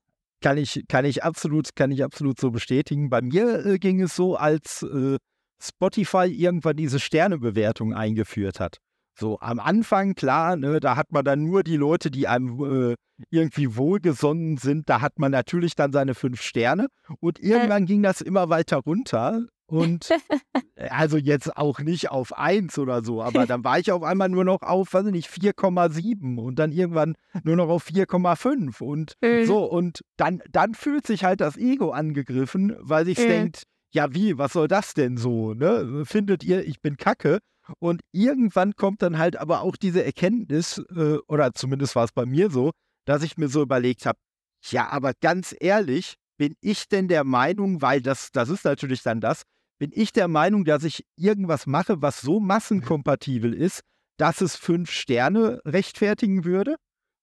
[0.44, 3.08] Kann ich, kann ich absolut, kann ich absolut so bestätigen.
[3.08, 5.16] Bei mir äh, ging es so, als äh,
[5.58, 8.76] Spotify irgendwann diese Sternebewertung eingeführt hat.
[9.18, 12.94] So am Anfang, klar, ne, da hat man dann nur die Leute, die einem äh,
[13.30, 14.90] irgendwie wohlgesonnen sind.
[14.90, 16.88] Da hat man natürlich dann seine fünf Sterne.
[17.20, 19.46] Und irgendwann ging das immer weiter runter.
[19.66, 20.08] Und
[20.76, 24.44] also jetzt auch nicht auf 1 oder so, aber dann war ich auf einmal nur
[24.44, 27.14] noch auf, weiß ich nicht, 4,7 und dann irgendwann
[27.44, 29.46] nur noch auf 4,5 und mhm.
[29.46, 29.64] so.
[29.64, 33.28] Und dann, dann fühlt sich halt das Ego angegriffen, weil sich mhm.
[33.28, 33.62] denkt,
[33.92, 35.54] ja wie, was soll das denn so?
[35.54, 36.04] Ne?
[36.04, 37.38] Findet ihr, ich bin Kacke?
[37.78, 42.26] Und irgendwann kommt dann halt aber auch diese Erkenntnis, äh, oder zumindest war es bei
[42.26, 42.72] mir so,
[43.06, 44.18] dass ich mir so überlegt habe,
[44.66, 49.20] ja, aber ganz ehrlich, bin ich denn der Meinung, weil das, das ist natürlich dann
[49.20, 49.42] das,
[49.78, 53.80] bin ich der Meinung, dass ich irgendwas mache, was so massenkompatibel ist,
[54.16, 56.76] dass es fünf Sterne rechtfertigen würde?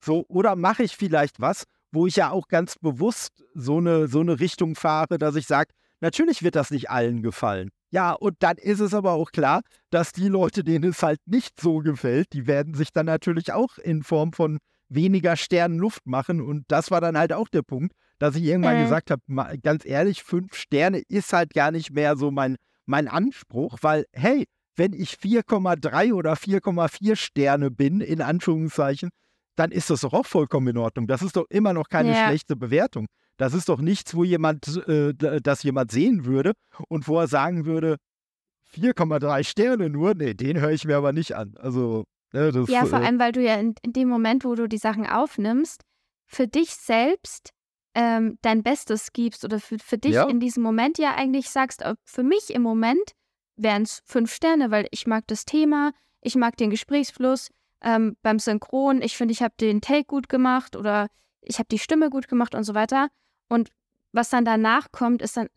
[0.03, 4.19] So, oder mache ich vielleicht was, wo ich ja auch ganz bewusst so eine, so
[4.19, 7.69] eine Richtung fahre, dass ich sage, natürlich wird das nicht allen gefallen.
[7.91, 11.59] Ja, und dann ist es aber auch klar, dass die Leute, denen es halt nicht
[11.59, 16.41] so gefällt, die werden sich dann natürlich auch in Form von weniger Sternen Luft machen.
[16.41, 18.83] Und das war dann halt auch der Punkt, dass ich irgendwann äh.
[18.83, 19.21] gesagt habe,
[19.63, 24.45] ganz ehrlich, fünf Sterne ist halt gar nicht mehr so mein, mein Anspruch, weil, hey,
[24.75, 29.09] wenn ich 4,3 oder 4,4 Sterne bin, in Anführungszeichen,
[29.55, 31.07] dann ist das doch auch vollkommen in Ordnung.
[31.07, 32.27] Das ist doch immer noch keine ja.
[32.27, 33.07] schlechte Bewertung.
[33.37, 36.53] Das ist doch nichts, wo jemand, äh, das jemand sehen würde
[36.89, 37.97] und wo er sagen würde,
[38.75, 41.55] 4,3 Sterne nur, nee, den höre ich mir aber nicht an.
[41.57, 42.03] Also,
[42.33, 44.69] ne, das, Ja, vor äh, allem, weil du ja in, in, dem Moment, wo du
[44.69, 45.81] die Sachen aufnimmst,
[46.27, 47.51] für dich selbst
[47.93, 50.27] ähm, dein Bestes gibst oder für, für dich ja.
[50.27, 53.11] in diesem Moment ja eigentlich sagst, äh, für mich im Moment
[53.55, 55.91] wären es fünf Sterne, weil ich mag das Thema,
[56.21, 57.49] ich mag den Gesprächsfluss
[57.81, 61.07] ähm, beim Synchron, ich finde, ich habe den Take gut gemacht oder
[61.41, 63.09] ich habe die Stimme gut gemacht und so weiter.
[63.49, 63.69] Und
[64.13, 65.47] was dann danach kommt, ist dann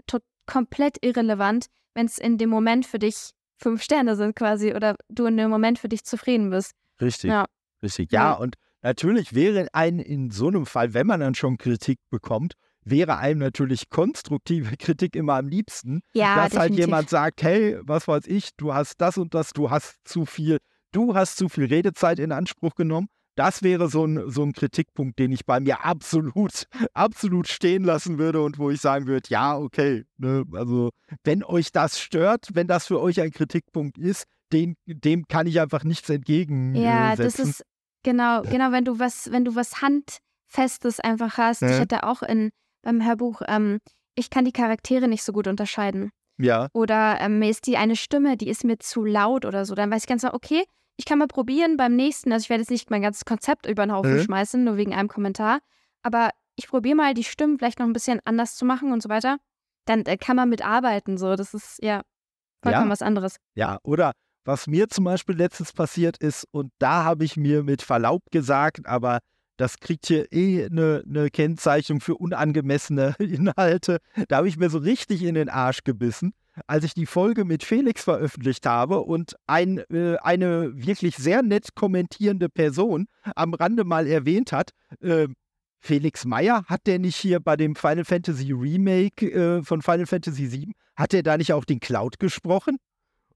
[0.47, 5.27] komplett irrelevant, wenn es in dem Moment für dich fünf Sterne sind quasi oder du
[5.27, 6.73] in dem Moment für dich zufrieden bist.
[7.01, 7.31] Richtig.
[7.31, 7.47] Ja.
[7.83, 8.13] Richtig.
[8.13, 8.33] Ja, ja.
[8.33, 12.53] und Natürlich wäre ein in so einem Fall, wenn man dann schon Kritik bekommt,
[12.85, 16.61] wäre einem natürlich konstruktive Kritik immer am liebsten, ja, dass halt definitiv.
[16.61, 20.27] halt jemand sagt, hey, was weiß ich, du hast das und das, du hast zu
[20.27, 20.59] viel,
[20.93, 23.09] du hast zu viel Redezeit in Anspruch genommen.
[23.37, 28.19] Das wäre so ein, so ein Kritikpunkt, den ich bei mir absolut, absolut stehen lassen
[28.19, 30.91] würde und wo ich sagen würde, ja, okay, ne, also
[31.25, 35.59] wenn euch das stört, wenn das für euch ein Kritikpunkt ist, den, dem kann ich
[35.59, 36.85] einfach nichts entgegensetzen.
[36.85, 37.65] Ja, das ist
[38.05, 41.63] Genau, genau, wenn du was, wenn du was Handfestes einfach hast.
[41.63, 41.71] Ja.
[41.71, 42.51] Ich hatte auch in
[42.83, 43.81] beim Hörbuch, ähm,
[44.15, 46.11] ich kann die Charaktere nicht so gut unterscheiden.
[46.39, 46.69] Ja.
[46.73, 49.75] Oder ähm, mir ist die eine Stimme, die ist mir zu laut oder so.
[49.75, 50.65] Dann weiß ich ganz genau, okay,
[50.97, 52.33] ich kann mal probieren beim nächsten.
[52.33, 54.23] Also ich werde jetzt nicht mein ganzes Konzept über den Haufen mhm.
[54.23, 55.61] schmeißen, nur wegen einem Kommentar.
[56.03, 59.09] Aber ich probiere mal die Stimmen vielleicht noch ein bisschen anders zu machen und so
[59.09, 59.39] weiter.
[59.87, 61.19] Dann äh, kann man mitarbeiten.
[61.19, 62.03] So, das ist ja
[62.63, 62.93] vollkommen ja.
[62.93, 63.37] was anderes.
[63.55, 64.13] Ja, oder
[64.45, 68.87] was mir zum Beispiel letztens passiert ist, und da habe ich mir mit Verlaub gesagt,
[68.87, 69.21] aber
[69.57, 73.99] das kriegt hier eh eine, eine Kennzeichnung für unangemessene Inhalte.
[74.29, 76.35] Da habe ich mir so richtig in den Arsch gebissen,
[76.67, 81.75] als ich die Folge mit Felix veröffentlicht habe und ein, äh, eine wirklich sehr nett
[81.75, 85.29] kommentierende Person am Rande mal erwähnt hat, äh,
[85.81, 90.51] Felix Meyer, hat der nicht hier bei dem Final Fantasy Remake äh, von Final Fantasy
[90.51, 92.79] VII, hat der da nicht auch den Cloud gesprochen?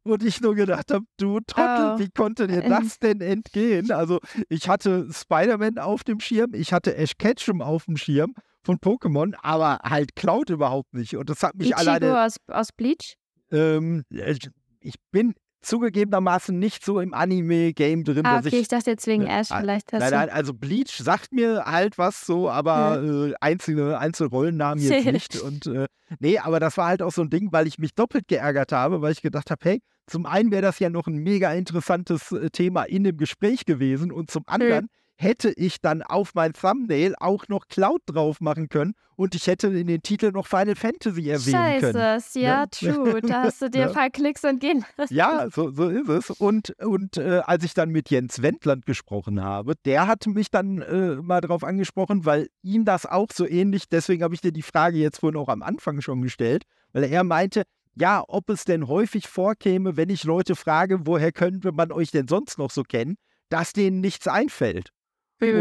[0.08, 1.98] Und ich nur gedacht habe, du Trottel, oh.
[1.98, 3.90] wie konnte dir das denn entgehen?
[3.90, 8.78] Also ich hatte Spider-Man auf dem Schirm, ich hatte Ash Ketchum auf dem Schirm von
[8.78, 11.16] Pokémon, aber halt Cloud überhaupt nicht.
[11.16, 12.24] Und das hat mich Ichigo alleine...
[12.24, 13.16] aus, aus Bleach?
[13.50, 18.24] Ähm, ich bin zugegebenermaßen nicht so im Anime-Game drin.
[18.24, 19.92] Ah, okay, ich, ich, dachte jetzt wegen äh, Ash vielleicht.
[19.92, 23.26] Hast nein, nein, also Bleach sagt mir halt was so, aber ja.
[23.26, 25.40] äh, einzelne, einzelne Rollennamen jetzt nicht.
[25.40, 25.86] Und äh,
[26.20, 29.02] nee, aber das war halt auch so ein Ding, weil ich mich doppelt geärgert habe,
[29.02, 32.50] weil ich gedacht habe, hey, zum einen wäre das ja noch ein mega interessantes äh,
[32.50, 37.14] Thema in dem Gespräch gewesen und zum anderen mhm hätte ich dann auf mein Thumbnail
[37.18, 41.28] auch noch Cloud drauf machen können und ich hätte in den Titel noch Final Fantasy
[41.28, 41.94] erwähnen Scheiße, können.
[41.94, 43.20] Scheiße, ja, true.
[43.20, 45.12] Da hast du dir ein paar Klicks entgehen lassen.
[45.12, 46.30] Ja, so, so ist es.
[46.30, 50.82] Und, und äh, als ich dann mit Jens Wendland gesprochen habe, der hat mich dann
[50.82, 54.62] äh, mal darauf angesprochen, weil ihm das auch so ähnlich, deswegen habe ich dir die
[54.62, 56.62] Frage jetzt vorhin auch am Anfang schon gestellt,
[56.92, 57.64] weil er meinte,
[57.94, 62.28] ja, ob es denn häufig vorkäme, wenn ich Leute frage, woher könnte man euch denn
[62.28, 63.16] sonst noch so kennen,
[63.48, 64.90] dass denen nichts einfällt.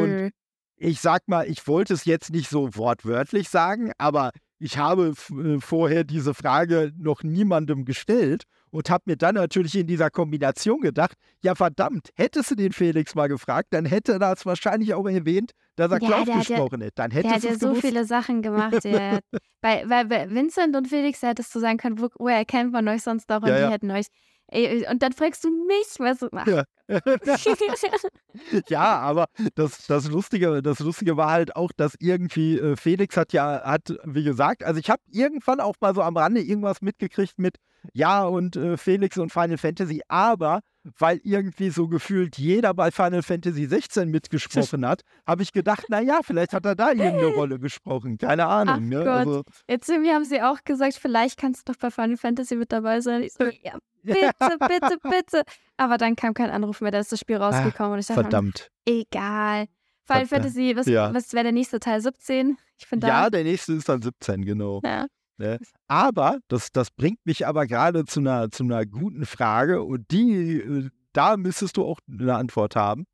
[0.01, 0.31] Und
[0.75, 5.59] ich sag mal, ich wollte es jetzt nicht so wortwörtlich sagen, aber ich habe äh,
[5.59, 11.13] vorher diese Frage noch niemandem gestellt und habe mir dann natürlich in dieser Kombination gedacht,
[11.41, 15.51] ja verdammt, hättest du den Felix mal gefragt, dann hätte er das wahrscheinlich auch erwähnt,
[15.75, 16.95] dass er ja, Klaus gesprochen hätte.
[16.95, 18.83] Dann hätte der hat ja so viele Sachen gemacht.
[18.83, 19.19] Ja.
[19.61, 23.31] bei, bei Vincent und Felix hättest du sagen können, wo, woher kennt man euch sonst
[23.31, 24.07] auch und ja, die hätten euch
[24.49, 26.47] Ey, und dann fragst du mich, was machst.
[26.47, 26.63] Ja.
[28.69, 33.33] ja, aber das, das, Lustige, das Lustige war halt auch, dass irgendwie äh, Felix hat
[33.33, 37.37] ja, hat, wie gesagt, also ich habe irgendwann auch mal so am Rande irgendwas mitgekriegt
[37.37, 37.57] mit,
[37.93, 40.61] ja, und äh, Felix und Final Fantasy, aber
[40.97, 46.21] weil irgendwie so gefühlt jeder bei Final Fantasy 16 mitgesprochen hat, habe ich gedacht, naja,
[46.23, 48.17] vielleicht hat er da irgendeine Rolle gesprochen.
[48.17, 48.75] Keine Ahnung.
[48.75, 49.03] Ach ne?
[49.03, 49.07] Gott.
[49.07, 52.71] Also, Jetzt irgendwie haben sie auch gesagt, vielleicht kannst du doch bei Final Fantasy mit
[52.71, 53.23] dabei sein.
[53.23, 55.43] Ich so, ja, bitte, bitte, bitte.
[55.77, 57.93] Aber dann kam kein Anruf mehr, da ist das Spiel ah, rausgekommen.
[57.93, 58.69] und ich dachte, verdammt.
[58.85, 59.67] Egal.
[60.05, 60.25] Final.
[60.25, 61.13] Fantasy, was, ja.
[61.13, 62.01] was wäre der nächste Teil?
[62.01, 62.57] 17?
[62.77, 64.81] Ich finde Ja, der nächste ist dann 17, genau.
[64.83, 65.07] Ja.
[65.37, 65.59] Ne?
[65.87, 70.59] Aber, das, das bringt mich aber gerade zu einer, zu einer guten Frage und die,
[70.59, 73.05] äh, da müsstest du auch eine Antwort haben.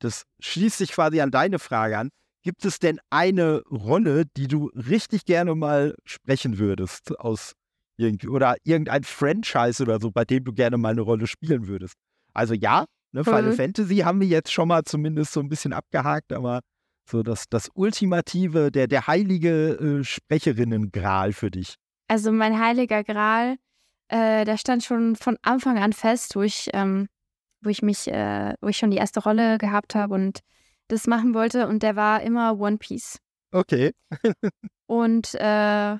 [0.00, 2.08] Das schließt sich quasi an deine Frage an.
[2.42, 7.54] Gibt es denn eine Rolle, die du richtig gerne mal sprechen würdest aus
[7.98, 11.94] irgendwie oder irgendein Franchise oder so, bei dem du gerne mal eine Rolle spielen würdest?
[12.32, 13.54] Also ja, ne, Final mhm.
[13.54, 16.60] Fantasy haben wir jetzt schon mal zumindest so ein bisschen abgehakt, aber
[17.08, 21.74] so das, das ultimative, der, der heilige äh, Sprecherinnen-Gral für dich.
[22.06, 23.56] Also mein heiliger Gral,
[24.08, 27.08] äh, der stand schon von Anfang an fest, wo ich, ähm,
[27.62, 30.40] wo ich mich, äh, wo ich schon die erste Rolle gehabt habe und
[30.88, 33.18] das machen wollte und der war immer One Piece.
[33.52, 33.92] Okay.
[34.86, 35.96] und äh,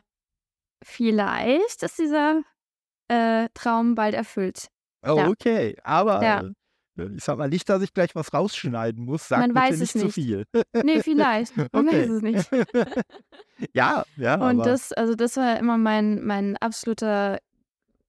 [0.83, 2.43] vielleicht ist dieser
[3.09, 4.69] äh, Traum bald erfüllt.
[5.03, 5.29] Oh, ja.
[5.29, 5.77] okay.
[5.83, 6.41] Aber ja.
[6.41, 6.53] Äh,
[7.15, 9.29] ich sag mal nicht, dass ich gleich was rausschneiden muss.
[9.29, 10.45] Sag Man weiß es nicht, nicht zu viel.
[10.83, 11.57] Nee, vielleicht.
[11.73, 12.03] Man okay.
[12.03, 12.51] weiß es nicht.
[13.73, 14.35] ja, ja.
[14.35, 17.39] Und das, also das war immer mein, mein absoluter,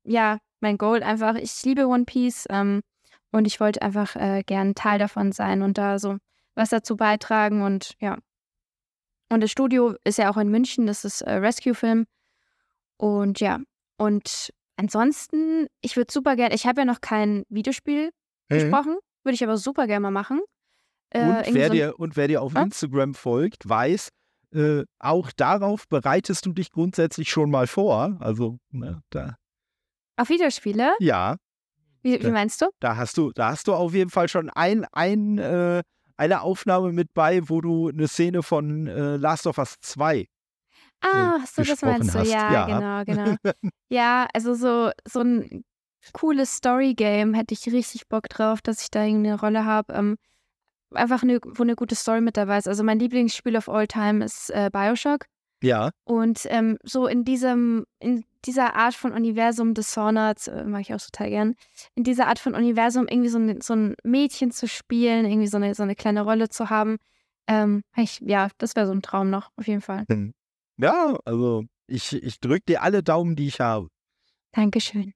[0.04, 1.36] ja, mein Goal einfach.
[1.36, 2.82] Ich liebe One Piece ähm,
[3.32, 6.18] und ich wollte einfach äh, gern Teil davon sein und da so
[6.56, 8.18] was dazu beitragen und ja.
[9.32, 12.06] Und das Studio ist ja auch in München, das ist äh, Rescue Film.
[12.99, 13.59] Und ja,
[13.97, 18.11] und ansonsten, ich würde super gerne, ich habe ja noch kein Videospiel
[18.49, 18.53] mhm.
[18.53, 20.41] gesprochen, würde ich aber super gerne mal machen.
[21.11, 22.61] Äh, und, wer so dir, und wer dir auf ah?
[22.61, 24.09] Instagram folgt, weiß,
[24.53, 28.17] äh, auch darauf bereitest du dich grundsätzlich schon mal vor.
[28.19, 29.35] Also, ne, da.
[30.17, 30.93] Auf Videospiele?
[30.99, 31.38] Ja.
[32.01, 32.67] Wie, wie, meinst du?
[32.80, 35.84] Da hast du, da hast du auf jeden Fall schon ein, ein, äh,
[36.17, 40.27] eine Aufnahme mit bei, wo du eine Szene von äh, Last of Us 2
[41.01, 43.38] Ah, so das meinst du, ja, ja, genau, genau.
[43.89, 45.63] ja, also so, so ein
[46.13, 49.93] cooles Story-Game hätte ich richtig Bock drauf, dass ich da irgendeine Rolle habe.
[49.93, 50.17] Ähm,
[50.93, 52.67] einfach eine, wo eine gute Story mit dabei ist.
[52.67, 55.26] Also mein Lieblingsspiel of all time ist äh, Bioshock.
[55.61, 55.91] Ja.
[56.05, 60.93] Und ähm, so in diesem, in dieser Art von Universum des Dishonored, äh, mag ich
[60.93, 61.55] auch total gern,
[61.95, 65.57] in dieser Art von Universum irgendwie so ein, so ein Mädchen zu spielen, irgendwie so
[65.57, 66.97] eine, so eine kleine Rolle zu haben.
[67.47, 70.05] Ähm, ich, ja, das wäre so ein Traum noch, auf jeden Fall.
[70.09, 70.34] Hm.
[70.80, 73.89] Ja, also ich, ich drücke dir alle Daumen, die ich habe.
[74.53, 75.14] Dankeschön.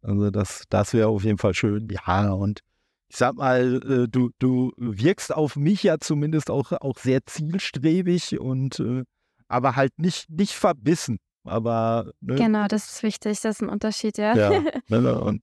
[0.00, 1.88] Also das, das wäre auf jeden Fall schön.
[1.90, 2.60] Ja, und
[3.08, 8.40] ich sag mal, äh, du, du wirkst auf mich ja zumindest auch, auch sehr zielstrebig
[8.40, 9.04] und äh,
[9.48, 11.18] aber halt nicht, nicht verbissen.
[11.44, 12.36] Aber ne?
[12.36, 14.34] genau, das ist wichtig, das ist ein Unterschied, ja.
[14.34, 15.42] Ja, ne, ne, und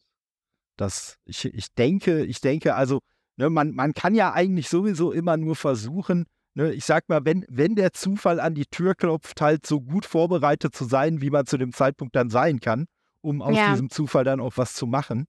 [0.78, 3.02] das, ich, ich denke, ich denke, also,
[3.36, 6.26] ne, man, man kann ja eigentlich sowieso immer nur versuchen,
[6.60, 10.06] ne, ich sag mal, wenn, wenn der Zufall an die Tür klopft, halt so gut
[10.06, 12.86] vorbereitet zu sein, wie man zu dem Zeitpunkt dann sein kann,
[13.22, 13.72] um aus ja.
[13.72, 15.26] diesem Zufall dann auch was zu machen.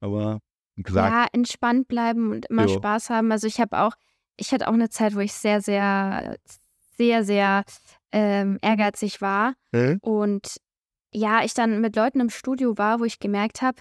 [0.00, 0.40] Aber
[0.76, 1.12] gesagt.
[1.12, 2.74] Ja, entspannt bleiben und immer jo.
[2.74, 3.32] Spaß haben.
[3.32, 3.94] Also ich habe auch,
[4.36, 6.36] ich hatte auch eine Zeit, wo ich sehr, sehr,
[6.96, 7.64] sehr, sehr
[8.12, 9.54] ähm, ehrgeizig war.
[9.72, 9.98] Mhm.
[10.02, 10.56] Und
[11.12, 13.78] ja, ich dann mit Leuten im Studio war, wo ich gemerkt habe,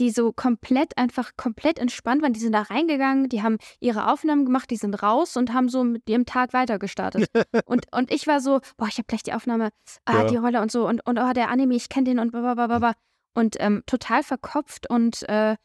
[0.00, 2.32] die so komplett, einfach komplett entspannt waren.
[2.32, 5.84] Die sind da reingegangen, die haben ihre Aufnahmen gemacht, die sind raus und haben so
[5.84, 7.28] mit ihrem Tag weitergestartet.
[7.66, 9.70] und, und ich war so, boah, ich habe gleich die Aufnahme,
[10.04, 10.24] ah, ja.
[10.26, 12.94] die Rolle und so und, und oh, der Anime, ich kenne den und blablabla.
[13.36, 15.56] Und ähm, total verkopft und äh,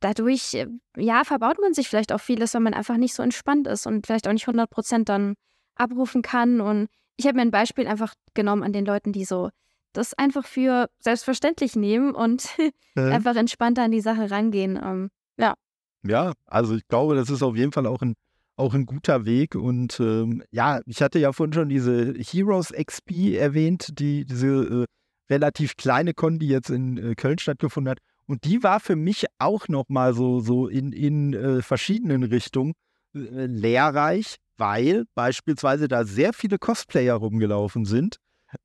[0.00, 0.66] dadurch, äh,
[0.96, 4.06] ja, verbaut man sich vielleicht auch vieles, weil man einfach nicht so entspannt ist und
[4.06, 5.34] vielleicht auch nicht 100 Prozent dann
[5.76, 6.60] abrufen kann.
[6.60, 9.50] Und ich habe mir ein Beispiel einfach genommen an den Leuten, die so
[9.92, 13.00] das einfach für selbstverständlich nehmen und äh.
[13.00, 14.78] einfach entspannter an die Sache rangehen.
[14.82, 15.54] Ähm, ja.
[16.02, 18.14] Ja, also ich glaube, das ist auf jeden Fall auch ein,
[18.56, 19.54] auch ein guter Weg.
[19.54, 24.86] Und ähm, ja, ich hatte ja vorhin schon diese Heroes XP erwähnt, die diese äh,
[25.30, 27.98] relativ kleine Con, die jetzt in äh, Köln stattgefunden hat.
[28.26, 32.74] Und die war für mich auch nochmal so, so in, in äh, verschiedenen Richtungen
[33.14, 38.16] äh, lehrreich, weil beispielsweise da sehr viele Cosplayer rumgelaufen sind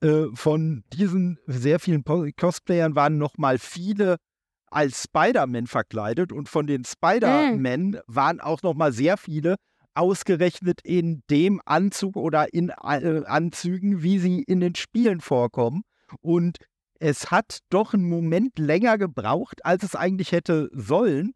[0.01, 4.17] äh, von diesen sehr vielen Cosplayern waren nochmal viele
[4.67, 7.97] als Spider-Man verkleidet und von den Spider-Man mm.
[8.07, 9.55] waren auch nochmal sehr viele
[9.93, 15.83] ausgerechnet in dem Anzug oder in äh, Anzügen, wie sie in den Spielen vorkommen.
[16.19, 16.57] Und
[16.99, 21.33] es hat doch einen Moment länger gebraucht, als es eigentlich hätte sollen,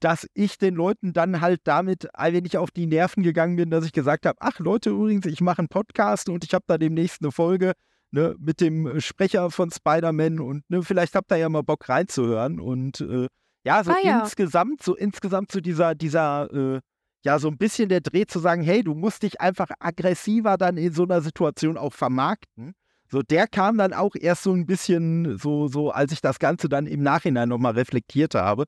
[0.00, 3.84] dass ich den Leuten dann halt damit ein wenig auf die Nerven gegangen bin, dass
[3.84, 7.20] ich gesagt habe, ach Leute, übrigens, ich mache einen Podcast und ich habe da demnächst
[7.20, 7.72] eine Folge
[8.10, 12.60] ne, mit dem Sprecher von Spider-Man und ne, vielleicht habt ihr ja mal Bock reinzuhören.
[12.60, 13.28] Und äh,
[13.64, 14.20] ja, so ah, ja.
[14.20, 16.80] insgesamt, so insgesamt so dieser, dieser, äh,
[17.24, 20.76] ja, so ein bisschen der Dreh zu sagen, hey, du musst dich einfach aggressiver dann
[20.76, 22.74] in so einer Situation auch vermarkten.
[23.10, 26.68] So, der kam dann auch erst so ein bisschen so, so, als ich das Ganze
[26.68, 28.64] dann im Nachhinein nochmal reflektiert habe.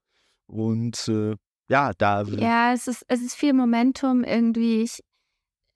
[0.47, 1.37] Und äh,
[1.69, 2.23] ja, da.
[2.23, 4.83] Ja, es ist, es ist viel Momentum irgendwie.
[4.83, 5.01] Ich,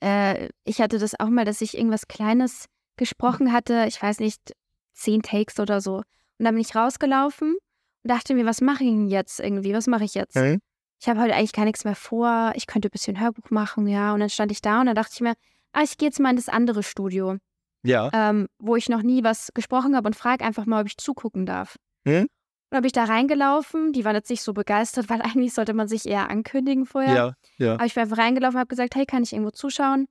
[0.03, 4.55] äh, ich hatte das auch mal, dass ich irgendwas Kleines gesprochen hatte, ich weiß nicht,
[4.93, 5.97] zehn Takes oder so.
[5.97, 6.05] Und
[6.39, 9.75] dann bin ich rausgelaufen und dachte mir, was mache ich denn jetzt irgendwie?
[9.75, 10.37] Was mache ich jetzt?
[10.37, 10.59] Okay.
[11.01, 12.53] Ich habe heute eigentlich gar nichts mehr vor.
[12.55, 14.15] Ich könnte ein bisschen Hörbuch machen, ja.
[14.15, 15.35] Und dann stand ich da und dann dachte ich mir,
[15.73, 17.37] ah, ich gehe jetzt mal in das andere Studio.
[17.83, 18.11] Ja.
[18.15, 21.45] Ähm, wo ich noch nie was gesprochen habe und frage einfach mal, ob ich zugucken
[21.45, 21.77] darf.
[22.07, 22.27] Hm?
[22.71, 23.93] Dann bin ich da reingelaufen.
[23.93, 27.15] Die waren jetzt nicht so begeistert, weil eigentlich sollte man sich eher ankündigen vorher.
[27.15, 27.75] Ja, ja.
[27.75, 30.07] Aber ich bin einfach reingelaufen und habe gesagt, hey, kann ich irgendwo zuschauen?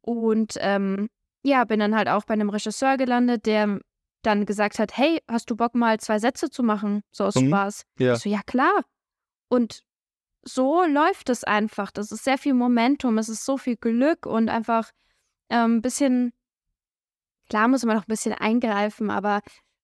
[0.00, 1.08] Und ähm,
[1.44, 3.80] ja, bin dann halt auch bei einem Regisseur gelandet, der
[4.22, 7.48] dann gesagt hat, hey, hast du Bock mal zwei Sätze zu machen, so aus mhm.
[7.48, 7.84] Spaß?
[7.98, 8.14] Ja.
[8.14, 8.84] Ich so, ja klar.
[9.48, 9.82] Und
[10.42, 11.90] so läuft es einfach.
[11.90, 14.90] Das ist sehr viel Momentum, es ist so viel Glück und einfach
[15.48, 16.32] ein ähm, bisschen,
[17.50, 19.40] klar muss man noch ein bisschen eingreifen, aber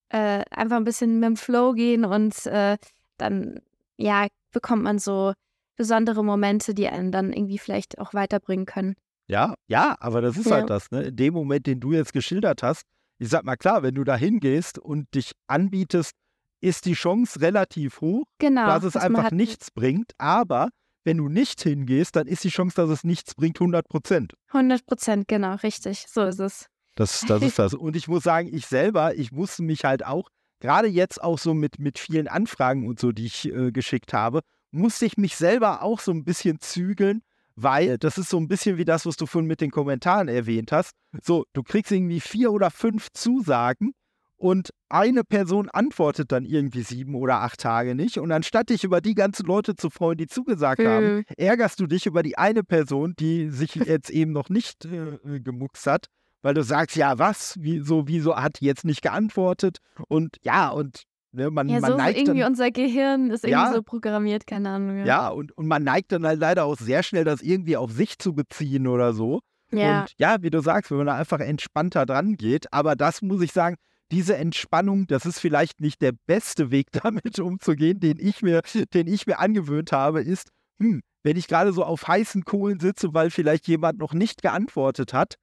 [0.09, 2.77] äh, einfach ein bisschen mit dem Flow gehen und äh,
[3.17, 3.61] dann,
[3.97, 5.33] ja, bekommt man so
[5.75, 8.95] besondere Momente, die einen dann irgendwie vielleicht auch weiterbringen können.
[9.31, 10.57] Ja, ja, aber das ist halt ja.
[10.57, 11.03] halt das, ne?
[11.03, 12.83] In dem Moment, den du jetzt geschildert hast,
[13.17, 16.11] ich sag mal klar, wenn du da hingehst und dich anbietest,
[16.59, 20.11] ist die Chance relativ hoch, genau, dass es einfach nichts bringt.
[20.17, 20.67] Aber
[21.05, 24.33] wenn du nicht hingehst, dann ist die Chance, dass es nichts bringt, 100 Prozent.
[24.49, 26.07] 100 Prozent, genau, richtig.
[26.09, 26.65] So ist es.
[26.95, 27.73] Das, das ist das.
[27.73, 30.27] Und ich muss sagen, ich selber, ich musste mich halt auch,
[30.59, 34.41] gerade jetzt auch so mit, mit vielen Anfragen und so, die ich äh, geschickt habe,
[34.71, 37.21] musste ich mich selber auch so ein bisschen zügeln,
[37.55, 40.71] weil das ist so ein bisschen wie das, was du vorhin mit den Kommentaren erwähnt
[40.71, 40.93] hast.
[41.21, 43.93] So, du kriegst irgendwie vier oder fünf Zusagen
[44.41, 48.17] und eine Person antwortet dann irgendwie sieben oder acht Tage nicht.
[48.17, 50.87] Und anstatt dich über die ganzen Leute zu freuen, die zugesagt mhm.
[50.87, 55.39] haben, ärgerst du dich über die eine Person, die sich jetzt eben noch nicht äh,
[55.39, 56.07] gemuckst hat,
[56.41, 57.55] weil du sagst, ja, was?
[57.59, 59.77] Wieso, wieso hat die jetzt nicht geantwortet?
[60.07, 61.03] Und ja, und
[61.33, 64.45] Ne, man, ja, man so neigt irgendwie dann, unser Gehirn ist irgendwie ja, so programmiert,
[64.45, 64.97] keine Ahnung.
[64.99, 67.91] Ja, ja und, und man neigt dann halt leider auch sehr schnell, das irgendwie auf
[67.91, 69.39] sich zu beziehen oder so.
[69.71, 70.01] Ja.
[70.01, 73.41] Und ja, wie du sagst, wenn man da einfach entspannter dran geht, aber das muss
[73.41, 73.77] ich sagen,
[74.11, 78.61] diese Entspannung, das ist vielleicht nicht der beste Weg damit umzugehen, den ich mir,
[78.93, 80.49] den ich mir angewöhnt habe, ist,
[80.79, 85.13] hm, wenn ich gerade so auf heißen Kohlen sitze, weil vielleicht jemand noch nicht geantwortet
[85.13, 85.35] hat,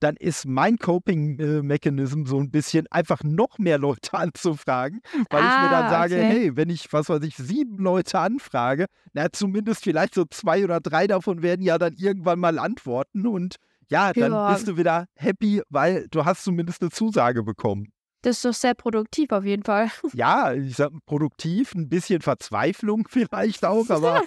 [0.00, 5.00] dann ist mein Coping-Mechanism so ein bisschen einfach noch mehr Leute anzufragen,
[5.30, 6.24] weil ah, ich mir dann ah, sage, okay.
[6.24, 10.80] hey, wenn ich, was weiß ich, sieben Leute anfrage, na zumindest vielleicht so zwei oder
[10.80, 13.56] drei davon werden ja dann irgendwann mal antworten und
[13.88, 14.52] ja, dann ja.
[14.52, 17.92] bist du wieder happy, weil du hast zumindest eine Zusage bekommen.
[18.22, 19.88] Das ist doch sehr produktiv auf jeden Fall.
[20.14, 24.22] Ja, ich sag produktiv, ein bisschen Verzweiflung vielleicht auch, aber.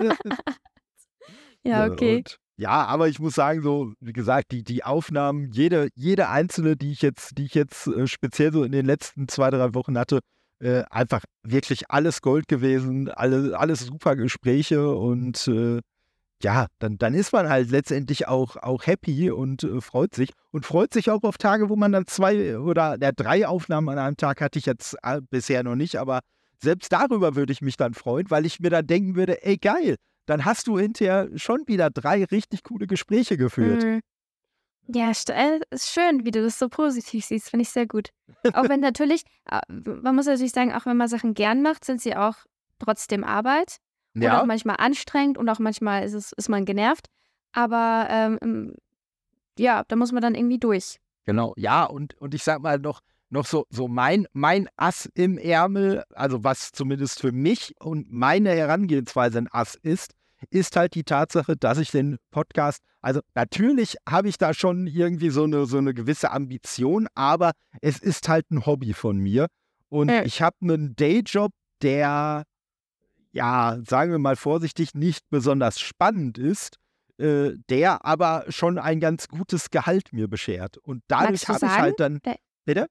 [1.64, 2.18] ja, okay.
[2.18, 6.76] Und ja, aber ich muss sagen, so, wie gesagt, die, die Aufnahmen, jede, jede einzelne,
[6.76, 9.98] die ich jetzt, die ich jetzt äh, speziell so in den letzten zwei, drei Wochen
[9.98, 10.20] hatte,
[10.60, 15.80] äh, einfach wirklich alles Gold gewesen, alle, alles super Gespräche und äh,
[16.44, 20.32] ja, dann, dann ist man halt letztendlich auch, auch happy und äh, freut sich.
[20.52, 24.00] Und freut sich auch auf Tage, wo man dann zwei oder ja, drei Aufnahmen an
[24.00, 26.20] einem Tag hatte ich jetzt äh, bisher noch nicht, aber
[26.62, 29.96] selbst darüber würde ich mich dann freuen, weil ich mir dann denken würde, ey geil,
[30.30, 33.84] dann hast du hinterher schon wieder drei richtig coole Gespräche geführt.
[33.84, 34.02] Mhm.
[34.88, 38.10] Ja, äh, ist schön, wie du das so positiv siehst, finde ich sehr gut.
[38.54, 42.02] Auch wenn natürlich, äh, man muss natürlich sagen, auch wenn man Sachen gern macht, sind
[42.02, 42.36] sie auch
[42.80, 43.78] trotzdem Arbeit.
[44.16, 44.42] Und ja.
[44.42, 47.08] auch manchmal anstrengend und auch manchmal ist, es, ist man genervt.
[47.52, 48.74] Aber ähm,
[49.58, 51.00] ja, da muss man dann irgendwie durch.
[51.26, 55.38] Genau, ja, und, und ich sag mal noch, noch so, so mein, mein Ass im
[55.38, 60.14] Ärmel, also was zumindest für mich und meine Herangehensweise ein Ass ist,
[60.50, 65.30] ist halt die Tatsache, dass ich den Podcast, also natürlich habe ich da schon irgendwie
[65.30, 67.52] so eine, so eine gewisse Ambition, aber
[67.82, 69.48] es ist halt ein Hobby von mir.
[69.90, 70.24] Und ja.
[70.24, 71.52] ich habe einen Dayjob,
[71.82, 72.44] der,
[73.32, 76.78] ja, sagen wir mal vorsichtig, nicht besonders spannend ist,
[77.18, 80.78] äh, der aber schon ein ganz gutes Gehalt mir beschert.
[80.78, 82.20] Und dadurch habe ich halt dann.
[82.66, 82.88] Bitte?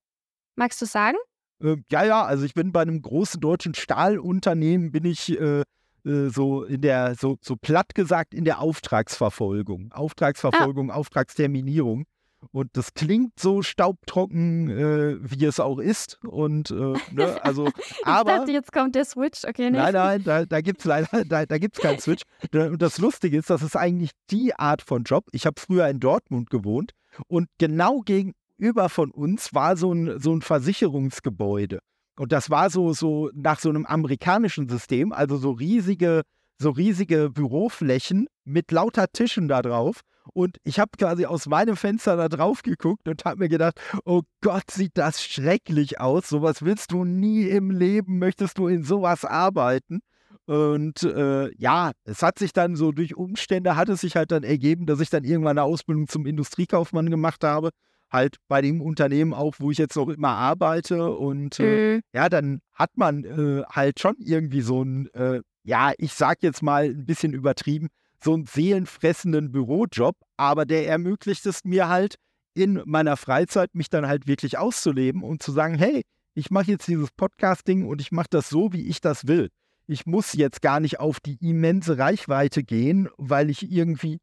[0.57, 1.16] Magst du sagen?
[1.62, 5.62] Äh, ja, ja, also ich bin bei einem großen deutschen Stahlunternehmen, bin ich äh,
[6.09, 9.93] äh, so in der, so, so platt gesagt, in der Auftragsverfolgung.
[9.93, 10.95] Auftragsverfolgung, ah.
[10.95, 12.07] Auftragsterminierung.
[12.53, 16.19] Und das klingt so staubtrocken, äh, wie es auch ist.
[16.25, 18.39] Und äh, ne, also, ich aber.
[18.39, 19.79] dachte, jetzt kommt der Switch, okay, nee.
[19.79, 22.23] Nein, nein, da, da gibt es leider, da, da gibt's keinen Switch.
[22.53, 25.27] Und das Lustige ist, das ist eigentlich die Art von Job.
[25.33, 26.93] Ich habe früher in Dortmund gewohnt
[27.27, 31.81] und genau gegenüber von uns war so ein, so ein Versicherungsgebäude.
[32.19, 36.23] Und das war so, so nach so einem amerikanischen System, also so riesige,
[36.59, 40.01] so riesige Büroflächen mit lauter Tischen da drauf.
[40.35, 44.23] Und ich habe quasi aus meinem Fenster da drauf geguckt und habe mir gedacht, oh
[44.43, 46.28] Gott, sieht das schrecklich aus.
[46.28, 50.01] Sowas willst du nie im Leben, möchtest du in sowas arbeiten.
[50.47, 54.43] Und äh, ja, es hat sich dann so durch Umstände, hat es sich halt dann
[54.43, 57.70] ergeben, dass ich dann irgendwann eine Ausbildung zum Industriekaufmann gemacht habe
[58.11, 61.11] halt bei dem Unternehmen auch, wo ich jetzt noch immer arbeite.
[61.13, 62.01] Und äh, mhm.
[62.13, 66.63] ja, dann hat man äh, halt schon irgendwie so ein, äh, ja, ich sag jetzt
[66.63, 67.89] mal ein bisschen übertrieben,
[68.23, 72.17] so einen seelenfressenden Bürojob, aber der ermöglicht es mir halt
[72.55, 76.03] in meiner Freizeit, mich dann halt wirklich auszuleben und zu sagen, hey,
[76.35, 79.51] ich mache jetzt dieses Podcasting und ich mache das so, wie ich das will.
[79.87, 84.19] Ich muss jetzt gar nicht auf die immense Reichweite gehen, weil ich irgendwie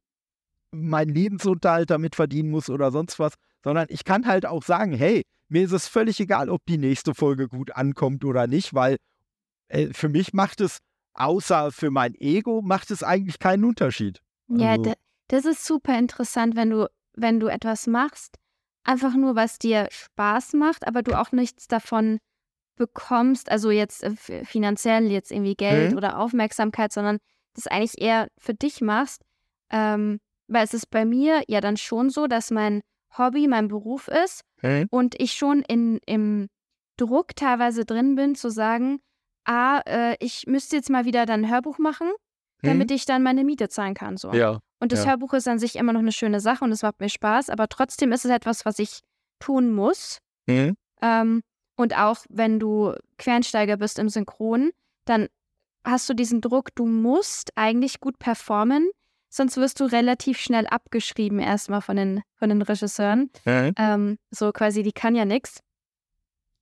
[0.72, 3.34] meinen Lebensunterhalt damit verdienen muss oder sonst was,
[3.66, 7.16] sondern ich kann halt auch sagen, hey, mir ist es völlig egal, ob die nächste
[7.16, 8.98] Folge gut ankommt oder nicht, weil
[9.70, 10.78] äh, für mich macht es,
[11.16, 14.22] außer für mein Ego, macht es eigentlich keinen Unterschied.
[14.50, 14.94] Ja, also,
[15.30, 18.36] das ist super interessant, wenn du, wenn du etwas machst,
[18.84, 22.20] einfach nur, was dir Spaß macht, aber du auch nichts davon
[22.76, 25.98] bekommst, also jetzt äh, finanziell, jetzt irgendwie Geld mhm.
[25.98, 27.18] oder Aufmerksamkeit, sondern
[27.56, 29.24] das eigentlich eher für dich machst.
[29.72, 32.82] Ähm, weil es ist bei mir ja dann schon so, dass mein
[33.18, 34.86] Hobby mein Beruf ist okay.
[34.90, 36.48] und ich schon in, im
[36.98, 39.00] Druck teilweise drin bin, zu sagen,
[39.46, 42.10] ah, äh, ich müsste jetzt mal wieder dann ein Hörbuch machen,
[42.62, 42.96] damit hm.
[42.96, 44.18] ich dann meine Miete zahlen kann.
[44.18, 44.34] So.
[44.34, 44.60] Ja.
[44.80, 45.12] Und das ja.
[45.12, 47.68] Hörbuch ist an sich immer noch eine schöne Sache und es macht mir Spaß, aber
[47.68, 49.02] trotzdem ist es etwas, was ich
[49.40, 50.20] tun muss.
[50.50, 50.76] Hm.
[51.02, 51.42] Ähm,
[51.78, 54.72] und auch wenn du Quernsteiger bist im Synchron,
[55.06, 55.28] dann
[55.86, 58.90] hast du diesen Druck, du musst eigentlich gut performen,
[59.36, 63.30] sonst wirst du relativ schnell abgeschrieben erstmal von den, von den Regisseuren.
[63.46, 63.74] Mhm.
[63.78, 65.60] Ähm, so quasi, die kann ja nichts.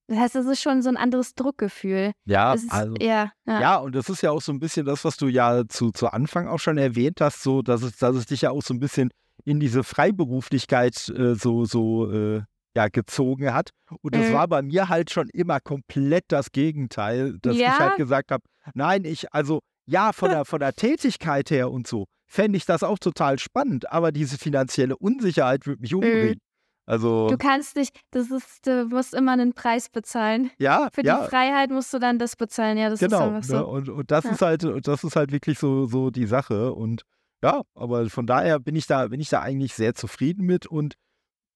[0.07, 2.11] Das heißt, es ist schon so ein anderes Druckgefühl.
[2.25, 3.77] Ja, ist, also, ja, ja, ja.
[3.77, 6.47] und das ist ja auch so ein bisschen das, was du ja zu, zu Anfang
[6.47, 9.11] auch schon erwähnt hast, so, dass es, dass es dich ja auch so ein bisschen
[9.45, 12.41] in diese Freiberuflichkeit äh, so, so äh,
[12.75, 13.69] ja, gezogen hat.
[14.01, 14.33] Und das mhm.
[14.33, 17.69] war bei mir halt schon immer komplett das Gegenteil, dass ja.
[17.69, 18.43] ich halt gesagt habe,
[18.73, 22.81] nein, ich, also ja, von der, von der Tätigkeit her und so, fände ich das
[22.81, 25.99] auch total spannend, aber diese finanzielle Unsicherheit würde mich mhm.
[25.99, 26.39] umbringen.
[26.85, 30.51] Also, du kannst nicht, das ist, du musst immer einen Preis bezahlen.
[30.57, 30.89] Ja.
[30.91, 31.21] Für ja.
[31.21, 33.55] die Freiheit musst du dann das bezahlen, ja, das genau, ist so.
[33.55, 34.31] Ne, und, und das ja.
[34.31, 36.73] ist halt, das ist halt wirklich so, so die Sache.
[36.73, 37.03] Und
[37.41, 40.65] ja, aber von daher bin ich da, bin ich da eigentlich sehr zufrieden mit.
[40.65, 40.95] Und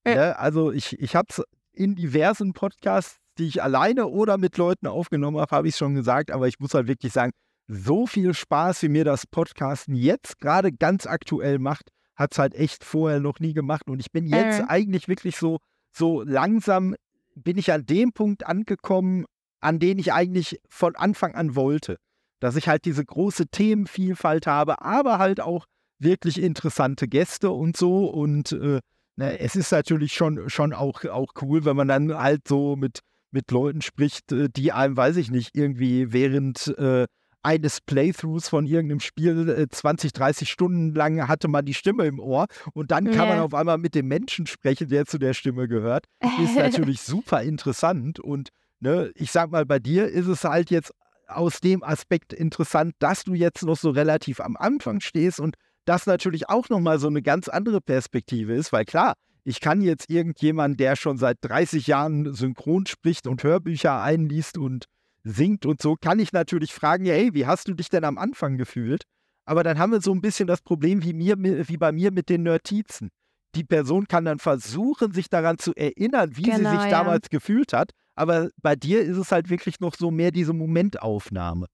[0.07, 0.15] ja.
[0.15, 1.43] ne, also ich, ich habe es
[1.73, 5.95] in diversen Podcasts, die ich alleine oder mit Leuten aufgenommen habe, habe ich es schon
[5.95, 7.33] gesagt, aber ich muss halt wirklich sagen,
[7.67, 12.55] so viel Spaß, wie mir das Podcasten jetzt gerade ganz aktuell macht, hat es halt
[12.55, 13.89] echt vorher noch nie gemacht.
[13.89, 14.65] Und ich bin jetzt äh.
[14.67, 15.59] eigentlich wirklich so,
[15.91, 16.95] so langsam
[17.35, 19.25] bin ich an dem Punkt angekommen,
[19.59, 21.97] an den ich eigentlich von Anfang an wollte.
[22.39, 25.65] Dass ich halt diese große Themenvielfalt habe, aber halt auch
[25.99, 28.05] wirklich interessante Gäste und so.
[28.05, 28.79] Und äh,
[29.15, 32.99] ne, es ist natürlich schon, schon auch, auch cool, wenn man dann halt so mit,
[33.31, 37.07] mit Leuten spricht, äh, die einem, weiß ich nicht, irgendwie während äh,
[37.47, 42.19] eines Playthroughs von irgendeinem Spiel 20, äh, 30 Stunden lang hatte man die Stimme im
[42.19, 43.35] Ohr und dann kann yeah.
[43.35, 46.07] man auf einmal mit dem Menschen sprechen, der zu der Stimme gehört.
[46.43, 48.49] Ist natürlich super interessant und
[48.81, 50.91] ne, ich sag mal, bei dir ist es halt jetzt
[51.29, 55.55] aus dem Aspekt interessant, dass du jetzt noch so relativ am Anfang stehst und
[55.85, 59.13] das natürlich auch nochmal so eine ganz andere Perspektive ist, weil klar,
[59.45, 64.83] ich kann jetzt irgendjemand, der schon seit 30 Jahren synchron spricht und Hörbücher einliest und
[65.29, 68.17] singt und so, kann ich natürlich fragen, ja, hey, wie hast du dich denn am
[68.17, 69.03] Anfang gefühlt?
[69.45, 72.29] Aber dann haben wir so ein bisschen das Problem wie, mir, wie bei mir mit
[72.29, 73.09] den Notizen.
[73.55, 76.89] Die Person kann dann versuchen, sich daran zu erinnern, wie genau, sie sich ja.
[76.89, 77.91] damals gefühlt hat.
[78.15, 81.67] Aber bei dir ist es halt wirklich noch so mehr diese Momentaufnahme.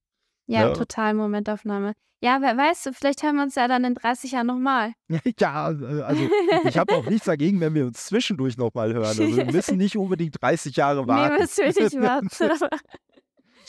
[0.46, 0.74] Ja, ja, ne?
[0.74, 1.94] total Momentaufnahme.
[2.24, 4.94] Ja, wer weiß, vielleicht hören wir uns ja dann in 30 Jahren nochmal.
[5.40, 6.30] Ja, also
[6.64, 9.06] ich habe auch nichts dagegen, wenn wir uns zwischendurch nochmal hören.
[9.06, 11.34] Also wir müssen nicht unbedingt 30 Jahre warten.
[11.34, 12.30] Nee, müssen wir nicht warten.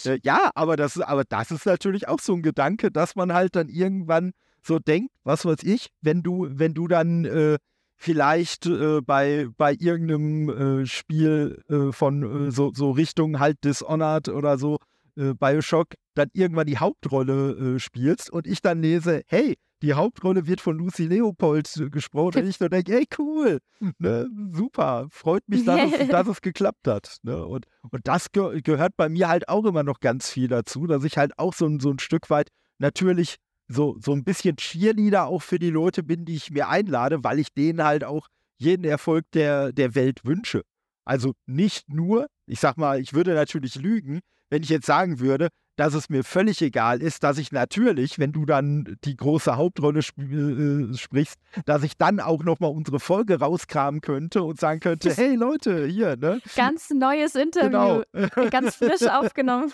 [0.05, 3.57] Äh, ja, aber das, aber das ist natürlich auch so ein Gedanke, dass man halt
[3.57, 7.59] dann irgendwann so denkt, was weiß ich, wenn du, wenn du dann, äh,
[7.97, 14.29] vielleicht äh, bei, bei irgendeinem äh, Spiel äh, von äh, so, so Richtung halt Dishonored
[14.29, 14.79] oder so,
[15.17, 20.61] äh, Bioshock, dann irgendwann die Hauptrolle spielst und ich dann lese, hey, die Hauptrolle wird
[20.61, 23.59] von Lucy Leopold gesprochen und ich dann denke, ey, cool,
[23.99, 27.19] ne, super, freut mich, dass, es, dass es geklappt hat.
[27.23, 27.45] Ne?
[27.45, 31.05] Und, und das ge gehört bei mir halt auch immer noch ganz viel dazu, dass
[31.05, 32.49] ich halt auch so, so ein Stück weit
[32.79, 33.37] natürlich
[33.69, 37.39] so, so ein bisschen Cheerleader auch für die Leute bin, die ich mir einlade, weil
[37.39, 38.29] ich denen halt auch
[38.59, 40.63] jeden Erfolg der, der Welt wünsche.
[41.05, 44.21] Also nicht nur, ich sag mal, ich würde natürlich lügen,
[44.51, 48.33] wenn ich jetzt sagen würde, dass es mir völlig egal ist, dass ich natürlich, wenn
[48.33, 53.39] du dann die große Hauptrolle sp äh, sprichst, dass ich dann auch nochmal unsere Folge
[53.41, 56.41] rauskramen könnte und sagen könnte, hey Leute, hier, ne?
[56.57, 58.51] Ganz neues Interview, genau.
[58.51, 59.73] ganz frisch aufgenommen.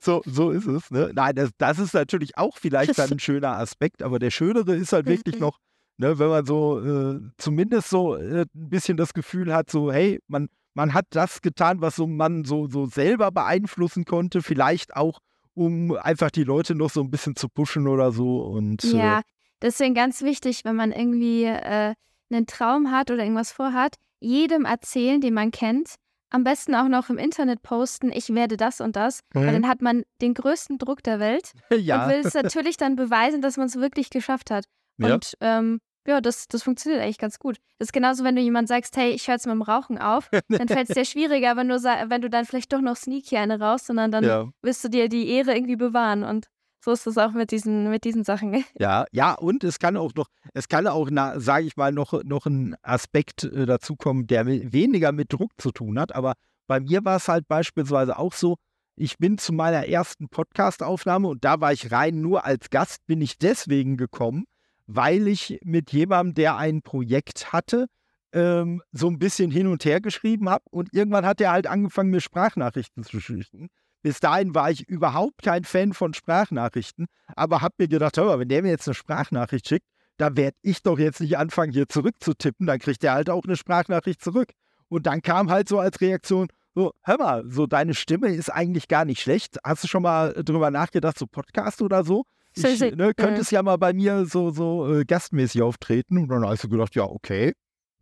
[0.00, 0.90] So, so ist es.
[0.90, 1.10] Ne?
[1.14, 4.92] Nein, das, das ist natürlich auch vielleicht dann ein schöner Aspekt, aber der schönere ist
[4.92, 5.58] halt wirklich noch,
[5.96, 10.20] ne, wenn man so äh, zumindest so äh, ein bisschen das Gefühl hat, so, hey,
[10.28, 15.20] man, man hat das getan, was so man so, so selber beeinflussen konnte, vielleicht auch,
[15.54, 18.42] um einfach die Leute noch so ein bisschen zu pushen oder so.
[18.42, 19.22] Und, äh ja, äh,
[19.62, 21.94] deswegen ganz wichtig, wenn man irgendwie äh,
[22.30, 25.94] einen Traum hat oder irgendwas vorhat, jedem erzählen, den man kennt,
[26.28, 29.40] am besten auch noch im Internet posten, ich werde das und das, mhm.
[29.40, 32.04] weil dann hat man den größten Druck der Welt ja.
[32.04, 34.66] und will es natürlich dann beweisen, dass man es wirklich geschafft hat.
[34.98, 35.14] Ja.
[35.14, 37.56] Und ähm, ja, das, das funktioniert eigentlich ganz gut.
[37.78, 40.30] Das ist genauso, wenn du jemand sagst, hey, ich höre jetzt mit dem Rauchen auf,
[40.48, 43.60] dann fällt es dir schwieriger, wenn du, wenn du dann vielleicht doch noch sneaky eine
[43.60, 44.48] raus, sondern dann ja.
[44.62, 46.48] wirst du dir die Ehre irgendwie bewahren und
[46.86, 48.64] so ist es auch mit diesen, mit diesen Sachen.
[48.78, 52.46] Ja, ja, und es kann auch noch, es kann auch, sage ich mal, noch, noch
[52.46, 56.14] ein Aspekt äh, dazukommen, der weniger mit Druck zu tun hat.
[56.14, 56.34] Aber
[56.68, 58.56] bei mir war es halt beispielsweise auch so,
[58.94, 63.20] ich bin zu meiner ersten Podcast-Aufnahme und da war ich rein nur als Gast, bin
[63.20, 64.44] ich deswegen gekommen,
[64.86, 67.86] weil ich mit jemandem, der ein Projekt hatte,
[68.32, 72.10] ähm, so ein bisschen hin und her geschrieben habe und irgendwann hat er halt angefangen,
[72.10, 73.68] mir Sprachnachrichten zu schicken.
[74.02, 78.38] Bis dahin war ich überhaupt kein Fan von Sprachnachrichten, aber habe mir gedacht, hör mal,
[78.38, 79.86] wenn der mir jetzt eine Sprachnachricht schickt,
[80.16, 83.56] da werde ich doch jetzt nicht anfangen, hier zurückzutippen, dann kriegt er halt auch eine
[83.56, 84.52] Sprachnachricht zurück.
[84.88, 88.86] Und dann kam halt so als Reaktion, so, hör mal, so deine Stimme ist eigentlich
[88.86, 89.58] gar nicht schlecht.
[89.64, 92.24] Hast du schon mal drüber nachgedacht, so Podcast oder so?
[92.56, 96.18] Ich ne, könntest ja mal bei mir so, so äh, gastmäßig auftreten.
[96.18, 97.52] Und dann hast du gedacht, ja, okay,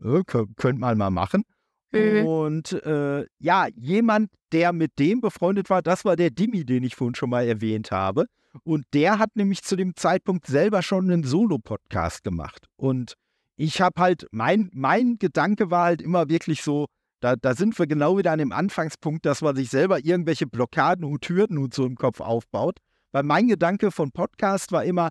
[0.03, 1.45] äh, könnt man mal machen.
[1.93, 2.27] Mhm.
[2.27, 6.97] Und äh, ja, jemand, der mit dem befreundet war, das war der Dimi, den ich
[6.97, 8.27] vorhin schon mal erwähnt habe.
[8.63, 12.67] Und der hat nämlich zu dem Zeitpunkt selber schon einen Solo-Podcast gemacht.
[12.77, 13.15] Und
[13.57, 16.87] ich habe halt, mein, mein Gedanke war halt immer wirklich so,
[17.21, 21.05] da, da sind wir genau wieder an dem Anfangspunkt, dass man sich selber irgendwelche Blockaden
[21.05, 22.79] und Hürden und so im Kopf aufbaut.
[23.15, 25.11] Weil mein Gedanke von Podcast war immer,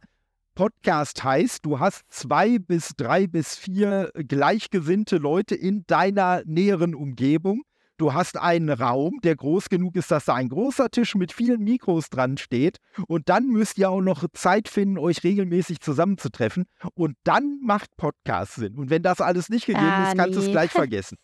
[0.55, 7.61] Podcast heißt, du hast zwei bis drei bis vier gleichgesinnte Leute in deiner näheren Umgebung.
[7.95, 11.63] Du hast einen Raum, der groß genug ist, dass da ein großer Tisch mit vielen
[11.63, 12.79] Mikros dran steht.
[13.07, 16.65] Und dann müsst ihr auch noch Zeit finden, euch regelmäßig zusammenzutreffen.
[16.95, 18.75] Und dann macht Podcast Sinn.
[18.75, 20.47] Und wenn das alles nicht gegeben ah, ist, kannst du nee.
[20.47, 21.15] es gleich vergessen.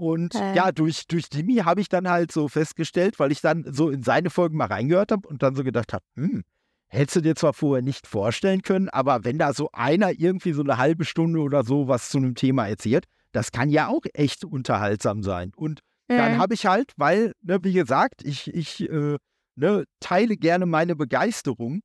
[0.00, 0.54] Und äh.
[0.54, 4.02] ja, durch, durch Dimi habe ich dann halt so festgestellt, weil ich dann so in
[4.02, 6.42] seine Folgen mal reingehört habe und dann so gedacht habe, hm,
[6.88, 10.62] hättest du dir zwar vorher nicht vorstellen können, aber wenn da so einer irgendwie so
[10.62, 14.42] eine halbe Stunde oder so was zu einem Thema erzählt, das kann ja auch echt
[14.42, 15.52] unterhaltsam sein.
[15.54, 16.16] Und mhm.
[16.16, 19.18] dann habe ich halt, weil, ne, wie gesagt, ich, ich äh,
[19.54, 21.82] ne, teile gerne meine Begeisterung.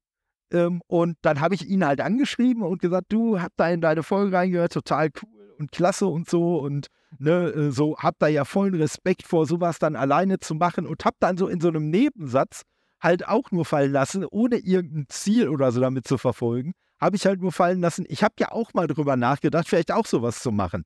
[0.53, 4.03] Ähm, und dann habe ich ihn halt angeschrieben und gesagt, du, hab da in deine
[4.03, 6.57] Folge reingehört, total cool und klasse und so.
[6.57, 6.87] Und
[7.19, 11.05] ne, äh, so, hab da ja vollen Respekt vor, sowas dann alleine zu machen und
[11.05, 12.63] hab dann so in so einem Nebensatz
[13.01, 17.25] halt auch nur fallen lassen, ohne irgendein Ziel oder so damit zu verfolgen, habe ich
[17.25, 20.51] halt nur fallen lassen, ich habe ja auch mal drüber nachgedacht, vielleicht auch sowas zu
[20.51, 20.85] machen.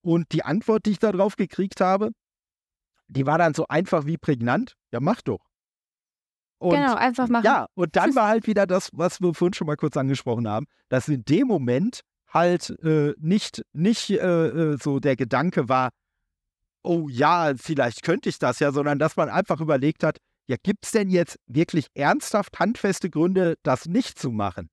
[0.00, 2.10] Und die Antwort, die ich darauf gekriegt habe,
[3.08, 4.74] die war dann so einfach wie prägnant.
[4.90, 5.44] Ja, mach doch.
[6.58, 7.44] Und, genau, einfach machen.
[7.44, 10.66] Ja, und dann war halt wieder das, was wir vorhin schon mal kurz angesprochen haben,
[10.88, 15.90] dass in dem Moment halt äh, nicht, nicht äh, äh so der Gedanke war,
[16.82, 20.86] oh ja, vielleicht könnte ich das ja, sondern dass man einfach überlegt hat, ja, gibt
[20.86, 24.70] es denn jetzt wirklich ernsthaft handfeste Gründe, das nicht zu machen?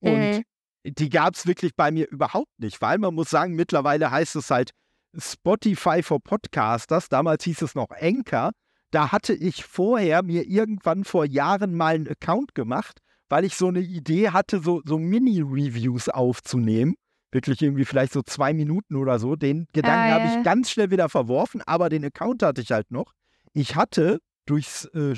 [0.00, 0.44] Und mhm.
[0.84, 4.50] die gab es wirklich bei mir überhaupt nicht, weil man muss sagen, mittlerweile heißt es
[4.50, 4.70] halt
[5.16, 8.52] Spotify for Podcasters, damals hieß es noch Anchor.
[8.90, 13.68] Da hatte ich vorher mir irgendwann vor Jahren mal einen Account gemacht, weil ich so
[13.68, 16.94] eine Idee hatte, so, so Mini-Reviews aufzunehmen.
[17.30, 19.36] Wirklich irgendwie vielleicht so zwei Minuten oder so.
[19.36, 22.90] Den Gedanken ah, habe ich ganz schnell wieder verworfen, aber den Account hatte ich halt
[22.90, 23.12] noch.
[23.52, 25.14] Ich hatte durchs äh,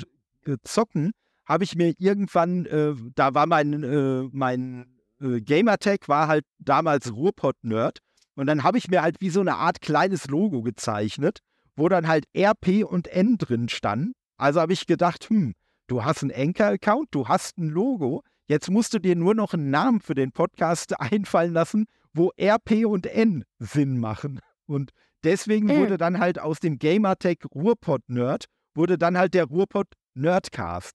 [0.63, 1.11] Zocken
[1.45, 4.85] habe ich mir irgendwann, äh, da war mein, äh, mein
[5.19, 7.99] äh, Gamertag war halt damals Ruhrpott-Nerd.
[8.35, 11.39] Und dann habe ich mir halt wie so eine Art kleines Logo gezeichnet,
[11.75, 14.13] wo dann halt RP und N drin standen.
[14.37, 15.53] Also habe ich gedacht, hm,
[15.91, 19.69] du hast einen Anchor-Account, du hast ein Logo, jetzt musst du dir nur noch einen
[19.69, 24.39] Namen für den Podcast einfallen lassen, wo RP und N Sinn machen.
[24.65, 24.91] Und
[25.25, 25.79] deswegen mhm.
[25.79, 30.93] wurde dann halt aus dem Gamertech Ruhrpott Nerd, wurde dann halt der Ruhrpott Nerdcast.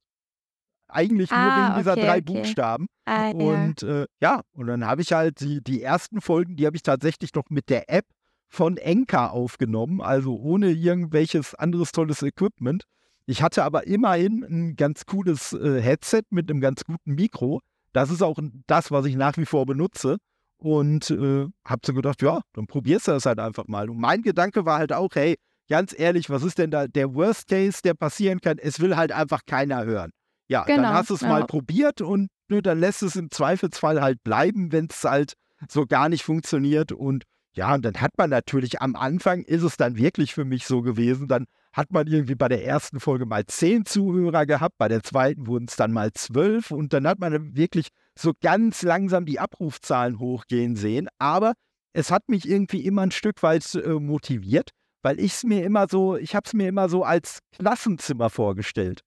[0.89, 2.21] Eigentlich nur ah, wegen dieser okay, drei okay.
[2.23, 2.87] Buchstaben.
[3.05, 4.03] Ah, und ja.
[4.03, 7.35] Äh, ja, und dann habe ich halt die, die ersten Folgen, die habe ich tatsächlich
[7.35, 8.07] noch mit der App
[8.49, 12.85] von Enka aufgenommen, also ohne irgendwelches anderes tolles Equipment.
[13.27, 17.61] Ich hatte aber immerhin ein ganz cooles äh, Headset mit einem ganz guten Mikro.
[17.93, 20.19] Das ist auch das, was ich nach wie vor benutze.
[20.59, 23.91] Und äh, habe so gedacht, ja, dann probierst du das halt einfach mal.
[23.91, 25.37] Und mein Gedanke war halt auch, hey,
[25.69, 28.59] ganz ehrlich, was ist denn da der Worst Case, der passieren kann?
[28.59, 30.13] Es will halt einfach keiner hören.
[30.49, 31.29] Ja, genau, dann hast du es ja.
[31.29, 35.35] mal probiert und nö, dann lässt es im Zweifelsfall halt bleiben, wenn es halt
[35.69, 36.93] so gar nicht funktioniert.
[36.93, 40.67] Und ja, und dann hat man natürlich am Anfang ist es dann wirklich für mich
[40.67, 41.47] so gewesen, dann
[41.77, 45.67] hat man irgendwie bei der ersten Folge mal zehn Zuhörer gehabt, bei der zweiten wurden
[45.69, 47.89] es dann mal zwölf und dann hat man wirklich
[48.19, 51.09] so ganz langsam die Abrufzahlen hochgehen sehen.
[51.19, 51.53] Aber
[51.93, 54.71] es hat mich irgendwie immer ein Stück weit äh, motiviert,
[55.03, 59.03] weil ich es mir immer so, ich habe es mir immer so als Klassenzimmer vorgestellt.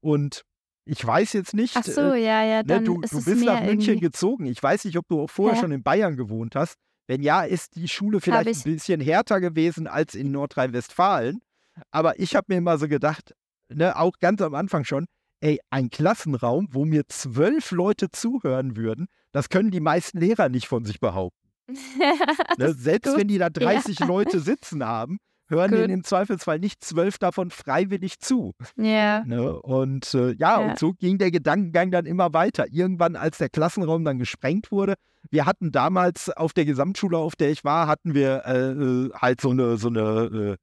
[0.00, 0.42] Und
[0.86, 1.76] ich weiß jetzt nicht.
[1.76, 4.00] Ach so, äh, ja, ja, ne, dann ne, du, ist du bist nach München irgendwie...
[4.00, 4.46] gezogen.
[4.46, 5.60] Ich weiß nicht, ob du auch vorher ja.
[5.60, 6.76] schon in Bayern gewohnt hast.
[7.08, 11.40] Wenn ja, ist die Schule vielleicht ein bisschen härter gewesen als in Nordrhein-Westfalen.
[11.90, 13.34] Aber ich habe mir immer so gedacht,
[13.68, 15.06] ne, auch ganz am Anfang schon,
[15.40, 20.66] ey, ein Klassenraum, wo mir zwölf Leute zuhören würden, das können die meisten Lehrer nicht
[20.66, 21.48] von sich behaupten.
[22.58, 24.06] ne, selbst wenn die da 30 ja.
[24.06, 28.54] Leute sitzen haben, hören denen im Zweifelsfall nicht zwölf davon freiwillig zu.
[28.76, 29.24] Ja.
[29.24, 29.60] Ne?
[29.60, 32.66] Und äh, ja, ja, und so ging der Gedankengang dann immer weiter.
[32.70, 34.94] Irgendwann, als der Klassenraum dann gesprengt wurde,
[35.30, 39.40] wir hatten damals auf der Gesamtschule, auf der ich war, hatten wir äh, äh halt
[39.40, 40.56] so eine, so eine, äh,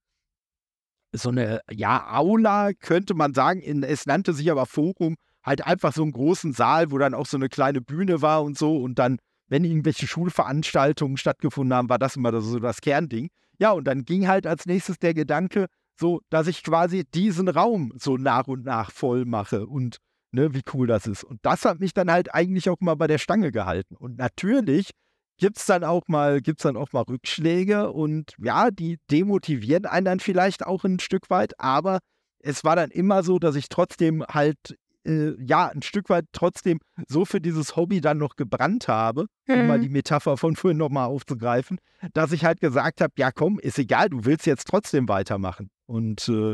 [1.14, 3.60] so eine, ja, Aula, könnte man sagen.
[3.60, 7.26] In, es nannte sich aber Forum, halt einfach so einen großen Saal, wo dann auch
[7.26, 8.77] so eine kleine Bühne war und so.
[8.77, 13.30] Und dann, wenn irgendwelche Schulveranstaltungen stattgefunden haben, war das immer so das Kernding.
[13.60, 15.68] Ja, und dann ging halt als nächstes der Gedanke,
[15.99, 19.98] so, dass ich quasi diesen Raum so nach und nach voll mache und
[20.31, 21.23] ne, wie cool das ist.
[21.23, 23.95] Und das hat mich dann halt eigentlich auch mal bei der Stange gehalten.
[23.95, 24.91] Und natürlich
[25.38, 30.06] gibt es dann auch mal, gibt's dann auch mal Rückschläge und ja, die demotivieren einen
[30.06, 32.00] dann vielleicht auch ein Stück weit, aber
[32.40, 36.80] es war dann immer so, dass ich trotzdem halt äh, ja, ein Stück weit trotzdem
[37.08, 39.56] so für dieses Hobby dann noch gebrannt habe, mhm.
[39.56, 39.84] um mal mhm.
[39.84, 41.80] die Metapher von vorhin nochmal aufzugreifen,
[42.14, 45.70] dass ich halt gesagt habe, ja komm, ist egal, du willst jetzt trotzdem weitermachen.
[45.86, 46.54] Und äh,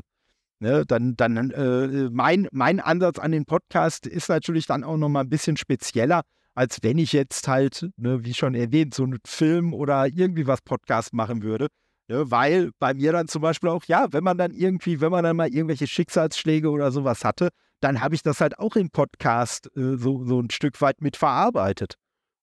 [0.59, 5.23] ne, dann, dann äh, mein, mein Ansatz an den Podcast ist natürlich dann auch nochmal
[5.23, 6.23] ein bisschen spezieller,
[6.59, 10.61] als wenn ich jetzt halt, ne, wie schon erwähnt, so einen Film oder irgendwie was
[10.61, 11.67] Podcast machen würde.
[12.09, 15.23] Ne, weil bei mir dann zum Beispiel auch, ja, wenn man dann irgendwie, wenn man
[15.23, 17.47] dann mal irgendwelche Schicksalsschläge oder sowas hatte,
[17.79, 21.15] dann habe ich das halt auch im Podcast äh, so, so ein Stück weit mit
[21.15, 21.95] verarbeitet.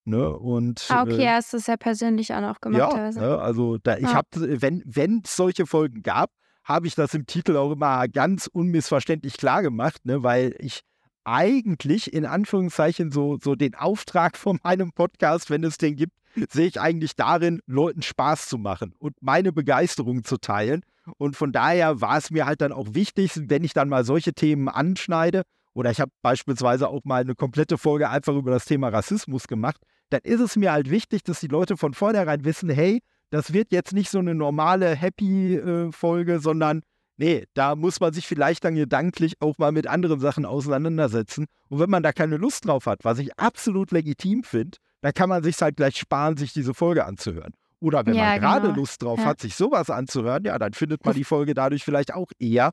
[0.06, 0.30] Ne?
[0.30, 2.78] Und, ah, okay, äh, hast du es ja persönlich auch noch gemacht.
[2.78, 3.20] Ja, also.
[3.20, 3.38] ne?
[3.38, 4.14] also da, ich ah.
[4.14, 4.28] habe,
[4.62, 6.30] wenn es solche Folgen gab,
[6.64, 10.22] habe ich das im Titel auch immer ganz unmissverständlich klar gemacht, ne?
[10.22, 10.80] weil ich
[11.26, 16.12] eigentlich in Anführungszeichen so, so den Auftrag von meinem Podcast, wenn es den gibt,
[16.50, 20.82] sehe ich eigentlich darin, Leuten Spaß zu machen und meine Begeisterung zu teilen.
[21.18, 24.34] Und von daher war es mir halt dann auch wichtig, wenn ich dann mal solche
[24.34, 25.42] Themen anschneide,
[25.72, 29.80] oder ich habe beispielsweise auch mal eine komplette Folge einfach über das Thema Rassismus gemacht,
[30.10, 33.72] dann ist es mir halt wichtig, dass die Leute von vornherein wissen, hey, das wird
[33.72, 36.82] jetzt nicht so eine normale Happy-Folge, äh, sondern
[37.16, 41.46] nee, da muss man sich vielleicht dann gedanklich auch mal mit anderen Sachen auseinandersetzen.
[41.68, 45.28] Und wenn man da keine Lust drauf hat, was ich absolut legitim finde, dann kann
[45.28, 47.52] man sich halt gleich sparen, sich diese Folge anzuhören.
[47.80, 48.80] Oder wenn ja, man gerade genau.
[48.80, 49.26] Lust drauf ja.
[49.26, 52.70] hat, sich sowas anzuhören, ja, dann findet man die Folge dadurch vielleicht auch eher.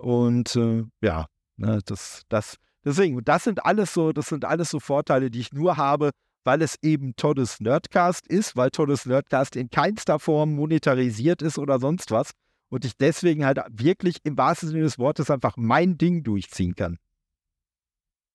[0.00, 4.80] Und äh, ja, ne, das, das, deswegen, das sind alles so, das sind alles so
[4.80, 6.10] Vorteile, die ich nur habe,
[6.44, 11.78] weil es eben Toddes Nerdcast ist, weil Toddes Nerdcast in keinster Form monetarisiert ist oder
[11.78, 12.30] sonst was.
[12.70, 16.98] Und ich deswegen halt wirklich im wahrsten Sinne des Wortes einfach mein Ding durchziehen kann.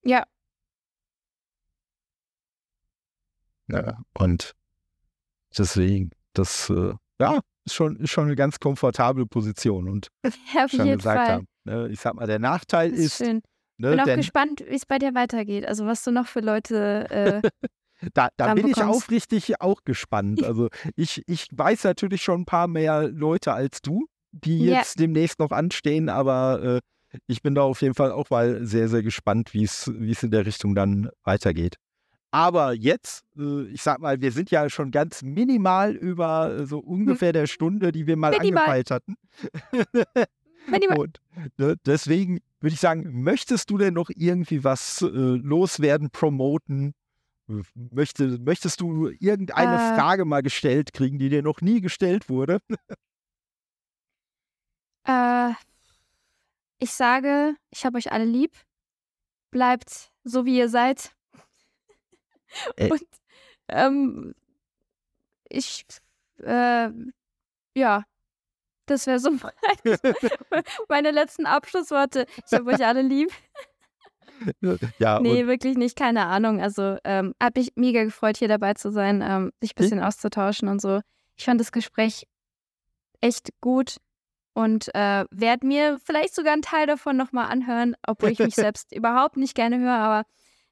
[0.04, 0.26] Ja.
[3.68, 4.56] Ja, und
[5.58, 9.88] Deswegen, das äh, ja, ist schon, ist schon eine ganz komfortable Position.
[9.88, 10.08] Und
[10.54, 11.36] ja, auf schon jeden gesagt Fall.
[11.36, 13.06] Haben, ne, ich sag mal, der Nachteil das ist.
[13.22, 13.42] ist schön.
[13.78, 15.66] Ne, bin auch denn, gespannt, wie es bei dir weitergeht.
[15.66, 17.10] Also was du noch für Leute.
[17.10, 17.50] Äh,
[18.14, 20.44] da, da bin ich aufrichtig auch gespannt.
[20.44, 25.06] Also ich, ich weiß natürlich schon ein paar mehr Leute als du, die jetzt ja.
[25.06, 26.82] demnächst noch anstehen, aber
[27.14, 30.32] äh, ich bin da auf jeden Fall auch mal sehr, sehr gespannt, wie es in
[30.32, 31.78] der Richtung dann weitergeht.
[32.32, 36.80] Aber jetzt, äh, ich sag mal, wir sind ja schon ganz minimal über äh, so
[36.80, 38.64] ungefähr der Stunde, die wir mal minimal.
[38.64, 39.16] angepeilt hatten.
[40.68, 40.98] minimal.
[40.98, 41.22] Und
[41.58, 46.96] ne, deswegen würde ich sagen, möchtest du denn noch irgendwie was äh, loswerden, promoten?
[47.76, 52.60] Möchte, möchtest du irgendeine äh, Frage mal gestellt kriegen, die dir noch nie gestellt wurde?
[55.06, 55.52] äh,
[56.80, 58.54] ich sage, ich habe euch alle lieb.
[59.52, 61.12] Bleibt so, wie ihr seid.
[62.76, 62.92] Äh.
[62.92, 63.02] Und
[63.68, 64.36] ähm,
[65.50, 65.86] ich,
[66.38, 66.90] äh,
[67.76, 68.04] ja,
[68.86, 69.32] das wäre so
[70.88, 72.28] meine letzten Abschlussworte.
[72.46, 73.32] Ich habe euch alle lieb.
[75.00, 76.60] Ja, nee, wirklich nicht, keine Ahnung.
[76.60, 80.68] Also ähm, habe ich mega gefreut, hier dabei zu sein, ähm, sich ein bisschen auszutauschen
[80.68, 81.00] und so.
[81.38, 82.28] Ich fand das Gespräch
[83.22, 83.98] echt gut
[84.54, 88.96] und äh, werde mir vielleicht sogar einen Teil davon nochmal anhören, obwohl ich mich selbst
[88.96, 90.24] überhaupt nicht gerne höre, aber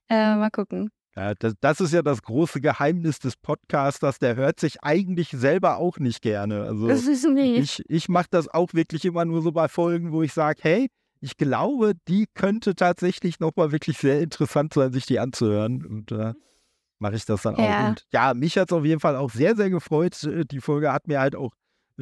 [0.09, 0.91] äh, mal gucken.
[1.15, 4.19] Ja, das, das, ist ja das große Geheimnis des Podcasters.
[4.19, 6.63] Der hört sich eigentlich selber auch nicht gerne.
[6.63, 7.79] Also das ist nicht.
[7.79, 10.87] Ich, ich mache das auch wirklich immer nur so bei Folgen, wo ich sage, hey,
[11.19, 15.85] ich glaube, die könnte tatsächlich nochmal wirklich sehr interessant sein, sich die anzuhören.
[15.85, 16.33] Und da äh,
[16.97, 17.83] mache ich das dann ja.
[17.83, 17.89] auch.
[17.89, 20.23] Und ja, mich hat es auf jeden Fall auch sehr, sehr gefreut.
[20.23, 21.51] Äh, die Folge hat mir halt auch,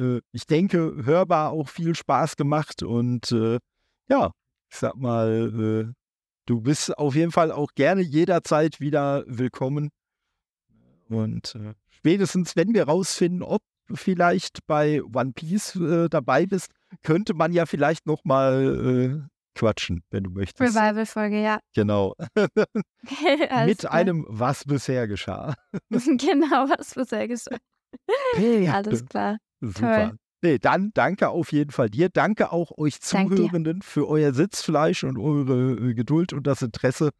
[0.00, 2.82] äh, ich denke, hörbar auch viel Spaß gemacht.
[2.82, 3.58] Und äh,
[4.08, 4.32] ja,
[4.68, 5.92] ich sag mal, äh,
[6.46, 9.90] du bist auf jeden Fall auch gerne jederzeit wieder willkommen.
[11.08, 16.70] Und äh, spätestens, wenn wir rausfinden, ob du vielleicht bei One Piece äh, dabei bist,
[17.02, 20.60] könnte man ja vielleicht noch mal äh, quatschen, wenn du möchtest.
[20.76, 21.60] Revival-Folge, ja.
[21.74, 22.14] Genau.
[23.66, 25.54] Mit einem Was bisher geschah.
[25.90, 27.56] genau, was bisher geschah.
[28.34, 29.38] Hey, Alles klar.
[29.60, 30.08] Super.
[30.08, 30.18] Toll.
[30.42, 32.08] Nee, dann danke auf jeden Fall dir.
[32.08, 37.10] Danke auch euch Zuhörenden für euer Sitzfleisch und eure äh, Geduld und das Interesse.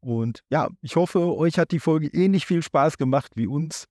[0.00, 3.84] Und ja, ich hoffe, euch hat die Folge ähnlich viel Spaß gemacht wie uns.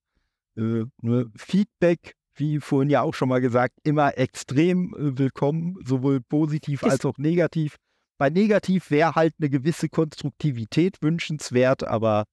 [0.57, 6.21] Äh, nur Feedback, wie vorhin ja auch schon mal gesagt, immer extrem äh, willkommen, sowohl
[6.21, 7.75] positiv als auch negativ.
[8.17, 12.25] Bei negativ wäre halt eine gewisse Konstruktivität wünschenswert, aber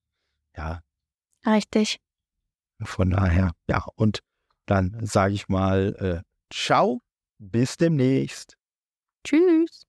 [0.57, 0.81] ja.
[1.47, 2.01] Richtig.
[2.82, 4.20] Von daher, ja, und
[4.66, 6.23] dann sage ich mal, äh,
[6.53, 7.01] Ciao,
[7.39, 8.57] bis demnächst.
[9.24, 9.86] Tschüss.